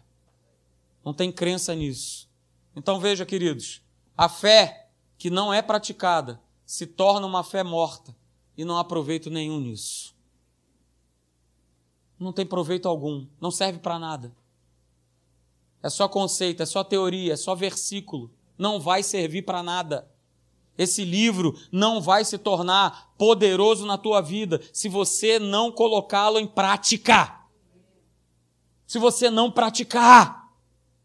Não 1.04 1.12
tem 1.12 1.32
crença 1.32 1.74
nisso. 1.74 2.28
Então 2.76 3.00
veja, 3.00 3.26
queridos, 3.26 3.82
a 4.16 4.28
fé 4.28 4.88
que 5.18 5.30
não 5.30 5.52
é 5.52 5.60
praticada 5.60 6.40
se 6.72 6.86
torna 6.86 7.26
uma 7.26 7.44
fé 7.44 7.62
morta 7.62 8.16
e 8.56 8.64
não 8.64 8.78
há 8.78 8.82
proveito 8.82 9.28
nenhum 9.28 9.60
nisso. 9.60 10.16
Não 12.18 12.32
tem 12.32 12.46
proveito 12.46 12.88
algum, 12.88 13.26
não 13.38 13.50
serve 13.50 13.78
para 13.78 13.98
nada. 13.98 14.34
É 15.82 15.90
só 15.90 16.08
conceito, 16.08 16.62
é 16.62 16.66
só 16.66 16.82
teoria, 16.82 17.34
é 17.34 17.36
só 17.36 17.54
versículo, 17.54 18.32
não 18.56 18.80
vai 18.80 19.02
servir 19.02 19.42
para 19.42 19.62
nada. 19.62 20.10
Esse 20.78 21.04
livro 21.04 21.54
não 21.70 22.00
vai 22.00 22.24
se 22.24 22.38
tornar 22.38 23.12
poderoso 23.18 23.84
na 23.84 23.98
tua 23.98 24.22
vida 24.22 24.58
se 24.72 24.88
você 24.88 25.38
não 25.38 25.70
colocá-lo 25.70 26.38
em 26.38 26.46
prática. 26.46 27.38
Se 28.86 28.98
você 28.98 29.28
não 29.28 29.50
praticar. 29.50 30.50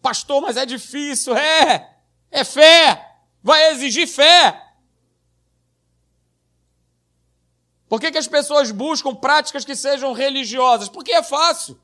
Pastor, 0.02 0.42
mas 0.42 0.56
é 0.56 0.66
difícil. 0.66 1.36
É, 1.36 2.00
é 2.32 2.46
fé. 2.46 3.18
Vai 3.44 3.72
exigir 3.72 4.08
fé. 4.08 4.64
Por 7.88 8.02
que, 8.02 8.12
que 8.12 8.18
as 8.18 8.28
pessoas 8.28 8.72
buscam 8.72 9.16
práticas 9.16 9.64
que 9.64 9.76
sejam 9.76 10.14
religiosas? 10.14 10.90
Porque 10.90 11.12
é 11.12 11.24
fácil. 11.24 11.80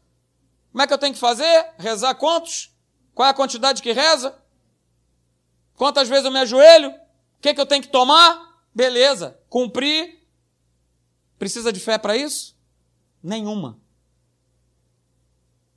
Como 0.71 0.81
é 0.81 0.87
que 0.87 0.93
eu 0.93 0.97
tenho 0.97 1.13
que 1.13 1.19
fazer? 1.19 1.73
Rezar 1.77 2.15
quantos? 2.15 2.71
Qual 3.13 3.27
é 3.27 3.31
a 3.31 3.33
quantidade 3.33 3.81
que 3.81 3.91
reza? 3.91 4.35
Quantas 5.75 6.09
vezes 6.09 6.25
eu 6.25 6.31
me 6.31 6.39
ajoelho? 6.39 6.89
O 6.89 7.41
que, 7.41 7.53
que 7.53 7.61
eu 7.61 7.65
tenho 7.65 7.81
que 7.81 7.89
tomar? 7.89 8.63
Beleza, 8.73 9.39
cumprir. 9.49 10.21
Precisa 11.37 11.71
de 11.71 11.79
fé 11.79 11.97
para 11.97 12.17
isso? 12.17 12.55
Nenhuma 13.21 13.82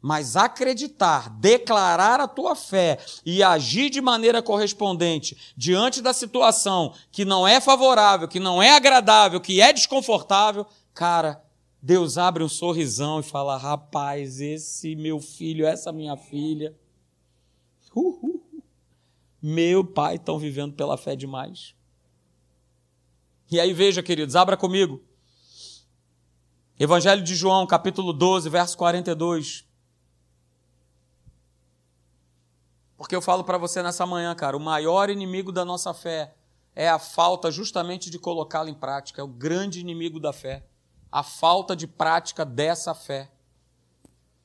mas 0.07 0.37
acreditar, 0.37 1.29
declarar 1.31 2.21
a 2.21 2.29
tua 2.29 2.55
fé 2.55 2.97
e 3.25 3.43
agir 3.43 3.91
de 3.91 4.01
maneira 4.01 4.41
correspondente 4.41 5.37
diante 5.57 6.01
da 6.01 6.13
situação 6.13 6.95
que 7.11 7.25
não 7.25 7.45
é 7.45 7.61
favorável, 7.61 8.29
que 8.29 8.39
não 8.39 8.63
é 8.63 8.71
agradável, 8.71 9.41
que 9.41 9.61
é 9.61 9.73
desconfortável, 9.73 10.65
cara, 10.95 11.43
Deus 11.83 12.17
abre 12.19 12.45
um 12.45 12.49
sorrisão 12.49 13.19
e 13.19 13.25
fala: 13.25 13.57
rapaz, 13.57 14.41
esse 14.41 14.95
meu 14.95 15.19
filho, 15.19 15.67
essa 15.67 15.91
minha 15.91 16.17
filha, 16.17 16.73
uhul, 17.93 18.47
meu 19.43 19.85
pai 19.85 20.15
estão 20.15 20.39
vivendo 20.39 20.75
pela 20.75 20.97
fé 20.97 21.17
demais. 21.17 21.75
E 23.51 23.59
aí 23.59 23.73
veja, 23.73 24.05
queridos, 24.05 24.37
abra 24.37 24.57
comigo. 24.57 25.03
Evangelho 26.79 27.25
de 27.25 27.35
João, 27.35 27.67
capítulo 27.67 28.13
12, 28.13 28.49
verso 28.49 28.79
42. 28.79 29.66
Porque 32.97 33.15
eu 33.15 33.21
falo 33.21 33.45
para 33.45 33.59
você 33.59 33.83
nessa 33.83 34.07
manhã, 34.07 34.35
cara, 34.35 34.57
o 34.57 34.61
maior 34.61 35.11
inimigo 35.11 35.53
da 35.53 35.65
nossa 35.65 35.93
fé 35.93 36.35
é 36.75 36.89
a 36.89 36.99
falta 36.99 37.51
justamente 37.51 38.11
de 38.11 38.19
colocá-la 38.19 38.71
em 38.71 38.75
prática. 38.75 39.21
É 39.21 39.25
o 39.25 39.29
grande 39.29 39.81
inimigo 39.81 40.19
da 40.19 40.33
fé. 40.33 40.67
A 41.11 41.23
falta 41.23 41.77
de 41.77 41.87
prática 41.87 42.45
dessa 42.45 42.95
fé. 42.95 43.31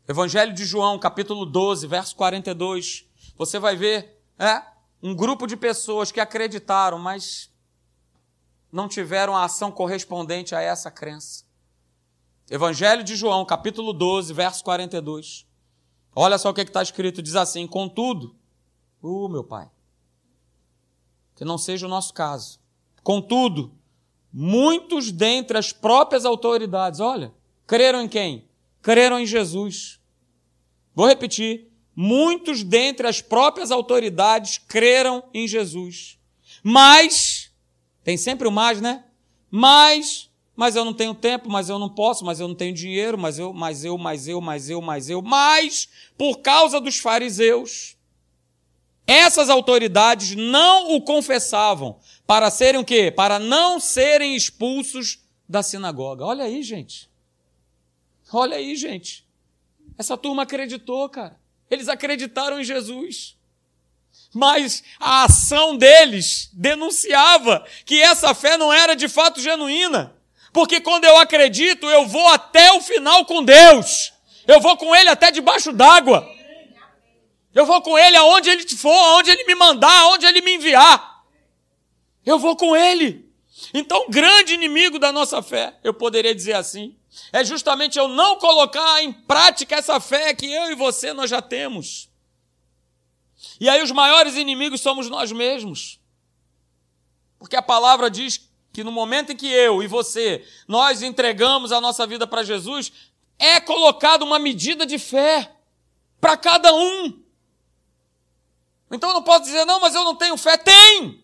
Evangelho 0.07 0.53
de 0.53 0.65
João, 0.65 0.99
capítulo 0.99 1.45
12, 1.45 1.87
verso 1.87 2.15
42. 2.15 3.05
Você 3.37 3.59
vai 3.59 3.75
ver, 3.75 4.21
é, 4.37 4.61
um 5.01 5.15
grupo 5.15 5.47
de 5.47 5.55
pessoas 5.55 6.11
que 6.11 6.19
acreditaram, 6.19 6.99
mas 6.99 7.49
não 8.71 8.87
tiveram 8.87 9.35
a 9.35 9.45
ação 9.45 9.71
correspondente 9.71 10.53
a 10.55 10.61
essa 10.61 10.91
crença. 10.91 11.45
Evangelho 12.49 13.03
de 13.03 13.15
João, 13.15 13.45
capítulo 13.45 13.93
12, 13.93 14.33
verso 14.33 14.63
42. 14.63 15.47
Olha 16.15 16.37
só 16.37 16.49
o 16.49 16.53
que 16.53 16.61
está 16.61 16.81
escrito: 16.81 17.21
diz 17.21 17.35
assim: 17.35 17.65
Contudo, 17.65 18.35
uh, 19.01 19.29
meu 19.29 19.43
Pai, 19.43 19.69
que 21.35 21.45
não 21.45 21.57
seja 21.57 21.85
o 21.85 21.89
nosso 21.89 22.13
caso. 22.13 22.59
Contudo, 23.03 23.71
muitos 24.31 25.11
dentre 25.11 25.57
as 25.57 25.71
próprias 25.71 26.25
autoridades, 26.25 26.99
olha, 26.99 27.33
creram 27.65 28.01
em 28.01 28.07
quem? 28.07 28.47
Creram 28.81 29.19
em 29.19 29.25
Jesus. 29.25 29.99
Vou 30.93 31.07
repetir. 31.07 31.69
Muitos 31.95 32.63
dentre 32.63 33.07
as 33.07 33.21
próprias 33.21 33.71
autoridades 33.71 34.57
creram 34.57 35.23
em 35.33 35.47
Jesus. 35.47 36.17
Mas, 36.63 37.51
tem 38.03 38.17
sempre 38.17 38.47
o 38.47 38.51
mais, 38.51 38.79
né? 38.79 39.05
Mas 39.49 40.31
mas 40.61 40.75
eu 40.75 40.85
não 40.85 40.93
tenho 40.93 41.15
tempo, 41.15 41.49
mas 41.49 41.69
eu 41.69 41.79
não 41.79 41.89
posso, 41.89 42.23
mas 42.23 42.39
eu 42.39 42.47
não 42.47 42.53
tenho 42.53 42.71
dinheiro, 42.71 43.17
mas 43.17 43.39
eu, 43.39 43.51
mas 43.51 43.83
eu, 43.83 43.97
mas 43.97 44.27
eu, 44.27 44.39
mas 44.39 44.69
eu, 44.69 44.79
mas 44.79 45.09
eu, 45.09 45.19
mas 45.19 45.89
por 46.15 46.37
causa 46.37 46.79
dos 46.79 46.99
fariseus, 46.99 47.97
essas 49.05 49.49
autoridades 49.49 50.35
não 50.35 50.93
o 50.93 51.01
confessavam 51.01 51.99
para 52.25 52.49
serem 52.49 52.79
o 52.79 52.85
quê? 52.85 53.11
Para 53.11 53.39
não 53.39 53.79
serem 53.79 54.35
expulsos 54.35 55.19
da 55.47 55.61
sinagoga. 55.61 56.25
Olha 56.25 56.45
aí, 56.45 56.63
gente. 56.63 57.09
Olha 58.31 58.57
aí, 58.57 58.75
gente. 58.75 59.25
Essa 59.97 60.17
turma 60.17 60.43
acreditou, 60.43 61.09
cara. 61.09 61.37
Eles 61.69 61.89
acreditaram 61.89 62.59
em 62.59 62.63
Jesus. 62.63 63.35
Mas 64.33 64.83
a 64.99 65.25
ação 65.25 65.75
deles 65.75 66.49
denunciava 66.53 67.65
que 67.85 68.01
essa 68.01 68.33
fé 68.33 68.57
não 68.57 68.71
era 68.71 68.95
de 68.95 69.09
fato 69.09 69.41
genuína. 69.41 70.15
Porque 70.53 70.79
quando 70.79 71.05
eu 71.05 71.17
acredito, 71.17 71.89
eu 71.89 72.07
vou 72.07 72.27
até 72.29 72.71
o 72.73 72.81
final 72.81 73.25
com 73.25 73.43
Deus. 73.43 74.13
Eu 74.47 74.59
vou 74.59 74.75
com 74.77 74.95
Ele 74.95 75.09
até 75.09 75.31
debaixo 75.31 75.71
d'água. 75.71 76.27
Eu 77.53 77.65
vou 77.65 77.81
com 77.81 77.97
Ele 77.97 78.15
aonde 78.15 78.49
Ele 78.49 78.67
for, 78.75 78.93
aonde 78.93 79.31
Ele 79.31 79.43
me 79.43 79.55
mandar, 79.55 79.91
aonde 80.01 80.25
Ele 80.25 80.41
me 80.41 80.55
enviar. 80.55 81.23
Eu 82.25 82.39
vou 82.39 82.55
com 82.55 82.75
Ele. 82.75 83.29
Então, 83.73 84.05
o 84.05 84.09
grande 84.09 84.53
inimigo 84.53 84.97
da 84.97 85.11
nossa 85.11 85.41
fé, 85.41 85.77
eu 85.83 85.93
poderia 85.93 86.33
dizer 86.33 86.53
assim, 86.53 86.95
é 87.31 87.43
justamente 87.43 87.99
eu 87.99 88.07
não 88.07 88.37
colocar 88.37 89.03
em 89.03 89.11
prática 89.11 89.75
essa 89.75 89.99
fé 89.99 90.33
que 90.33 90.51
eu 90.51 90.71
e 90.71 90.75
você 90.75 91.13
nós 91.13 91.29
já 91.29 91.41
temos. 91.41 92.09
E 93.59 93.69
aí 93.69 93.81
os 93.81 93.91
maiores 93.91 94.35
inimigos 94.35 94.81
somos 94.81 95.09
nós 95.09 95.31
mesmos. 95.31 95.99
Porque 97.37 97.55
a 97.55 97.61
palavra 97.61 98.09
diz 98.09 98.49
que 98.71 98.83
no 98.83 98.91
momento 98.91 99.31
em 99.31 99.35
que 99.35 99.47
eu 99.47 99.83
e 99.83 99.87
você, 99.87 100.45
nós 100.67 101.01
entregamos 101.01 101.71
a 101.71 101.81
nossa 101.81 102.07
vida 102.07 102.25
para 102.25 102.43
Jesus, 102.43 102.91
é 103.37 103.59
colocada 103.59 104.23
uma 104.23 104.39
medida 104.39 104.85
de 104.85 104.97
fé 104.97 105.51
para 106.19 106.37
cada 106.37 106.73
um. 106.73 107.20
Então 108.91 109.09
eu 109.09 109.15
não 109.15 109.23
posso 109.23 109.45
dizer, 109.45 109.65
não, 109.65 109.79
mas 109.79 109.95
eu 109.95 110.03
não 110.03 110.15
tenho 110.15 110.35
fé. 110.35 110.57
Tem! 110.57 111.23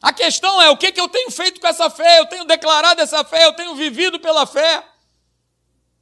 A 0.00 0.12
questão 0.12 0.62
é 0.62 0.70
o 0.70 0.76
que, 0.76 0.92
que 0.92 1.00
eu 1.00 1.08
tenho 1.08 1.30
feito 1.30 1.60
com 1.60 1.66
essa 1.66 1.90
fé? 1.90 2.20
Eu 2.20 2.26
tenho 2.26 2.44
declarado 2.44 3.00
essa 3.00 3.24
fé, 3.24 3.44
eu 3.44 3.52
tenho 3.52 3.74
vivido 3.74 4.20
pela 4.20 4.46
fé, 4.46 4.84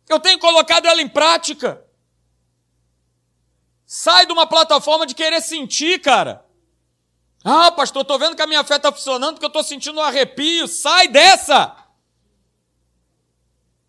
eu 0.07 0.21
tenho 0.21 0.39
colocado 0.39 0.87
ela 0.87 1.01
em 1.01 1.09
prática. 1.09 1.83
Sai 3.87 4.27
de 4.27 4.33
uma 4.33 4.47
plataforma 4.47 5.07
de 5.07 5.15
querer 5.15 5.41
sentir, 5.41 6.01
cara. 6.01 6.45
Ah, 7.43 7.71
pastor, 7.71 8.03
estou 8.03 8.19
vendo 8.19 8.37
que 8.37 8.43
a 8.43 8.47
minha 8.47 8.65
fé 8.65 8.77
está 8.77 8.93
funcionando 8.93 9.35
porque 9.35 9.47
eu 9.47 9.49
estou 9.49 9.63
sentindo 9.63 9.99
um 9.99 10.03
arrepio. 10.03 10.67
Sai 10.67 11.09
dessa! 11.09 11.75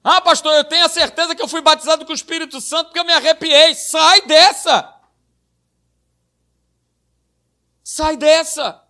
Ah, 0.03 0.21
pastor, 0.21 0.53
eu 0.53 0.63
tenho 0.63 0.85
a 0.85 0.89
certeza 0.89 1.35
que 1.35 1.41
eu 1.41 1.47
fui 1.47 1.59
batizado 1.59 2.05
com 2.05 2.11
o 2.11 2.15
Espírito 2.15 2.61
Santo 2.61 2.85
porque 2.85 2.99
eu 2.99 3.03
me 3.03 3.11
arrepiei. 3.11 3.73
Sai 3.73 4.21
dessa! 4.21 4.96
Sai 7.89 8.17
dessa! 8.17 8.83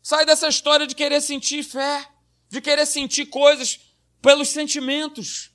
Sai 0.00 0.24
dessa 0.24 0.46
história 0.46 0.86
de 0.86 0.94
querer 0.94 1.20
sentir 1.20 1.64
fé, 1.64 2.06
de 2.48 2.60
querer 2.60 2.86
sentir 2.86 3.26
coisas 3.26 3.80
pelos 4.22 4.50
sentimentos. 4.50 5.50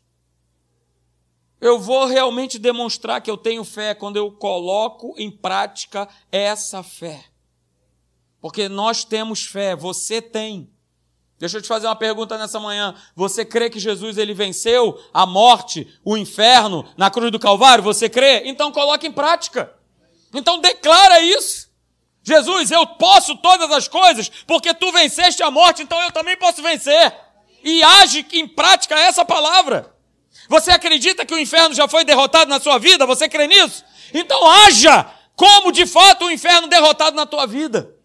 Eu 1.61 1.79
vou 1.79 2.05
realmente 2.05 2.59
demonstrar 2.59 3.21
que 3.21 3.31
eu 3.31 3.38
tenho 3.38 3.63
fé 3.63 3.95
quando 3.95 4.17
eu 4.17 4.29
coloco 4.33 5.15
em 5.17 5.31
prática 5.31 6.09
essa 6.29 6.83
fé. 6.83 7.23
Porque 8.41 8.67
nós 8.67 9.05
temos 9.05 9.45
fé, 9.45 9.73
você 9.73 10.21
tem. 10.21 10.69
Deixa 11.39 11.59
eu 11.59 11.61
te 11.61 11.69
fazer 11.69 11.88
uma 11.88 11.95
pergunta 11.95 12.38
nessa 12.38 12.59
manhã. 12.59 12.93
Você 13.15 13.45
crê 13.45 13.69
que 13.69 13.79
Jesus 13.79 14.17
ele 14.17 14.33
venceu 14.33 15.01
a 15.13 15.25
morte, 15.25 15.88
o 16.03 16.17
inferno 16.17 16.86
na 16.97 17.09
cruz 17.09 17.31
do 17.31 17.39
Calvário? 17.39 17.81
Você 17.86 18.09
crê? 18.09 18.41
Então 18.45 18.73
coloque 18.73 19.07
em 19.07 19.11
prática. 19.13 19.73
Então 20.33 20.59
declara 20.59 21.21
isso. 21.21 21.64
Jesus, 22.28 22.71
eu 22.71 22.88
posso 22.88 23.38
todas 23.38 23.71
as 23.71 23.88
coisas 23.88 24.30
porque 24.47 24.73
tu 24.73 24.91
venceste 24.91 25.43
a 25.43 25.51
morte, 25.51 25.84
então 25.84 26.01
eu 26.01 26.11
também 26.11 26.36
posso 26.36 26.61
vencer. 26.61 27.15
E 27.63 27.84
age 27.84 28.26
em 28.34 28.47
prática 28.47 28.95
essa 28.95 29.23
palavra. 29.23 29.95
Você 30.49 30.71
acredita 30.71 31.23
que 31.23 31.34
o 31.34 31.39
inferno 31.39 31.76
já 31.76 31.88
foi 31.88 32.03
derrotado 32.03 32.49
na 32.49 32.59
sua 32.59 32.80
vida? 32.80 33.05
Você 33.05 33.30
crê 33.30 33.45
nisso? 33.47 33.86
Então 34.11 34.49
haja 34.49 35.05
como 35.36 35.71
de 35.71 35.86
fato 35.86 36.26
o 36.26 36.32
inferno 36.32 36.67
derrotado 36.67 37.15
na 37.15 37.28
tua 37.28 37.45
vida. 37.45 37.95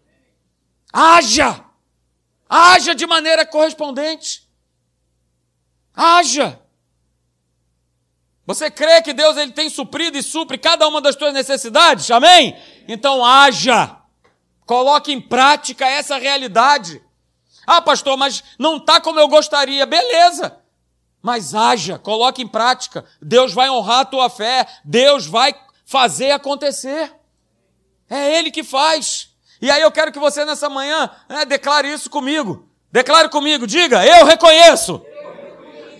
Haja! 0.93 1.65
Haja 2.47 2.93
de 2.93 3.07
maneira 3.07 3.45
correspondente. 3.45 4.47
Haja! 5.95 6.59
Você 8.45 8.69
crê 8.69 9.01
que 9.01 9.13
Deus 9.13 9.37
ele 9.37 9.51
tem 9.51 9.69
suprido 9.69 10.17
e 10.17 10.23
supre 10.23 10.57
cada 10.57 10.87
uma 10.87 11.01
das 11.01 11.15
tuas 11.15 11.33
necessidades? 11.33 12.11
Amém? 12.11 12.55
Então 12.87 13.25
haja. 13.25 14.00
Coloque 14.71 15.11
em 15.11 15.19
prática 15.19 15.85
essa 15.85 16.17
realidade. 16.17 17.03
Ah, 17.67 17.81
pastor, 17.81 18.15
mas 18.15 18.41
não 18.57 18.77
está 18.77 19.01
como 19.01 19.19
eu 19.19 19.27
gostaria. 19.27 19.85
Beleza. 19.85 20.61
Mas 21.21 21.53
haja, 21.53 21.99
coloque 21.99 22.41
em 22.41 22.47
prática. 22.47 23.03
Deus 23.21 23.51
vai 23.51 23.69
honrar 23.69 23.99
a 23.99 24.05
tua 24.05 24.29
fé. 24.29 24.65
Deus 24.85 25.25
vai 25.25 25.53
fazer 25.85 26.31
acontecer. 26.31 27.13
É 28.09 28.37
Ele 28.37 28.49
que 28.49 28.63
faz. 28.63 29.31
E 29.61 29.69
aí 29.69 29.81
eu 29.81 29.91
quero 29.91 30.09
que 30.09 30.19
você 30.19 30.45
nessa 30.45 30.69
manhã 30.69 31.09
né, 31.27 31.43
declare 31.43 31.91
isso 31.91 32.09
comigo. 32.09 32.65
Declare 32.89 33.27
comigo, 33.27 33.67
diga, 33.67 34.05
eu 34.05 34.25
reconheço 34.25 35.05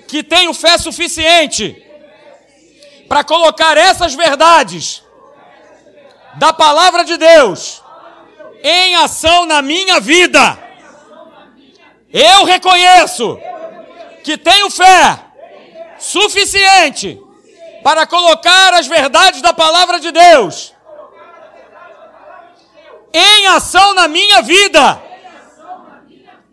que 0.07 0.23
tenho 0.23 0.53
fé 0.53 0.77
suficiente 0.77 1.75
para 3.09 3.21
colocar 3.21 3.75
essas 3.75 4.13
verdades 4.13 5.03
da 6.37 6.53
palavra 6.53 7.03
de 7.03 7.17
Deus 7.17 7.80
em 8.63 8.95
ação 8.95 9.45
na 9.45 9.61
minha 9.61 9.99
vida. 9.99 10.57
Eu 12.11 12.43
reconheço 12.43 13.39
que 14.23 14.37
tenho 14.37 14.69
fé 14.69 15.19
suficiente 15.97 17.19
para 17.83 18.05
colocar 18.05 18.73
as 18.73 18.87
verdades 18.87 19.41
da 19.41 19.53
palavra 19.53 19.99
de 19.99 20.11
Deus 20.11 20.73
em 23.13 23.47
ação 23.47 23.93
na 23.93 24.07
minha 24.07 24.41
vida. 24.41 25.01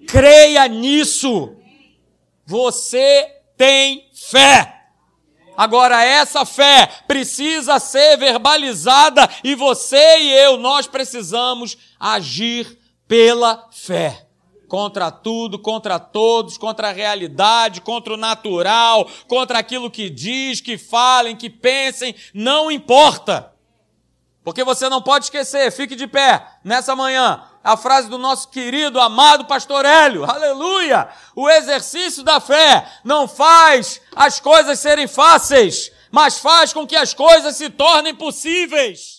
Creia 0.06 0.66
nisso. 0.66 1.54
Você 2.46 3.30
tem 3.56 4.08
fé. 4.14 4.77
Agora, 5.58 6.04
essa 6.04 6.44
fé 6.44 6.88
precisa 7.08 7.80
ser 7.80 8.16
verbalizada 8.16 9.28
e 9.42 9.56
você 9.56 10.20
e 10.20 10.32
eu, 10.32 10.56
nós 10.56 10.86
precisamos 10.86 11.76
agir 11.98 12.78
pela 13.08 13.66
fé. 13.72 14.24
Contra 14.68 15.10
tudo, 15.10 15.58
contra 15.58 15.98
todos, 15.98 16.56
contra 16.56 16.90
a 16.90 16.92
realidade, 16.92 17.80
contra 17.80 18.14
o 18.14 18.16
natural, 18.16 19.10
contra 19.26 19.58
aquilo 19.58 19.90
que 19.90 20.08
diz, 20.08 20.60
que 20.60 20.78
falem, 20.78 21.34
que 21.34 21.50
pensem, 21.50 22.14
não 22.32 22.70
importa. 22.70 23.52
Porque 24.44 24.62
você 24.62 24.88
não 24.88 25.02
pode 25.02 25.24
esquecer, 25.24 25.72
fique 25.72 25.96
de 25.96 26.06
pé 26.06 26.46
nessa 26.62 26.94
manhã, 26.94 27.42
a 27.62 27.76
frase 27.76 28.08
do 28.08 28.18
nosso 28.18 28.48
querido, 28.48 29.00
amado 29.00 29.44
pastor 29.44 29.84
Hélio, 29.84 30.24
aleluia! 30.24 31.08
O 31.34 31.48
exercício 31.48 32.22
da 32.22 32.40
fé 32.40 32.86
não 33.04 33.28
faz 33.28 34.00
as 34.14 34.40
coisas 34.40 34.78
serem 34.78 35.06
fáceis, 35.06 35.92
mas 36.10 36.38
faz 36.38 36.72
com 36.72 36.86
que 36.86 36.96
as 36.96 37.12
coisas 37.12 37.56
se 37.56 37.68
tornem 37.68 38.14
possíveis. 38.14 39.17